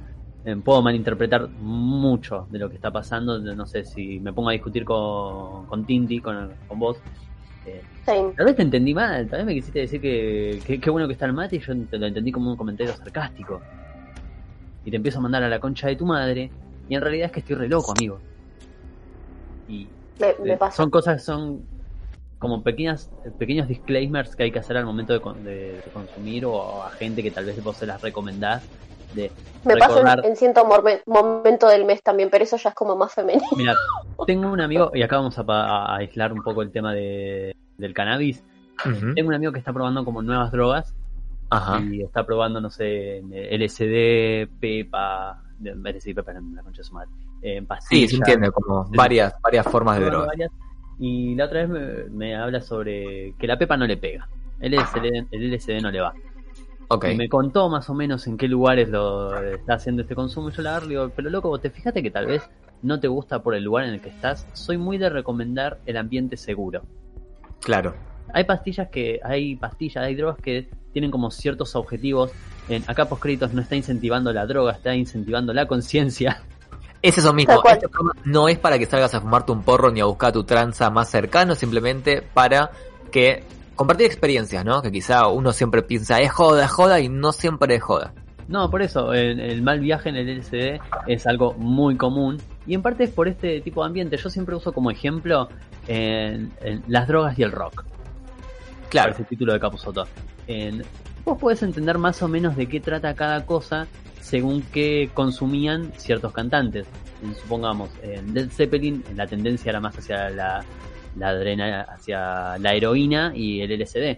[0.46, 3.40] Eh, Puedo malinterpretar mucho de lo que está pasando.
[3.40, 6.98] No sé si me pongo a discutir con, con Tinti, con, con vos.
[7.66, 8.34] eh, Same.
[8.38, 11.14] Tal vez te entendí mal, tal vez me quisiste decir que que- qué bueno que
[11.14, 13.62] está el mate y yo te lo entendí como un comentario sarcástico.
[14.86, 16.52] Y te empiezo a mandar a la concha de tu madre
[16.88, 18.22] y en realidad es que estoy re loco, amigo.
[19.68, 19.90] Y
[20.20, 20.78] Me, me eh, pasa.
[20.78, 21.68] son cosas, son
[22.38, 23.10] como pequeñas
[23.40, 26.92] pequeños disclaimers que hay que hacer al momento de, con- de- de consumir o a
[26.92, 28.70] gente que tal vez vos se las recomendás.
[29.12, 29.32] De
[29.64, 30.66] Me pasa en, en cierto
[31.08, 33.48] momento del mes también, pero eso ya es como más femenino.
[33.58, 33.74] Mira,
[34.28, 37.56] tengo un amigo, y acá vamos a, pa- a aislar un poco el tema de,
[37.78, 38.44] del cannabis.
[39.16, 40.94] Tengo un amigo que está probando como nuevas drogas.
[41.50, 41.80] Ajá.
[41.82, 47.10] Y está probando, no sé, LSD, Pepa, LSD, Pepa, la concha de su madre.
[47.42, 50.28] eh, Sí, se entiende, como varias, varias formas de Probando droga.
[50.28, 50.52] varias.
[51.00, 54.28] Y la otra vez me, me habla sobre que la Pepa no le pega.
[54.60, 56.14] El LSD, el LSD no le va.
[56.88, 57.06] Ok.
[57.12, 60.50] Y me contó más o menos en qué lugares lo está haciendo este consumo.
[60.50, 62.50] Y yo la digo, pero loco, vos te fíjate que tal vez
[62.82, 64.48] no te gusta por el lugar en el que estás.
[64.54, 66.84] Soy muy de recomendar el ambiente seguro.
[67.62, 67.94] Claro.
[68.34, 72.32] Hay pastillas que, hay pastillas, hay drogas que tienen como ciertos objetivos.
[72.70, 76.42] En, acá Postcréditos no está incentivando la droga, está incentivando la conciencia.
[77.02, 77.62] Es eso mismo.
[77.70, 77.88] Este
[78.24, 81.10] no es para que salgas a fumarte un porro ni a buscar tu tranza más
[81.10, 82.72] cercano, simplemente para
[83.12, 83.44] que
[83.76, 84.82] compartir experiencias, ¿no?
[84.82, 88.14] Que quizá uno siempre piensa es joda, es joda y no siempre es joda.
[88.48, 92.74] No, por eso, el, el mal viaje en el LSD es algo muy común y
[92.74, 94.16] en parte es por este tipo de ambiente.
[94.16, 95.50] Yo siempre uso como ejemplo
[95.90, 97.84] en, en las drogas y el rock.
[98.96, 99.12] Claro.
[99.12, 100.08] Ese título de Capuzoto.
[100.48, 100.82] En,
[101.26, 103.88] vos podés entender más o menos de qué trata cada cosa
[104.22, 106.88] según qué consumían ciertos cantantes.
[107.42, 110.64] Supongamos, en Led Zeppelin la tendencia era más hacia la,
[111.18, 114.18] la hacia la heroína y el LSD.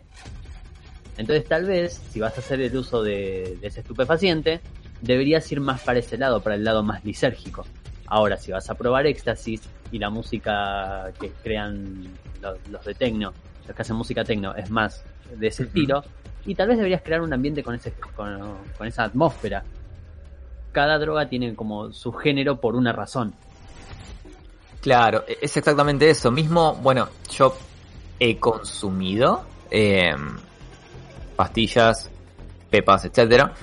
[1.18, 4.62] Entonces tal vez, si vas a hacer el uso de, ese estupefaciente,
[5.02, 7.66] deberías ir más para ese lado, para el lado más lisérgico.
[8.06, 13.34] Ahora, si vas a probar éxtasis y la música que crean los, los de tecno,
[13.74, 15.04] que hacen música tecno, es más
[15.36, 16.04] de ese estilo,
[16.46, 19.64] y tal vez deberías crear un ambiente con, ese, con, con esa atmósfera.
[20.72, 23.34] Cada droga tiene como su género por una razón.
[24.82, 26.32] Claro, e- es exactamente eso.
[26.32, 27.58] Mismo, bueno, yo
[28.20, 30.16] he consumido eh,
[31.36, 32.10] pastillas,
[32.70, 33.54] pepas, etcétera.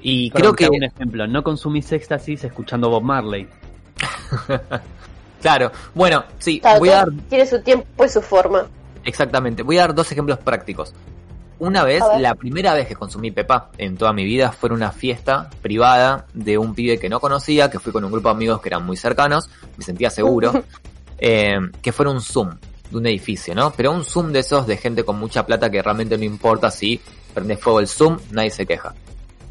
[0.00, 3.48] Y creo que un ejemplo, no consumís éxtasis escuchando Bob Marley.
[5.40, 8.66] Claro, bueno, sí, Cada voy a dar cual tiene su tiempo y su forma.
[9.08, 9.62] Exactamente.
[9.62, 10.92] Voy a dar dos ejemplos prácticos.
[11.58, 14.92] Una vez, la primera vez que consumí pepa en toda mi vida fue en una
[14.92, 18.60] fiesta privada de un pibe que no conocía, que fui con un grupo de amigos
[18.60, 19.48] que eran muy cercanos,
[19.78, 20.62] me sentía seguro,
[21.18, 22.50] eh, que fuera un Zoom
[22.90, 23.72] de un edificio, ¿no?
[23.72, 27.00] Pero un Zoom de esos de gente con mucha plata que realmente no importa si
[27.32, 28.94] prende fuego el Zoom, nadie se queja.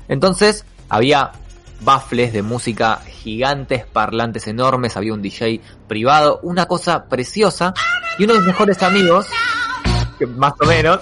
[0.08, 1.32] Entonces, había
[1.82, 7.74] baffles de música gigantes, parlantes enormes, había un DJ privado, una cosa preciosa,
[8.18, 9.28] y uno de mis mejores amigos,
[10.36, 11.00] más o menos,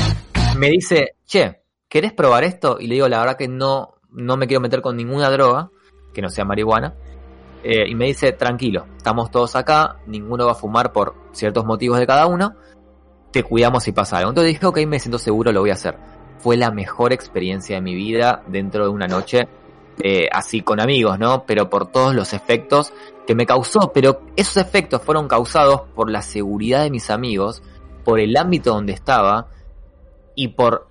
[0.56, 2.78] me dice, che, ¿querés probar esto?
[2.80, 5.70] Y le digo, la verdad que no, no me quiero meter con ninguna droga,
[6.12, 6.94] que no sea marihuana.
[7.62, 11.98] Eh, y me dice, tranquilo, estamos todos acá, ninguno va a fumar por ciertos motivos
[11.98, 12.54] de cada uno,
[13.32, 14.30] te cuidamos si pasa algo.
[14.30, 15.96] Entonces dije, ok, me siento seguro, lo voy a hacer.
[16.38, 19.48] Fue la mejor experiencia de mi vida dentro de una noche,
[20.02, 21.44] eh, así con amigos, ¿no?
[21.44, 22.92] Pero por todos los efectos
[23.26, 27.62] que me causó, pero esos efectos fueron causados por la seguridad de mis amigos,
[28.04, 29.48] por el ámbito donde estaba
[30.34, 30.88] y por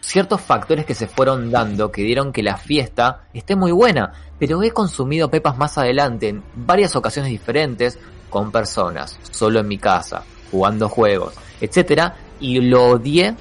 [0.00, 4.12] ciertos factores que se fueron dando que dieron que la fiesta esté muy buena.
[4.38, 7.98] Pero he consumido pepas más adelante en varias ocasiones diferentes
[8.30, 13.34] con personas, solo en mi casa, jugando juegos, etcétera, y lo odié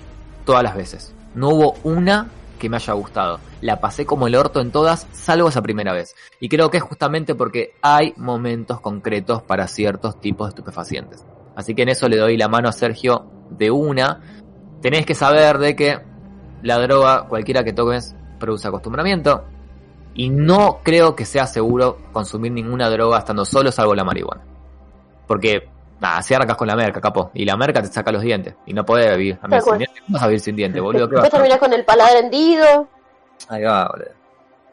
[0.46, 1.14] todas las veces.
[1.36, 2.30] No hubo una
[2.60, 3.40] que me haya gustado.
[3.62, 6.16] La pasé como el orto en todas, salvo esa primera vez.
[6.40, 11.26] Y creo que es justamente porque hay momentos concretos para ciertos tipos de estupefacientes.
[11.56, 14.22] Así que en eso le doy la mano a Sergio de una.
[14.82, 16.00] Tenés que saber de que
[16.62, 19.46] la droga, cualquiera que tomes, produce acostumbramiento.
[20.14, 24.44] Y no creo que sea seguro consumir ninguna droga estando solo, salvo la marihuana.
[25.28, 25.70] Porque,
[26.00, 27.32] nada, si arrancas con la merca, capo.
[27.34, 28.56] Y la merca te saca los dientes.
[28.66, 30.02] Y no podés vivir, a Tal sin dientes.
[30.06, 31.10] ¿Cómo vas a vivir sin dientes, boludo?
[31.10, 31.50] ¿Qué vas Después a hacer?
[31.50, 32.88] terminás con el paladar hendido.
[33.50, 34.10] Ahí va, boludo.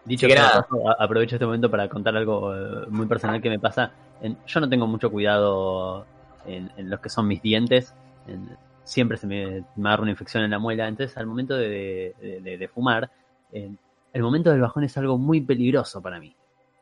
[0.04, 0.66] Dicho que nada.
[0.98, 3.92] aprovecho este momento para contar algo eh, muy personal que me pasa.
[4.20, 6.06] En- yo no tengo mucho cuidado
[6.44, 7.94] en, en los que son mis dientes.
[8.26, 10.88] En- siempre se me, me agarra una infección en la muela.
[10.88, 13.10] Entonces, al momento de, de- de- de fumar,
[13.52, 13.78] en-
[14.12, 16.34] el momento del bajón es algo muy peligroso para mí.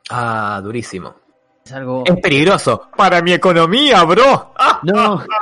[0.09, 1.13] Ah, durísimo.
[1.65, 2.03] Es algo.
[2.05, 2.89] Es peligroso.
[2.97, 4.53] Para mi economía, bro.
[4.83, 5.23] No.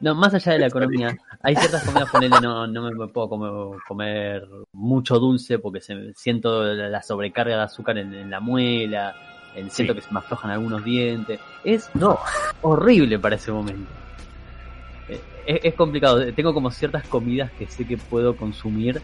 [0.00, 3.78] No, más allá de la economía, hay ciertas comidas, ponele, no, no me puedo comer,
[3.86, 9.14] comer mucho dulce porque se, siento la, sobrecarga de azúcar en, en la muela,
[9.54, 10.00] eh, siento Sí.
[10.00, 11.38] que se me aflojan algunos dientes.
[11.62, 12.18] Es No.
[12.62, 13.88] horrible para ese momento.
[15.08, 19.00] Eh, Es, es complicado, tengo como ciertas comidas que sé que puedo consumir.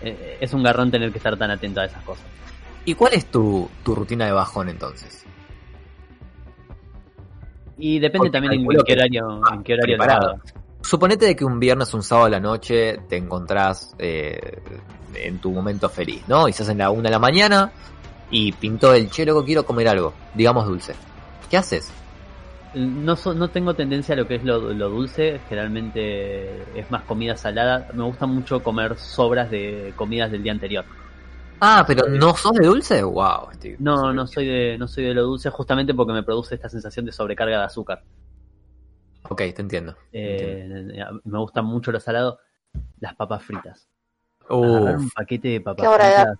[0.00, 2.24] Eh, Es un garrón tener que estar tan atento a esas cosas.
[2.84, 5.24] ¿Y cuál es tu, tu rutina de bajón entonces?
[7.78, 10.40] Y depende Porque también en, qué horario, en qué horario preparado.
[10.82, 14.60] Suponete de que un viernes, un sábado a la noche te encontrás eh,
[15.14, 16.48] en tu momento feliz, ¿no?
[16.48, 17.72] Y se hacen la una de la mañana
[18.30, 20.94] y pintó el che, loco, quiero comer algo, digamos dulce.
[21.48, 21.92] ¿Qué haces?
[22.74, 27.02] No, so- no tengo tendencia a lo que es lo, lo dulce, generalmente es más
[27.02, 27.88] comida salada.
[27.94, 30.84] Me gusta mucho comer sobras de comidas del día anterior.
[31.64, 33.04] Ah, pero ¿no sos de dulce?
[33.04, 33.50] Wow.
[33.52, 36.68] estoy- No, no soy de, no soy de lo dulce justamente porque me produce esta
[36.68, 38.02] sensación de sobrecarga de azúcar.
[39.30, 39.94] Ok, te entiendo.
[40.10, 40.68] Eh,
[41.22, 42.40] me gusta mucho lo salado,
[42.98, 43.88] las papas fritas.
[44.48, 46.38] Agarrar un paquete de papas Qué hora de fritas,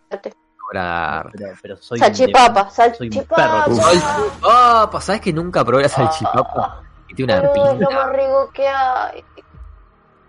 [1.31, 3.65] pero, pero soy Salchipapa, soy un salchipapa.
[3.65, 3.77] perro.
[3.77, 6.83] Salchipapa, ¿sabes que nunca probé la salchipapa?
[7.07, 9.25] Y tiene una Pero es lo más rico que hay.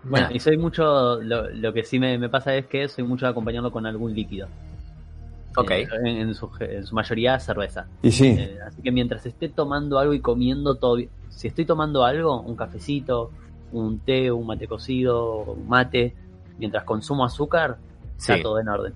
[0.03, 3.25] Bueno, y soy mucho, lo, lo que sí me, me pasa es que soy mucho
[3.25, 4.47] de acompañarlo con algún líquido.
[5.55, 5.71] Ok.
[5.71, 7.87] Eh, en, en su, en su mayoría cerveza.
[8.01, 8.27] Y sí.
[8.27, 10.97] Eh, así que mientras esté tomando algo y comiendo todo
[11.29, 13.31] si estoy tomando algo, un cafecito,
[13.71, 16.15] un té, un mate cocido, un mate,
[16.57, 17.77] mientras consumo azúcar,
[18.17, 18.93] está todo en orden.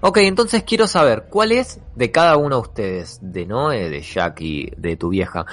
[0.00, 4.70] Ok, entonces quiero saber, ¿cuál es de cada uno de ustedes, de Noé, de Jackie,
[4.76, 5.46] de tu vieja,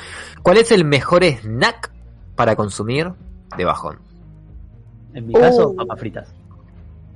[0.44, 1.92] cuál es el mejor snack
[2.36, 3.12] para consumir
[3.58, 4.00] de bajón?
[5.14, 5.76] En mi caso, Uh.
[5.76, 6.34] papas fritas.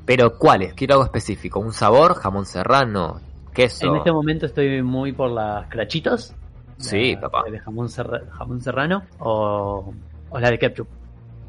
[0.06, 0.74] Pero ¿cuáles?
[0.74, 1.60] Quiero algo específico.
[1.60, 2.16] ¿Un sabor?
[2.16, 3.20] ¿Jamón serrano?
[3.54, 3.88] ¿Queso?
[3.88, 6.34] En este momento estoy muy por las crachitos.
[6.78, 7.44] Sí, la- papá.
[7.50, 9.94] De jamón, serra- jamón serrano o,
[10.30, 10.88] o la de ketchup.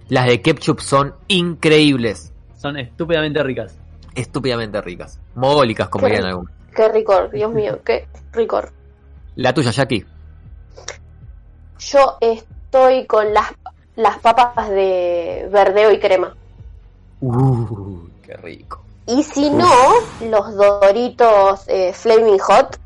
[0.09, 2.33] Las de ketchup son increíbles.
[2.57, 3.77] Son estúpidamente ricas.
[4.15, 5.21] Estúpidamente ricas.
[5.35, 6.39] Mogólicas, como Qué dirían rico.
[6.39, 6.57] algunos.
[6.75, 8.71] Qué ricor, Dios mío, qué ricor.
[9.35, 10.07] La tuya, Jackie.
[11.79, 13.53] Yo estoy con las,
[13.97, 16.35] las papas de verdeo y crema.
[17.21, 18.83] Uh, qué rico.
[19.07, 19.71] Y si no,
[20.21, 22.81] los Doritos eh, Flaming Hot.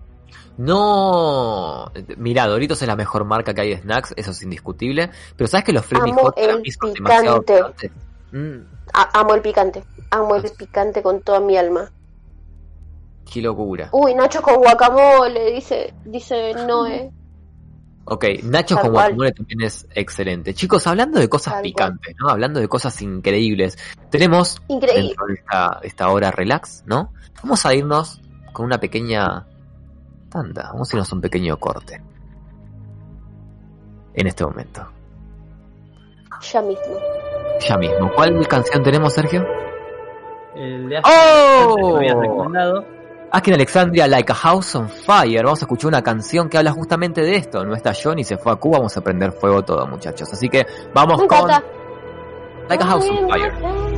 [0.58, 5.10] No, mira, Doritos es la mejor marca que hay de snacks, eso es indiscutible.
[5.34, 7.88] Pero sabes que los Flaming Amo Hot el son demasiado picante.
[7.88, 7.90] picantes?
[8.32, 8.58] Mm,
[8.92, 9.84] amo el picante.
[10.10, 11.90] Amo el picante con toda mi alma.
[13.32, 13.88] qué locura.
[13.92, 17.10] Uy, Nacho con guacamole, dice, dice Noé.
[18.12, 19.04] Ok, Nachos Tal con cual.
[19.14, 20.52] guacamole también es excelente.
[20.52, 22.28] Chicos, hablando de cosas Tal picantes, ¿no?
[22.28, 23.78] Hablando de cosas increíbles,
[24.10, 25.02] tenemos Increíble.
[25.08, 27.12] dentro de esta, esta hora relax, ¿no?
[27.40, 28.20] Vamos a irnos
[28.52, 29.46] con una pequeña
[30.28, 32.02] tanda, vamos a irnos a un pequeño corte.
[34.14, 34.84] En este momento,
[36.52, 36.98] Ya mismo.
[37.60, 38.10] ya mismo.
[38.16, 39.46] ¿Cuál canción tenemos, Sergio?
[40.56, 41.76] El de ¡Oh!
[41.76, 42.84] que me habías recomendado.
[43.32, 45.44] Aquí en Alexandria, Like a House on Fire.
[45.44, 47.64] Vamos a escuchar una canción que habla justamente de esto.
[47.64, 50.32] No está Johnny, se fue a Cuba, vamos a prender fuego todo, muchachos.
[50.32, 51.48] Así que vamos con.
[52.68, 53.89] Like a House on Fire.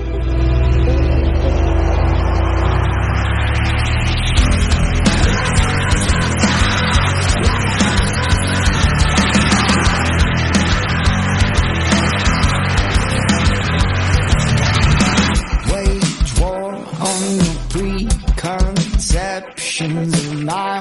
[19.78, 20.78] Preconceptions of my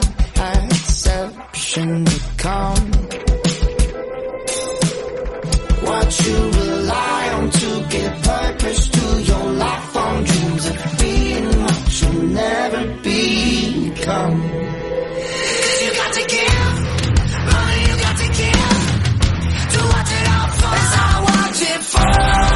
[0.69, 2.91] exception to come.
[5.87, 12.01] What you rely on to give purpose to your life on dreams of being what
[12.01, 14.41] you'll never become.
[14.41, 16.75] 'Cause you got to give,
[17.53, 18.79] money you got to give,
[19.73, 22.50] to watch it all fall as I watch it fall.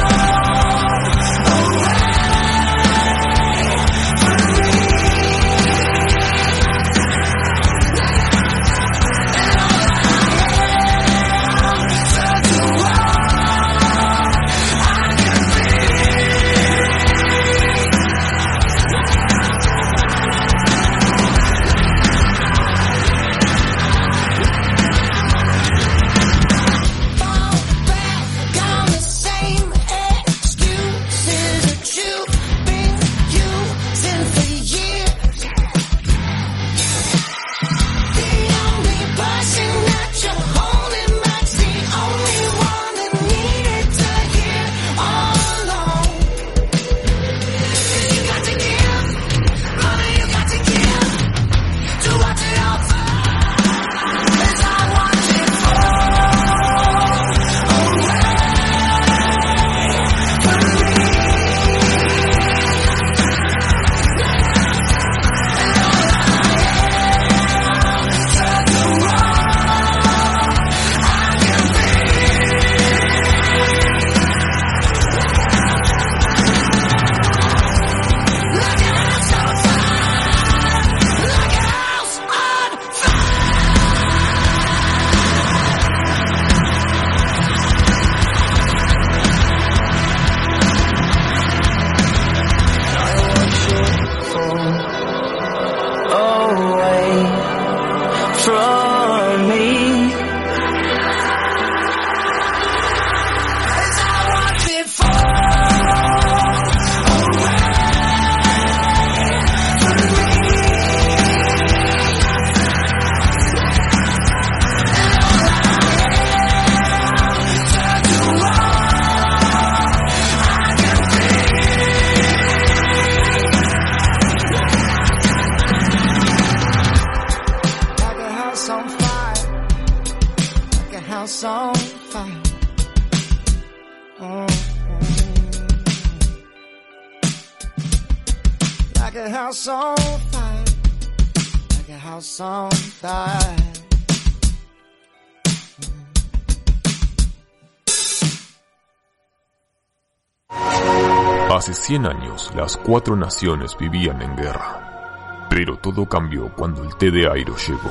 [151.50, 157.10] Hace 100 años las cuatro naciones vivían en guerra, pero todo cambió cuando el té
[157.10, 157.90] de Airo llegó.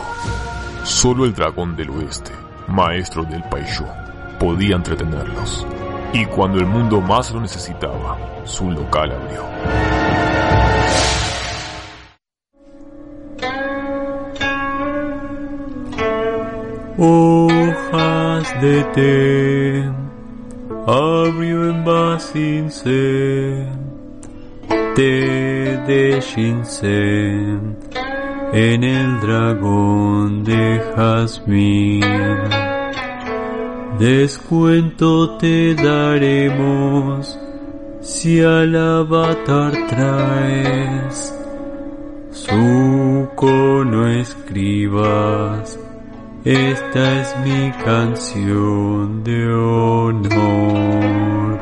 [0.84, 3.86] Solo el dragón del oeste maestro del Paisho,
[4.40, 5.66] podía entretenerlos.
[6.14, 9.44] Y cuando el mundo más lo necesitaba, su local abrió.
[16.98, 19.84] Hojas de té,
[20.88, 23.68] abrió en Basinsen,
[24.96, 27.76] té de ginseng,
[28.56, 32.06] en el dragón de jazmín.
[34.00, 37.38] Descuento te daremos
[38.00, 41.38] si al avatar traes
[42.32, 45.78] su cono escribas.
[46.46, 51.60] Esta es mi canción de honor.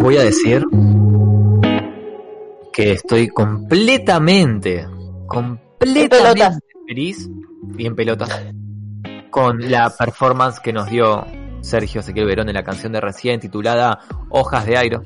[0.00, 0.64] Voy a decir
[2.74, 4.86] que estoy completamente,
[5.26, 7.30] completamente feliz
[7.78, 8.26] y en pelota
[9.30, 11.24] con la performance que nos dio
[11.60, 13.98] Sergio Ezequiel Verón en la canción de recién titulada
[14.30, 15.02] Hojas de Airo.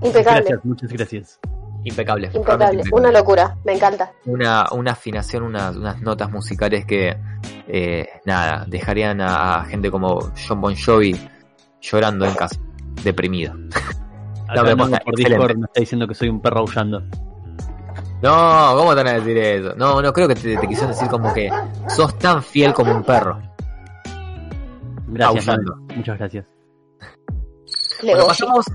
[0.00, 0.40] Impecable.
[0.40, 1.40] Gracias, muchas gracias.
[1.84, 2.30] Impecable.
[2.34, 2.82] Impecable.
[2.92, 3.56] Una locura.
[3.64, 4.10] Me encanta.
[4.26, 7.16] una, una afinación, una- unas notas musicales que,
[7.68, 11.16] eh, nada, dejarían a, a gente como John Bon Jovi
[11.80, 12.60] llorando en casa,
[13.02, 13.54] deprimido.
[14.48, 15.14] Acá posta, por excelente.
[15.16, 17.02] Discord me está diciendo que soy un perro aullando.
[18.22, 19.74] No, ¿cómo te van a decir eso?
[19.76, 21.50] No, no, creo que te, te quisieron decir como que
[21.88, 23.40] sos tan fiel como un perro.
[25.08, 25.46] Gracias.
[25.46, 25.76] Nando.
[25.94, 26.46] Muchas gracias.
[28.02, 28.66] Bueno, pasamos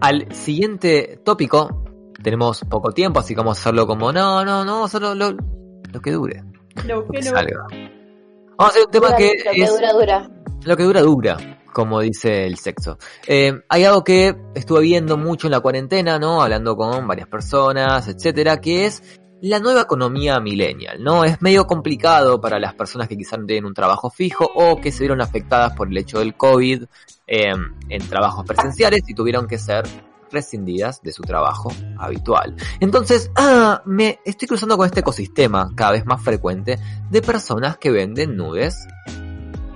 [0.00, 1.84] al siguiente tópico.
[2.22, 6.00] Tenemos poco tiempo, así que vamos a hacerlo como, no, no, no, solo lo, lo
[6.00, 6.44] que dure.
[6.86, 7.66] Lo que Salga.
[7.70, 10.30] Vamos a hacer un tema Dura, que lo que es dura, dura.
[10.64, 12.98] lo que dura, dura, como dice el sexo.
[13.26, 16.42] Eh, hay algo que estuve viendo mucho en la cuarentena, ¿no?
[16.42, 21.24] Hablando con varias personas, etcétera, que es la nueva economía millennial, ¿no?
[21.24, 24.92] Es medio complicado para las personas que quizás no tienen un trabajo fijo o que
[24.92, 26.84] se vieron afectadas por el hecho del COVID
[27.26, 27.52] eh,
[27.88, 29.84] en trabajos presenciales y tuvieron que ser
[30.30, 32.54] rescindidas de su trabajo habitual.
[32.80, 36.78] Entonces, ah, me estoy cruzando con este ecosistema cada vez más frecuente
[37.10, 38.86] de personas que venden nudes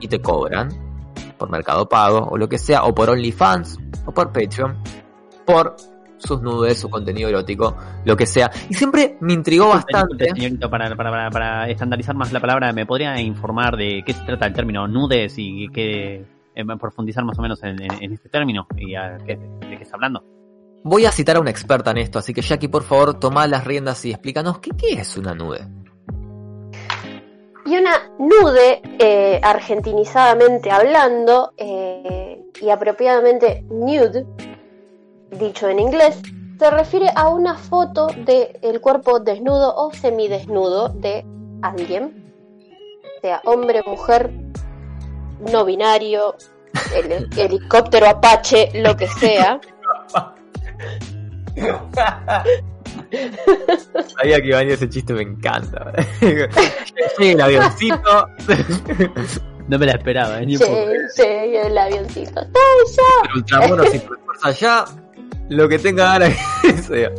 [0.00, 0.93] y te cobran
[1.38, 4.76] por Mercado Pago o lo que sea, o por OnlyFans o por Patreon,
[5.46, 5.76] por
[6.16, 8.50] sus nudes, su contenido erótico, lo que sea.
[8.70, 10.30] Y siempre me intrigó bastante.
[10.34, 14.24] Señorito, para, para, para, para estandarizar más la palabra, ¿me podría informar de qué se
[14.24, 16.24] trata el término nudes y qué
[16.54, 19.82] eh, profundizar más o menos en, en- en este término y a qué, de qué
[19.82, 20.24] está hablando?
[20.82, 23.64] Voy a citar a una experta en esto, así que Jackie, por favor, toma las
[23.64, 25.66] riendas y explícanos qué, qué es una nude.
[27.66, 34.26] Y una nude, eh, argentinizadamente hablando, eh, y apropiadamente nude,
[35.30, 36.20] dicho en inglés,
[36.58, 41.24] se refiere a una foto del cuerpo desnudo o semidesnudo de
[41.62, 42.32] alguien,
[43.22, 44.30] sea hombre, mujer,
[45.50, 46.34] no binario,
[46.94, 49.58] heli- helicóptero Apache, lo que sea.
[54.16, 55.92] Sabía que iba a venir ese chiste, me encanta.
[57.18, 58.28] Sí, el avioncito.
[59.66, 60.46] No me la esperaba, ¿eh?
[60.46, 60.76] Ni un poco.
[60.76, 62.38] El avioncito.
[62.40, 63.30] ¡Ay, ya!
[63.30, 64.84] El ultramono sin fuerza allá,
[65.48, 67.10] lo que tenga ganas que sea.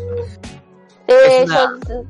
[1.07, 2.03] Eh, una- yo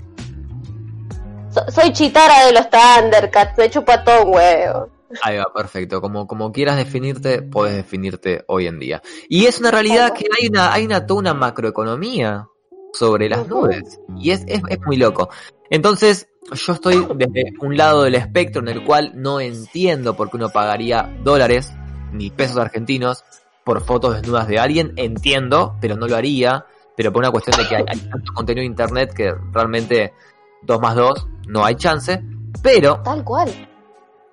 [1.52, 4.90] so- soy chitara de los Thundercats, me chupa todo un huevo.
[5.22, 6.02] Ahí va, perfecto.
[6.02, 9.02] Como, como quieras definirte, puedes definirte hoy en día.
[9.30, 12.50] Y es una realidad que hay una, hay una toda una macroeconomía
[12.98, 14.00] sobre las nubes.
[14.18, 15.30] Y es, es, es muy loco.
[15.70, 20.38] Entonces, yo estoy desde un lado del espectro en el cual no entiendo por qué
[20.38, 21.72] uno pagaría dólares
[22.12, 23.24] ni pesos argentinos
[23.64, 24.94] por fotos desnudas de alguien.
[24.96, 26.66] Entiendo, pero no lo haría.
[26.96, 30.14] Pero por una cuestión de que hay, hay tanto contenido en internet que realmente
[30.62, 32.24] dos más dos no hay chance.
[32.62, 33.50] Pero Tal cual.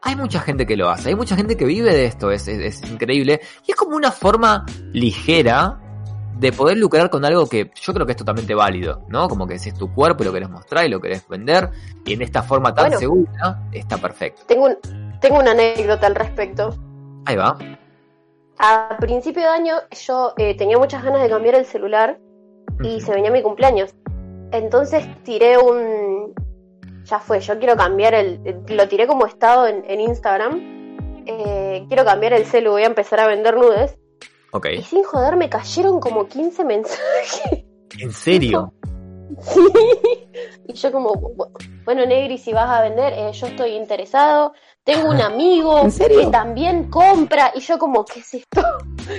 [0.02, 2.82] hay mucha gente que lo hace, hay mucha gente que vive de esto, es, es,
[2.82, 3.40] es increíble.
[3.66, 5.80] Y es como una forma ligera
[6.38, 9.28] de poder lucrar con algo que yo creo que es totalmente válido, ¿no?
[9.28, 11.70] Como que si es tu cuerpo y lo querés mostrar y lo querés vender,
[12.04, 12.98] y en esta forma tan Bueno.
[12.98, 14.42] segura, está perfecto.
[14.46, 14.76] Tengo, un,
[15.20, 16.76] tengo una anécdota al respecto.
[17.26, 17.56] Ahí va.
[18.58, 19.74] A principio de año
[20.06, 22.18] yo eh, tenía muchas ganas de cambiar el celular
[22.82, 23.94] y se venía mi cumpleaños.
[24.52, 26.34] Entonces tiré un...
[27.04, 28.40] Ya fue, yo quiero cambiar el...
[28.68, 31.24] Lo tiré como estado en, en Instagram.
[31.26, 33.98] Eh, quiero cambiar el celu, voy a empezar a vender nudes.
[34.52, 34.66] Ok.
[34.78, 37.64] Y sin joder, me cayeron como 15 mensajes.
[37.98, 38.72] ¿En serio?
[39.40, 39.60] Sí.
[40.68, 41.48] Y yo como, bu-
[41.86, 44.52] bueno, Negri, si vas a vender, eh, yo estoy interesado.
[44.84, 46.20] Tengo un amigo ¿En serio?
[46.20, 47.50] que también compra.
[47.54, 48.60] Y yo como, ¿qué es esto?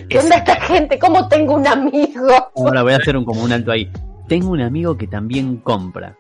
[0.08, 1.00] ¿Qué onda esta gente?
[1.00, 2.28] ¿Cómo tengo un amigo?
[2.56, 3.92] Ahora voy a hacer un, como un alto ahí.
[4.28, 6.16] Tengo un amigo que también compra.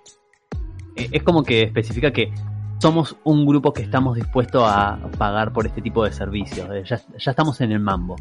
[0.95, 2.33] Eh, Es como que especifica que
[2.79, 6.67] somos un grupo que estamos dispuestos a pagar por este tipo de servicios.
[6.71, 8.15] Eh, Ya, ya estamos en el mambo.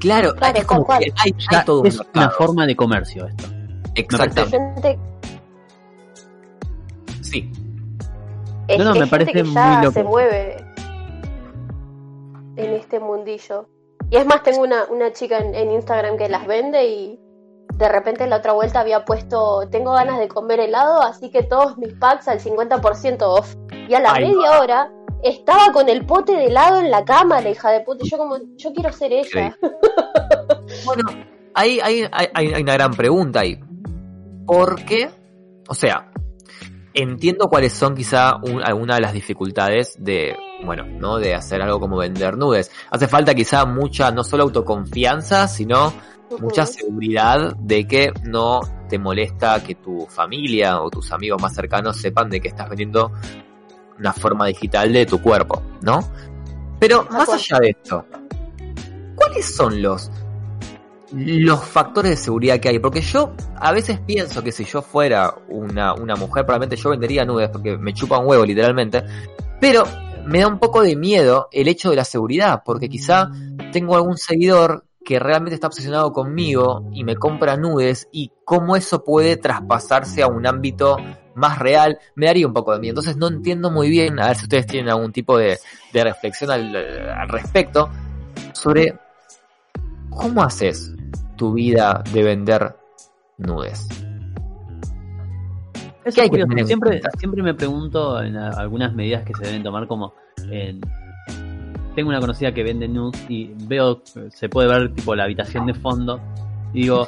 [0.00, 0.98] Claro, Claro, es como tal cual.
[1.00, 3.44] que hay, Ya hay todo un una forma de comercio esto.
[3.94, 4.58] Exactamente.
[4.58, 4.98] Gente,
[7.22, 7.50] Sí.
[8.68, 9.92] es, No, no, es me gente parece que muy loco.
[9.92, 10.56] se mueve
[12.56, 13.68] en este mundillo.
[14.10, 17.20] Y es más, tengo una, una chica en, en Instagram que las vende y
[17.74, 21.42] de repente en la otra vuelta había puesto, tengo ganas de comer helado, así que
[21.42, 23.54] todos mis packs al 50% off.
[23.88, 24.90] Y a la Ay, media hora
[25.28, 28.04] estaba con el pote de helado en la cama, la hija de puta.
[28.04, 29.56] Yo como, yo quiero ser ella.
[30.84, 31.02] Bueno,
[31.54, 33.58] ahí hay, hay, hay una gran pregunta ahí.
[34.46, 35.10] ¿Por qué?
[35.68, 36.10] O sea,
[36.94, 41.18] entiendo cuáles son quizá un- algunas de las dificultades de, bueno, ¿no?
[41.18, 42.70] De hacer algo como vender nudes.
[42.90, 45.92] Hace falta quizá mucha, no solo autoconfianza, sino
[46.40, 51.96] mucha seguridad de que no te molesta que tu familia o tus amigos más cercanos
[51.96, 53.12] sepan de que estás vendiendo
[53.98, 56.00] una forma digital de tu cuerpo, ¿no?
[56.78, 58.04] Pero más allá de esto,
[59.14, 60.10] ¿cuáles son los
[61.12, 62.78] los factores de seguridad que hay?
[62.78, 67.24] Porque yo a veces pienso que si yo fuera una, una mujer, probablemente yo vendería
[67.24, 69.04] nudes porque me chupa un huevo literalmente,
[69.60, 69.84] pero
[70.26, 73.30] me da un poco de miedo el hecho de la seguridad, porque quizá
[73.72, 79.04] tengo algún seguidor que realmente está obsesionado conmigo y me compra nudes y cómo eso
[79.04, 80.96] puede traspasarse a un ámbito
[81.36, 82.92] más real, me daría un poco de miedo.
[82.92, 85.58] Entonces no entiendo muy bien, a ver si ustedes tienen algún tipo de,
[85.92, 87.90] de reflexión al, al respecto,
[88.52, 88.98] sobre
[90.10, 90.92] cómo haces
[91.36, 92.74] tu vida de vender
[93.38, 93.86] nudes.
[96.04, 96.66] Eso ¿Qué hay es que curioso.
[96.66, 100.14] siempre, siempre me pregunto en algunas medidas que se deben tomar como
[100.50, 100.80] en-
[101.96, 105.74] tengo una conocida que vende nudes y veo se puede ver tipo la habitación de
[105.74, 106.20] fondo
[106.72, 107.06] y digo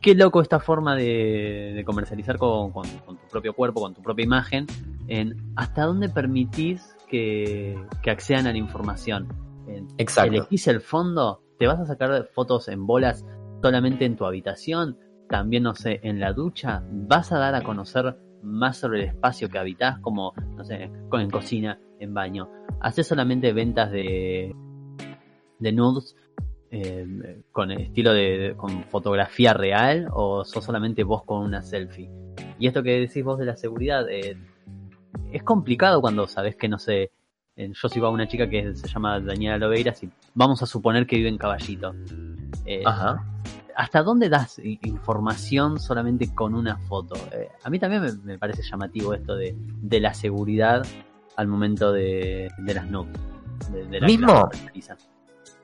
[0.00, 4.02] qué loco esta forma de, de comercializar con, con- con tu propio cuerpo con tu
[4.02, 4.66] propia imagen
[5.08, 9.28] en hasta dónde permitís que, que accedan a la información.
[9.66, 10.30] En- Exacto.
[10.32, 13.24] elegís el fondo te vas a sacar fotos en bolas
[13.62, 14.96] solamente en tu habitación
[15.28, 19.50] también, no sé, en la ducha, vas a dar a conocer más sobre el espacio
[19.50, 22.48] que habitas, como, no sé, con- en cocina, en baño.
[22.80, 24.54] ¿Haces solamente ventas de,
[25.58, 26.14] de nudes
[26.70, 32.10] eh, con estilo de, con fotografía real o sos solamente vos con una selfie?
[32.58, 34.36] Y esto que decís vos de la seguridad, eh,
[35.32, 37.10] es complicado cuando sabes que, no sé,
[37.56, 41.06] eh, yo sigo a una chica que se llama Daniela Loveiras y vamos a suponer
[41.06, 41.94] que vive en Caballito.
[42.64, 43.24] Eh, Ajá.
[43.76, 47.14] ¿Hasta dónde das información solamente con una foto?
[47.32, 50.84] Eh, a mí también me, me parece llamativo esto de, de la seguridad
[51.36, 53.16] al momento de, de las nudes.
[53.72, 54.48] De, de la Mismo.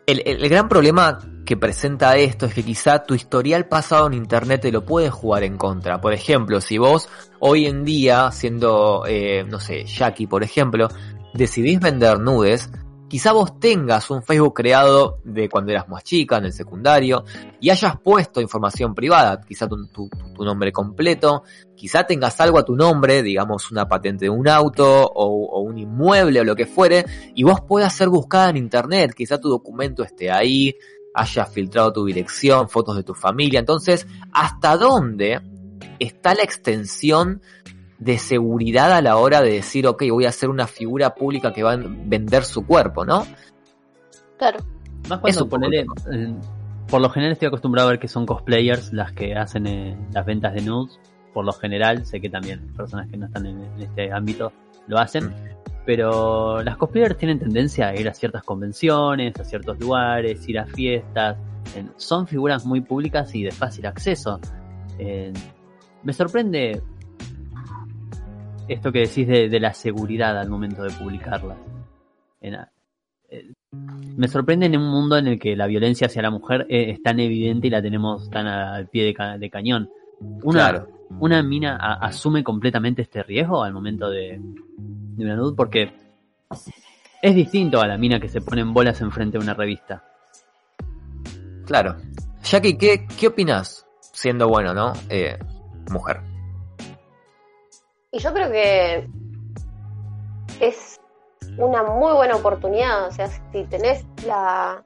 [0.07, 4.73] El, gran problema que presenta esto es que quizá tu historial pasado en internet te
[4.73, 6.01] lo puede jugar en contra.
[6.01, 7.09] Por ejemplo, si vos
[7.39, 10.89] hoy en día, siendo, eh, no sé, Jackie, por ejemplo,
[11.33, 12.71] decidís vender nudes,
[13.15, 17.25] quizá vos tengas un Facebook creado de cuando eras más chica, en el secundario,
[17.61, 21.45] y hayas puesto información privada, quizá tu, nombre completo,
[21.77, 25.79] quizá tengas algo a tu nombre, digamos una patente de un auto o, o un
[25.79, 27.05] inmueble o lo que fuere,
[27.37, 30.75] y vos puedas ser buscada en internet, quizá tu documento esté ahí,
[31.15, 35.41] hayas filtrado tu dirección, fotos de tu familia, entonces, ¿hasta dónde
[36.01, 37.43] está la extensión
[38.05, 41.63] de seguridad a la hora de decir, ok, voy a ser una figura pública que
[41.63, 43.27] va a vender su cuerpo, ¿no?
[44.39, 44.59] Claro.
[45.09, 45.87] Más Es cuando eh,
[46.89, 50.27] por lo general estoy acostumbrado a ver que son cosplayers las que hacen eh, las
[50.27, 51.01] ventas de nudes.
[51.33, 54.53] Por lo general, sé que también personas que no están en, en este ámbito
[54.87, 55.35] lo hacen.
[55.87, 60.67] Pero las cosplayers tienen tendencia a ir a ciertas convenciones, a ciertos lugares, ir a
[60.67, 61.37] fiestas.
[61.75, 64.41] Eh, son figuras muy públicas y de fácil acceso.
[64.99, 65.33] Eh,
[66.03, 66.83] me sorprende
[68.69, 71.59] esto que decís de, de la seguridad al momento de publicarlas.
[72.41, 72.55] En,
[73.31, 73.53] eh,
[74.17, 77.03] me sorprende en un mundo en el que la violencia hacia la mujer eh, es
[77.03, 79.91] tan evidente y la tenemos tan al pie de, ca- de cañón.
[80.43, 80.89] Una, Claro.
[81.21, 85.93] una mina a- asume completamente este riesgo al momento de, de una nude porque
[87.23, 90.05] es distinto a la mina que se pone en bolas enfrente de una revista.
[91.67, 91.97] Claro.
[92.43, 93.87] Jackie, ¿qué, qué opinas?
[94.01, 94.93] Siendo bueno, ¿no?
[95.09, 95.37] Eh,
[95.91, 96.21] mujer.
[98.15, 99.11] Y yo creo que
[100.61, 101.01] es
[101.59, 103.09] una muy buena oportunidad.
[103.09, 104.85] O sea, si tenés la,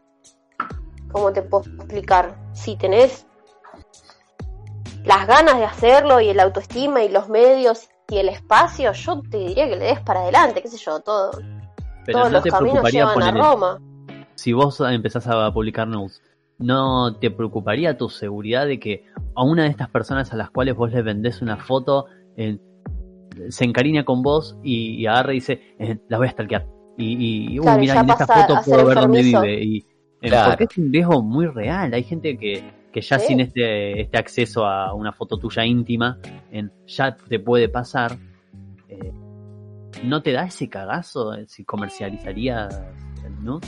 [1.13, 2.39] ¿cómo te puedo explicar?
[2.55, 3.27] Si tenés
[5.05, 9.37] las ganas de hacerlo y el autoestima y los medios y el espacio, yo te
[9.37, 11.33] diría que le des para adelante, qué sé yo, todo.
[12.07, 13.81] Pero todos no los te caminos preocuparía llevan a Roma.
[14.37, 16.23] si vos empezás a publicar news,
[16.57, 20.75] ¿no te preocuparía tu seguridad de que a una de estas personas a las cuales
[20.75, 22.07] vos le vendés una foto
[22.39, 22.59] eh,
[23.51, 26.67] se encariña con vos y, y agarra y dice, eh, la voy a stalkear?
[26.97, 29.63] Y, uy, Claro, mira, en esta foto puedo ver dónde vive.
[29.65, 29.77] Y,
[30.21, 30.51] eh, Claro.
[30.51, 31.95] Porque es un riesgo muy real.
[31.95, 33.29] Hay gente que, que ya Sí.
[33.29, 36.19] sin este, este acceso a una foto tuya íntima,
[36.51, 38.17] en, ya te puede pasar.
[38.89, 39.13] eh,
[40.03, 42.83] ¿No te da ese cagazo si comercializarías
[43.25, 43.67] el nude?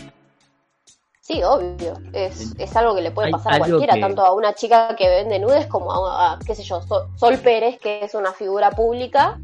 [1.21, 1.93] Sí, obvio.
[2.13, 5.09] Es, es algo que le puede pasar a cualquiera, que- tanto a una chica que
[5.09, 8.71] vende nudes como a, a, qué sé yo, Sol, Sol Pérez, que es una figura
[8.71, 9.39] pública,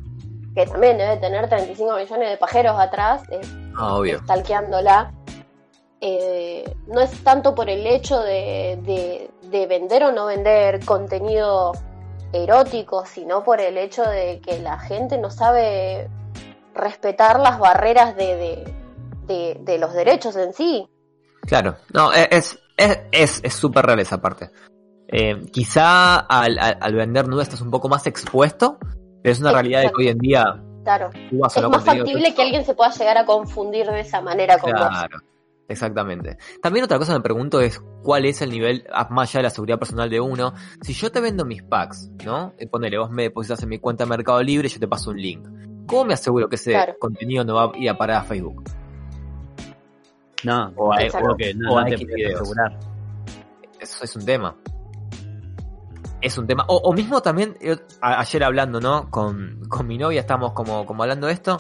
[0.57, 3.41] que también debe tener 35 millones de pajeros atrás, eh,
[3.77, 4.19] Ah, obvio.
[4.25, 5.13] stalkeándola.
[6.01, 11.73] Eh, no es tanto por el hecho de, de- de vender o no vender contenido
[12.33, 16.09] erótico, sino por el hecho de que la gente no sabe
[16.75, 18.75] respetar las barreras de, de,
[19.27, 20.89] de- de los derechos en sí.
[21.43, 24.51] Claro, no, e- es es es es súper real esa parte.
[25.09, 28.79] Eh, quizá al, al, al vender nudes estás un poco más expuesto,
[29.27, 31.11] pero es una realidad de que hoy en día Claro.
[31.31, 34.21] tú vas a Es más factible que alguien se pueda llegar a confundir de esa
[34.21, 34.81] manera con vos.
[34.89, 35.19] Claro,
[35.67, 36.39] exactamente.
[36.63, 39.43] También otra cosa que me pregunto es cuál es el nivel, ah, más allá de
[39.43, 40.55] la seguridad personal de uno.
[40.83, 42.53] Si yo te vendo mis packs, ¿no?
[42.61, 45.11] Y ponele, vos me depositas en mi cuenta de Mercado Libre y yo te paso
[45.11, 45.45] un link.
[45.89, 46.95] ¿Cómo me aseguro que ese Claro.
[47.01, 48.63] contenido no va a ir a parar a Facebook?
[50.45, 52.41] No, O a, o- que no, o no a te X puedes videos.
[52.43, 52.79] asegurar.
[53.81, 54.55] Eso es un tema.
[56.21, 56.65] Es un tema.
[56.69, 59.11] O, o mismo también, yo, a- ayer hablando, ¿no?
[59.11, 61.59] Con, con mi novia estamos como, como hablando de esto.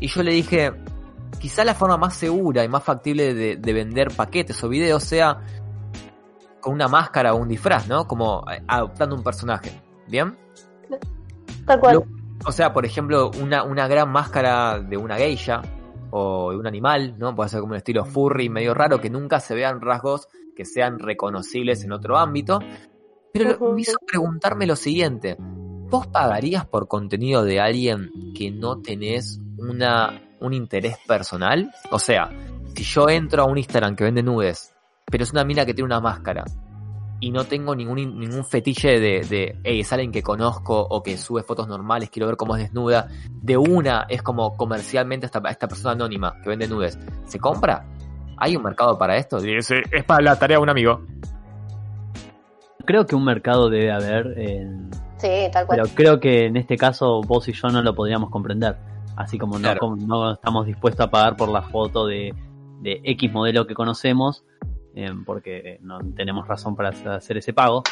[0.00, 0.72] Y yo le dije,
[1.38, 5.40] quizá la forma más segura y más factible de, de vender paquetes o videos sea
[6.60, 8.06] con una máscara o un disfraz, ¿no?
[8.06, 9.80] Como eh, adoptando un personaje.
[10.08, 10.36] ¿Bien?
[11.66, 11.94] Tal cual.
[11.96, 12.06] Lo-
[12.46, 15.62] o sea, por ejemplo, una, una gran máscara de una geisha
[16.10, 17.34] o de un animal, ¿no?
[17.34, 20.98] Puede ser como un estilo furry medio raro que nunca se vean rasgos que sean
[20.98, 22.60] reconocibles en otro ámbito.
[23.38, 25.36] Pero me hizo preguntarme lo siguiente.
[25.38, 31.72] ¿Vos pagarías por contenido de alguien que no tenés una, un interés personal?
[31.90, 32.30] O sea,
[32.74, 34.74] si yo entro a un Instagram que vende nudes,
[35.06, 36.44] pero es una mina que tiene una máscara,
[37.20, 41.16] y no tengo ningún, ningún fetiche de, de, hey, es alguien que conozco o que
[41.16, 45.68] sube fotos normales, quiero ver cómo es desnuda, de una es como comercialmente esta, esta
[45.68, 47.86] persona anónima que vende nudes, ¿se compra?
[48.36, 49.40] ¿Hay un mercado para esto?
[49.40, 51.00] Dice, es para la tarea de un amigo.
[52.86, 54.66] Creo que un mercado debe haber, eh,
[55.18, 55.80] Sí, tal cual.
[55.82, 58.76] pero creo que en este caso vos y yo no lo podríamos comprender.
[59.16, 59.80] Así como no, Claro.
[59.80, 62.34] como no estamos dispuestos a pagar por la foto de,
[62.82, 64.44] de X modelo que conocemos,
[64.94, 67.82] eh, porque no tenemos razón para hacer ese pago.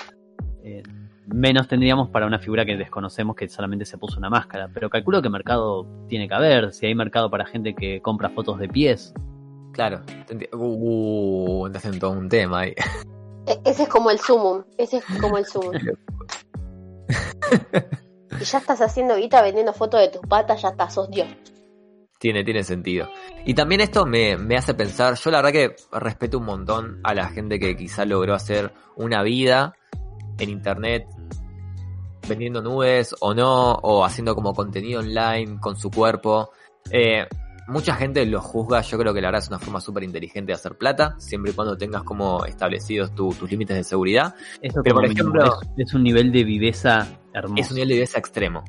[0.62, 0.82] eh,
[1.26, 4.68] menos tendríamos para una figura que desconocemos que solamente se puso una máscara.
[4.72, 6.72] Pero calculo que mercado tiene que haber.
[6.72, 9.12] Si hay mercado para gente que compra fotos de pies,
[9.72, 10.02] Claro.
[10.26, 12.74] te enti- Uh, entras en todo un tema ahí.
[13.46, 14.64] E- Ese es como el sumum.
[14.78, 15.72] Ese es como el sumum.
[18.40, 21.28] y ya estás haciendo guita vendiendo fotos de tus patas, ya estás, sos Dios.
[22.18, 23.08] Tiene, tiene sentido.
[23.44, 27.14] Y también esto me, me hace pensar, yo la verdad que respeto un montón a
[27.14, 29.74] la gente que quizá logró hacer una vida
[30.38, 31.06] en internet
[32.26, 36.50] vendiendo nubes o no, o haciendo como contenido online con su cuerpo.
[36.90, 37.26] Eh,
[37.68, 40.54] mucha gente lo juzga, yo creo que la verdad es una forma súper inteligente de
[40.54, 44.34] hacer plata, siempre y cuando tengas como establecidos tu- tus límites de seguridad.
[44.60, 45.44] eso Pero por ejemplo,
[45.76, 47.60] es, es un nivel de viveza hermoso.
[47.62, 48.64] es un nivel de viveza extremo.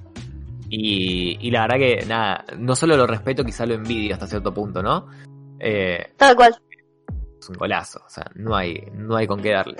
[0.69, 4.53] Y, y la verdad que, nada, no solo lo respeto, quizá lo envidio hasta cierto
[4.53, 5.07] punto, ¿no?
[5.59, 6.55] Eh, Tal cual.
[7.39, 9.77] es un golazo, o sea, no hay, no hay con qué darle.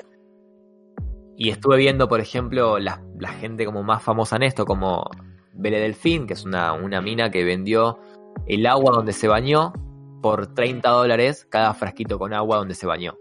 [1.38, 5.10] Y estuve viendo, por ejemplo, la, la gente como más famosa en esto, como
[5.54, 8.00] Belle Delfín, que es una, una mina que vendió
[8.48, 9.74] el agua donde se bañó
[10.22, 13.18] por 30 dólares cada frasquito con agua donde se bañó.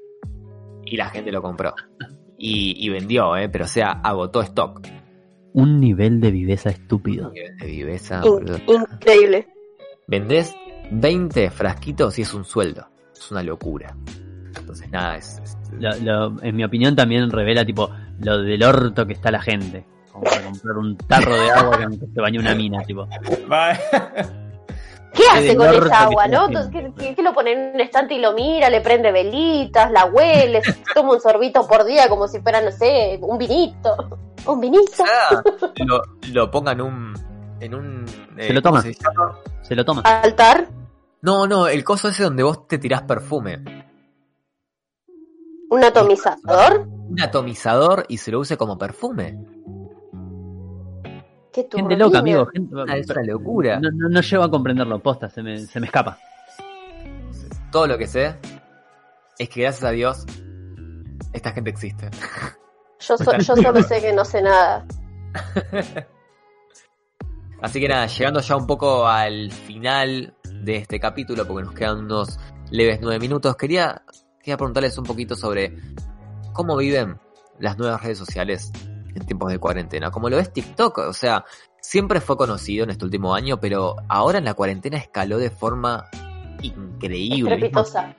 [0.85, 1.75] Y la gente lo compró.
[2.39, 3.49] Y, y vendió, ¿eh?
[3.49, 4.81] pero o sea, agotó stock.
[5.53, 7.31] Un nivel de viveza estúpido.
[7.31, 8.59] De viveza, In- boludo.
[8.67, 9.49] increíble.
[10.07, 10.55] Vendés
[10.91, 12.87] 20 frasquitos y es un sueldo.
[13.15, 13.97] Es una locura.
[14.59, 15.41] Entonces, nada, es.
[15.43, 15.97] es- Lo-
[16.31, 19.87] lo- en mi opinión también revela tipo lo del orto que está la gente.
[20.13, 23.09] Como para comprar un tarro de agua que se bañó una mina, tipo.
[25.15, 26.49] ¿Qué hace con esa agua, no?
[26.49, 30.07] ¿qué, qué- qué lo pone en un estante y lo mira, le prende velitas, la
[30.07, 30.61] huele,
[30.95, 33.97] toma un sorbito por día como si fuera, no sé, un vinito?
[34.47, 35.05] ¿Un vinito?
[35.87, 37.15] lo, lo ponga en un.
[37.61, 38.05] En un
[38.37, 38.83] eh, Se lo ¿cómo toma.
[38.83, 38.97] se?
[39.63, 40.03] Se lo toma.
[40.03, 40.69] ¿Altar?
[41.23, 43.63] No, no, el coso ese donde vos te tirás perfume.
[45.71, 46.87] ¿Un atomizador?
[47.09, 49.39] Un atomizador y se lo use como perfume.
[51.55, 52.47] Qué Gente loca, amigo.
[52.47, 53.79] Gente, Ah, es una locura.
[53.79, 56.19] No, no, no llego a comprenderlo, posta, se me, se me escapa.
[57.71, 58.35] Todo lo que sé
[59.39, 60.27] es que gracias a Dios
[61.33, 62.11] esta gente existe.
[63.01, 64.85] Yo, so- yo solo sé que no sé nada.
[67.63, 71.99] Así que nada, llegando ya un poco al final de este capítulo, porque nos quedan
[72.01, 72.39] unos
[72.71, 74.03] leves nueve minutos, quería,
[74.41, 75.77] quería preguntarles un poquito sobre
[76.53, 77.19] cómo viven
[77.59, 78.71] las nuevas redes sociales
[79.15, 80.11] en tiempos de cuarentena.
[80.11, 81.45] Como lo es TikTok, o sea,
[81.81, 86.07] siempre fue conocido en este último año, pero ahora en la cuarentena escaló de forma
[86.63, 87.55] increíble.
[87.55, 88.17] Estrepitosa.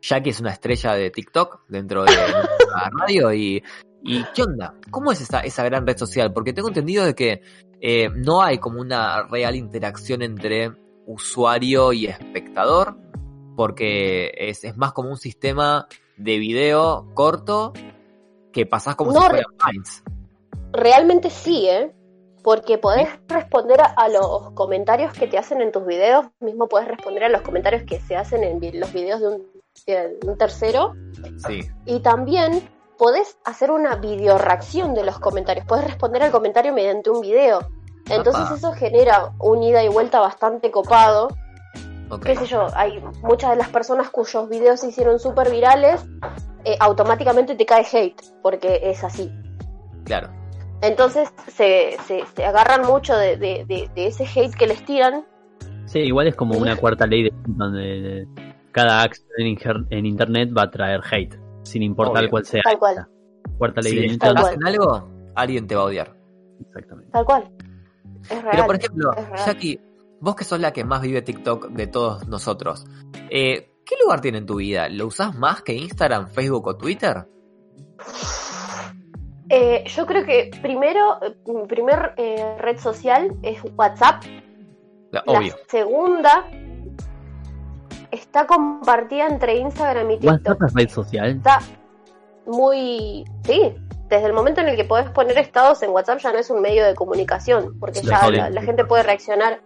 [0.00, 3.62] Jackie es una estrella de TikTok dentro de la radio y,
[4.02, 4.74] y ¿qué onda?
[4.90, 6.32] ¿Cómo es esa, esa gran red social?
[6.32, 7.42] Porque tengo entendido de que
[7.80, 10.72] eh, no hay como una real interacción entre
[11.06, 12.96] usuario y espectador,
[13.56, 15.86] porque es, es más como un sistema
[16.16, 17.72] de video corto
[18.52, 20.02] que pasás como No, si Vines.
[20.76, 21.92] Realmente sí, ¿eh?
[22.42, 26.86] Porque podés responder a, a los comentarios que te hacen en tus videos, mismo podés
[26.88, 29.46] responder a los comentarios que se hacen en vi- los videos de un,
[29.86, 30.92] de un tercero,
[31.46, 31.68] Sí.
[31.86, 37.10] y también podés hacer una video reacción de los comentarios, podés responder al comentario mediante
[37.10, 37.60] un video.
[38.08, 41.28] Entonces eso genera un ida y vuelta bastante copado.
[42.24, 46.04] Qué sé yo, hay muchas de las personas cuyos videos se hicieron súper virales,
[46.64, 49.32] eh, automáticamente te cae hate, porque es así.
[50.04, 50.28] Claro.
[50.82, 55.24] Entonces se, se, se agarran mucho de, de- de- de ese hate que les tiran.
[55.86, 58.26] Sí, igual es como una cuarta ley de donde
[58.72, 59.56] cada acción en,
[59.90, 62.30] en internet va a traer hate, sin importar Obvio.
[62.30, 62.62] cuál sea.
[62.62, 63.06] Tal cual,
[63.56, 64.38] Cuarta ley Si de le Newton.
[64.38, 66.14] hacen algo, alguien te va a odiar.
[66.60, 67.10] Exactamente.
[67.12, 67.50] tal cual.
[68.24, 68.48] Es real.
[68.50, 69.10] Pero por ejemplo.
[69.46, 69.80] Jackie,
[70.20, 72.84] vos que sos la que más vive TikTok de todos nosotros,
[73.30, 74.88] eh, ¿qué lugar tiene en tu vida?
[74.88, 77.26] ¿Lo usás más que Instagram, Facebook o Twitter?
[79.48, 84.24] Eh, yo creo que primero, mi primer eh, red social es WhatsApp.
[85.12, 85.54] La- La Obvio.
[85.68, 86.46] segunda
[88.10, 90.30] está compartida entre Instagram y TikTok.
[90.32, 91.28] WhatsApp es red social.
[91.36, 91.58] Está
[92.46, 93.24] muy...
[93.44, 93.74] Sí,
[94.08, 96.60] desde el momento en el que podés poner estados en WhatsApp ya no es un
[96.60, 99.60] medio de comunicación, porque Sí, ya la, la gente puede reaccionar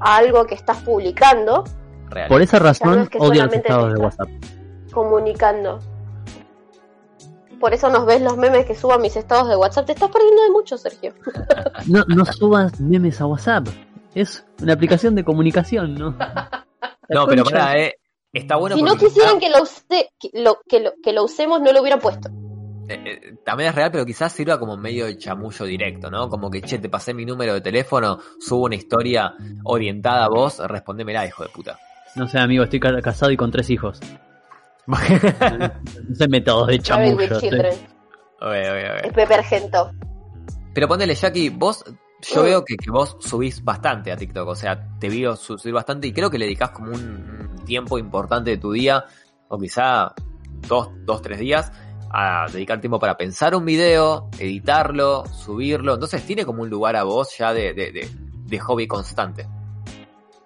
[0.00, 1.64] a algo que estás publicando,
[2.08, 2.28] Real.
[2.28, 4.28] Por esa Ya no razón es que odio los estados de WhatsApp.
[4.92, 5.80] comunicando.
[7.60, 9.86] Por eso nos ves los memes que suban mis estados de WhatsApp.
[9.86, 11.14] Te estás perdiendo de mucho, Sergio.
[11.86, 13.68] No, no subas memes a WhatsApp.
[14.14, 16.14] Es una aplicación de comunicación, ¿no?
[17.08, 17.94] No, pero pará, eh.
[18.32, 21.60] Está bueno si no quisieran que lo, use- que, lo, que, lo, que lo usemos,
[21.62, 22.28] no lo hubieran puesto.
[22.88, 26.28] eh, eh, también es real, pero quizás sirva como medio de chamullo directo, ¿no?
[26.28, 29.32] Como que, che, te pasé mi número de teléfono, subo una historia
[29.64, 31.78] orientada a vos, respondémela, hijo de puta.
[32.16, 34.00] No sé, amigo, estoy ca- casado y con tres hijos.
[34.86, 37.40] No sé métodos de chamullo.
[37.40, 37.74] children.
[38.40, 39.06] Oye, oye, oye.
[39.06, 39.90] Es Pepe Argento.
[40.74, 41.84] Pero ponele, Jackie, vos,
[42.22, 42.44] yo Mm.
[42.44, 46.06] veo que, que vos subís bastante a TikTok, o sea, te veo su- subir bastante
[46.06, 49.04] y creo que le dedicás como un un tiempo importante de tu día,
[49.48, 50.12] o quizá
[50.68, 51.72] dos, dos, tres días,
[52.12, 57.02] a dedicar tiempo para pensar un video, editarlo, subirlo, entonces tiene como un lugar a
[57.02, 58.08] vos ya de, de, de,
[58.44, 59.48] de hobby constante.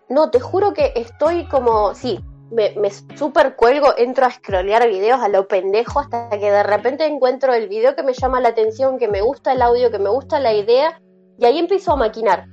[0.08, 2.18] No, te juro que estoy como, sí,
[2.50, 7.06] me, me super cuelgo, entro a scrollear videos a lo pendejo hasta que de repente
[7.06, 10.10] encuentro el video que me llama la atención, que me gusta el audio, que me
[10.10, 11.00] gusta la idea,
[11.38, 12.46] y ahí empiezo a maquinar.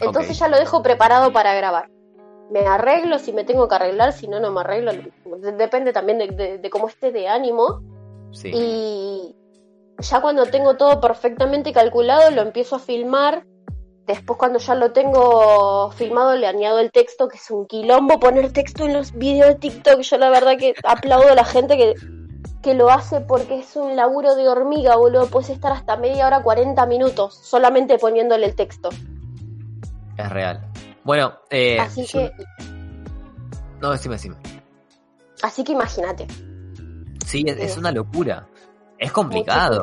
[0.00, 1.88] Entonces ya lo dejo preparado para grabar.
[2.50, 4.92] Me arreglo si me tengo que arreglar, si no, no me arreglo.
[4.92, 7.80] De- Depende también de, de- de cómo esté de ánimo.
[8.32, 8.50] Sí.
[8.52, 9.36] Y
[9.98, 13.46] ya cuando tengo todo perfectamente calculado, lo empiezo a filmar.
[14.06, 18.52] Después cuando ya lo tengo filmado, le añado el texto, que es un quilombo poner
[18.52, 20.00] texto en los videos de TikTok.
[20.00, 21.94] Yo la verdad que aplaudo a la gente que,
[22.62, 25.26] que lo hace porque es un laburo de hormiga, boludo.
[25.28, 28.90] Puedes estar hasta media hora, 40 minutos solamente poniéndole el texto.
[30.18, 30.60] Es real.
[31.02, 32.32] Bueno, eh, Así yo- que,
[33.80, 34.36] No, decime, decime.
[35.42, 36.26] así que imagínate.
[37.26, 37.78] Sí, es, es Sí.
[37.80, 38.46] una locura.
[38.98, 39.82] Es complicado.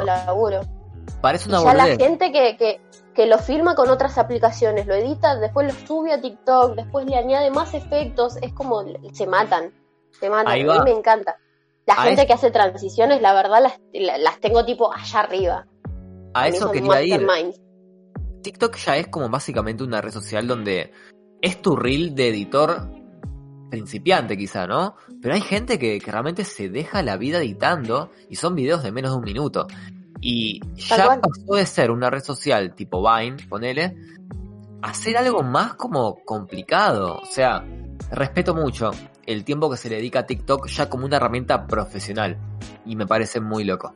[1.22, 1.98] Parece una ya la boludez.
[1.98, 2.81] gente que, que,
[3.13, 7.15] que lo filma con otras aplicaciones, lo edita, después lo sube a TikTok, después le
[7.17, 8.83] añade más efectos, es como
[9.13, 9.73] se matan,
[10.19, 11.35] se matan, a mí me encanta.
[11.85, 15.67] La A gente que hace transiciones, la verdad, las, la- las tengo tipo allá arriba.
[16.33, 17.27] A eso quería ir.
[18.43, 20.91] TikTok ya es como básicamente una red social donde
[21.41, 22.88] es tu reel de editor
[23.69, 24.95] principiante quizá, ¿no?
[25.21, 28.91] Pero hay gente que, que realmente se deja la vida editando y son videos de
[28.91, 29.67] menos de un minuto.
[30.22, 31.22] Y Tal ya cual.
[31.22, 33.95] pasó de ser una red social tipo Vine, ponele,
[34.81, 37.19] a ser algo más como complicado.
[37.22, 37.65] O sea,
[38.11, 38.91] respeto mucho
[39.26, 42.38] el tiempo que se le dedica a TikTok ya como una herramienta profesional.
[42.85, 43.95] Y me parece muy loco.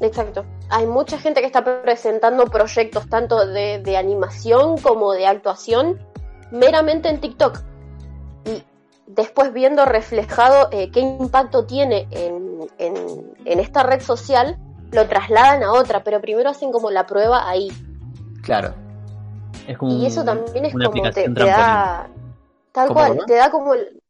[0.00, 0.44] Exacto.
[0.70, 5.98] Hay mucha gente que está presentando proyectos tanto de, de animación como de actuación
[6.52, 7.60] meramente en TikTok.
[8.44, 8.62] Y
[9.06, 12.94] después viendo reflejado eh, qué impacto tiene en, en,
[13.44, 14.58] en esta red social,
[14.92, 17.68] lo trasladan a otra, pero primero hacen como la prueba ahí.
[18.42, 18.74] Claro.
[19.66, 22.08] Es como Y eso también es como te, da...
[22.72, 24.00] Tal ¿Cómo, cual, te da como el,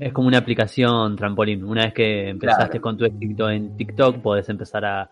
[0.00, 1.64] Es como una aplicación trampolín.
[1.64, 5.10] Una vez que empezaste con tu éxito en TikTok, podés empezar a,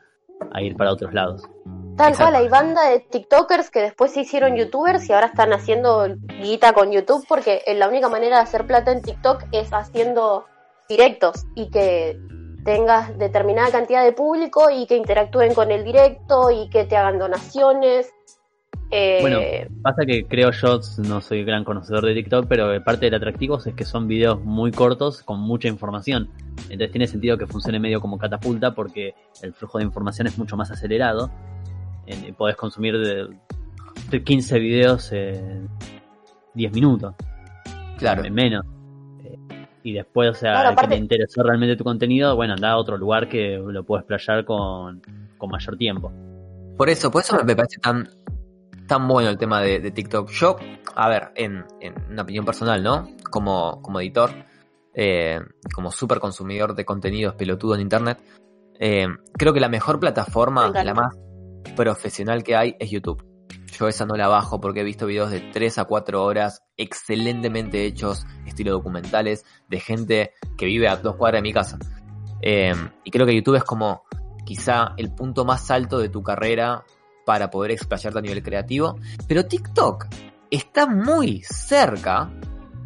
[0.52, 1.48] a ir para otros lados.
[1.96, 6.08] Tal cual, hay banda de TikTokers que después se hicieron YouTubers y ahora están haciendo
[6.40, 10.44] guita con YouTube porque eh, la única manera de hacer plata en TikTok es haciendo
[10.88, 12.18] directos y que
[12.64, 17.18] tengas determinada cantidad de público y que interactúen con el directo y que te hagan
[17.18, 18.12] donaciones.
[18.90, 19.40] Eh, Bueno,
[19.82, 23.74] pasa que creo yo, no soy gran conocedor de TikTok, pero parte del atractivo es
[23.74, 26.30] que son videos muy cortos con mucha información.
[26.62, 30.56] Entonces tiene sentido que funcione medio como catapulta porque el flujo de información es mucho
[30.56, 31.30] más acelerado.
[32.06, 33.28] Eh, podés consumir de,
[34.10, 35.68] de 15 videos en
[36.54, 37.14] 10 minutos.
[37.98, 38.24] Claro.
[38.24, 38.64] En menos.
[39.84, 42.78] Y después, o sea, Claro, el que te interesó realmente tu contenido, bueno, anda a
[42.78, 45.02] otro lugar que lo puedes playar con,
[45.36, 46.10] con mayor tiempo.
[46.78, 48.08] Por eso, por eso me parece tan,
[48.88, 50.30] tan bueno el tema de, de TikTok.
[50.30, 50.56] Yo,
[50.94, 53.08] a ver, en, en una opinión personal, ¿no?
[53.30, 54.30] Como, como editor,
[54.94, 55.38] eh,
[55.74, 58.18] como super consumidor de contenidos pelotudo en internet,
[58.80, 59.06] eh,
[59.36, 61.14] creo que la mejor plataforma, la más
[61.76, 63.22] profesional que hay, es YouTube.
[63.78, 67.84] Yo esa no la bajo porque he visto videos de 3 a 4 horas excelentemente
[67.84, 71.78] hechos, estilo documentales, de gente que vive a dos cuadras de mi casa.
[72.40, 74.04] Eh, y creo que YouTube es como
[74.44, 76.84] quizá el punto más alto de tu carrera
[77.24, 78.96] para poder explayarte a nivel creativo.
[79.26, 80.06] Pero TikTok
[80.50, 82.30] está muy cerca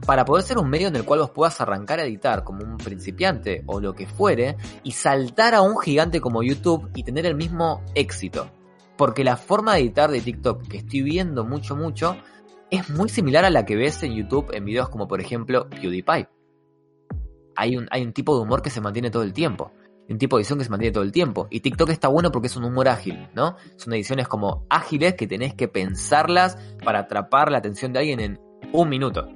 [0.06, 2.78] para poder ser un medio en el cual vos puedas arrancar a editar como un
[2.78, 7.34] principiante o lo que fuere y saltar a un gigante como YouTube y tener el
[7.34, 8.50] mismo éxito.
[8.98, 12.16] Porque la forma de editar de TikTok que estoy viendo mucho, mucho,
[12.70, 16.28] es muy similar a la que ves en YouTube en videos como por ejemplo PewDiePie.
[17.56, 19.72] Hay un, hay un tipo de humor que se mantiene todo el tiempo.
[20.08, 21.46] Un tipo de edición que se mantiene todo el tiempo.
[21.50, 23.56] Y TikTok está bueno porque es un humor ágil, ¿no?
[23.76, 28.40] Son ediciones como ágiles que tenés que pensarlas para atrapar la atención de alguien en
[28.72, 29.28] un minuto.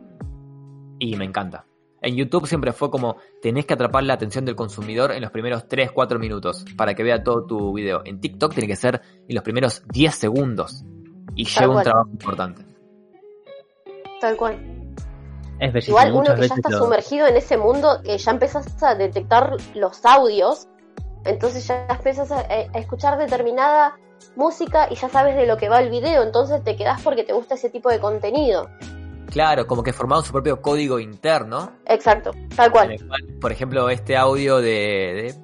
[0.99, 1.67] Y me encanta.
[2.03, 5.69] En YouTube siempre fue como tenés que atrapar la atención del consumidor en los primeros
[5.69, 8.03] 3-4 minutos para que vea todo tu video.
[8.05, 10.85] En TikTok tiene que ser en los primeros 10 segundos.
[11.37, 12.65] Y Tal lleva un trabajo importante.
[14.20, 14.59] tal cual.
[15.59, 15.99] Es bellísimo.
[15.99, 19.57] Igual uno que ya está lo- sumergido en ese mundo, que ya empezás a detectar
[19.74, 20.66] los audios,
[21.24, 23.97] entonces ya empiezas a, a escuchar determinada
[24.37, 27.33] música y ya sabes de lo que va el video, entonces te quedás porque te
[27.33, 28.69] gusta ese tipo de contenido.
[29.33, 31.73] Claro, como que formaron su propio código interno.
[31.87, 32.97] Exacto, tal cual.
[33.41, 35.35] Por ejemplo, este audio de.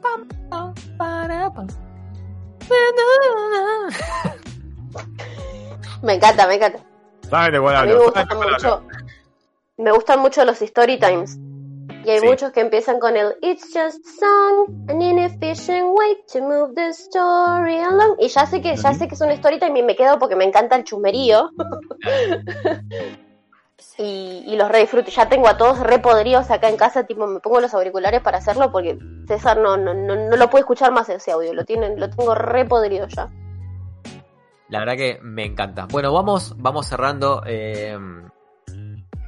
[6.03, 6.79] Me encanta, me encanta.
[7.29, 8.01] ¿Sabes de cuál A mí hablo?
[8.01, 8.83] me gustan mucho,
[9.79, 11.39] me gustan mucho los story times.
[12.05, 12.27] Y hay Sí.
[12.27, 16.89] muchos que empiezan con el It's just a song, an inefficient way to move the
[16.91, 18.17] story along.
[18.21, 20.37] Y ya sé que, ya sé que es un story time y me quedo porque
[20.37, 21.51] me encanta el chusmerío.
[23.97, 25.11] y, y los re disfruto.
[25.11, 28.39] Ya tengo a todos re podridos acá en casa, tipo me pongo los auriculares para
[28.39, 31.99] hacerlo porque César no, no, no, no lo puede escuchar más ese audio, lo tienen,
[31.99, 33.29] lo tengo re podrido ya.
[34.69, 35.87] La verdad que me encanta.
[35.91, 37.43] Bueno, vamos, vamos cerrando.
[37.47, 37.97] eh,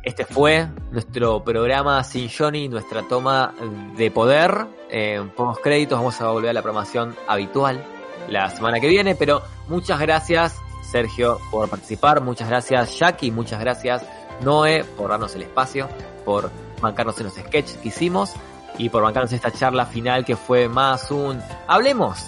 [0.02, 3.54] este fue nuestro programa sin Johnny, nuestra toma
[3.96, 4.66] de poder.
[4.88, 7.84] En pocos créditos vamos a volver a la programación habitual
[8.28, 9.14] la semana que viene.
[9.14, 10.56] Pero muchas gracias,
[10.90, 12.22] Sergio, por participar.
[12.22, 13.30] Muchas gracias, Jackie.
[13.30, 14.02] Muchas gracias,
[14.42, 15.88] Noé, por darnos el espacio,
[16.24, 16.50] por
[16.80, 18.32] bancarnos en los sketches que hicimos
[18.78, 22.26] y por bancarnos esta charla final que fue más un hablemos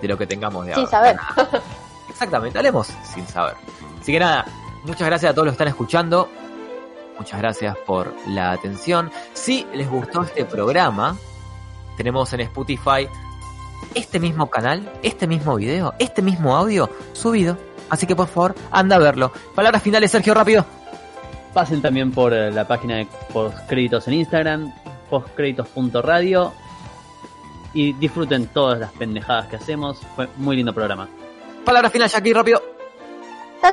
[0.00, 0.90] de lo que tengamos de Sin ahora.
[0.90, 1.16] saber.
[2.08, 3.54] Exactamente, hablemos sin saber.
[4.00, 4.44] Así que nada,
[4.84, 6.28] muchas gracias a todos los que están escuchando.
[7.18, 9.10] Muchas gracias por la atención.
[9.32, 11.16] Si les gustó este programa,
[11.96, 13.08] tenemos en Spotify
[13.94, 17.56] este mismo canal, este mismo video, este mismo audio subido.
[17.90, 19.32] Así que por favor, anda a verlo.
[19.54, 20.64] Palabras finales, Sergio, rápido.
[21.54, 24.74] Pasen también por eh, la página de postcréditos en Instagram,
[25.08, 26.52] postcréditos.radio
[27.72, 30.00] y disfruten todas las pendejadas que hacemos.
[30.16, 31.08] Fue muy lindo programa.
[31.64, 32.60] Palabras finales, Jackie, rápido.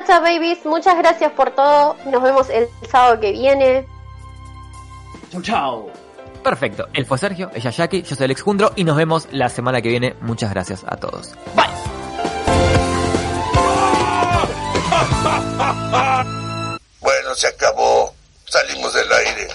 [0.05, 0.65] Chao, babies.
[0.65, 1.97] Muchas gracias por todo.
[2.05, 3.85] Nos vemos el sábado que viene.
[5.31, 5.89] Chau, chau.
[6.43, 6.87] Perfecto.
[6.93, 9.89] Él fue Sergio, ella Jackie, yo soy Alex Jundro y nos vemos la semana que
[9.89, 10.15] viene.
[10.21, 11.35] Muchas gracias a todos.
[17.35, 18.13] Se acabó.
[18.47, 19.47] Salimos del aire.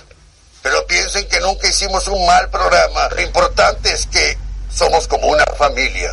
[0.62, 3.08] Pero piensen que nunca hicimos un mal programa.
[3.10, 4.36] Lo importante es que
[4.70, 6.04] somos como una familia.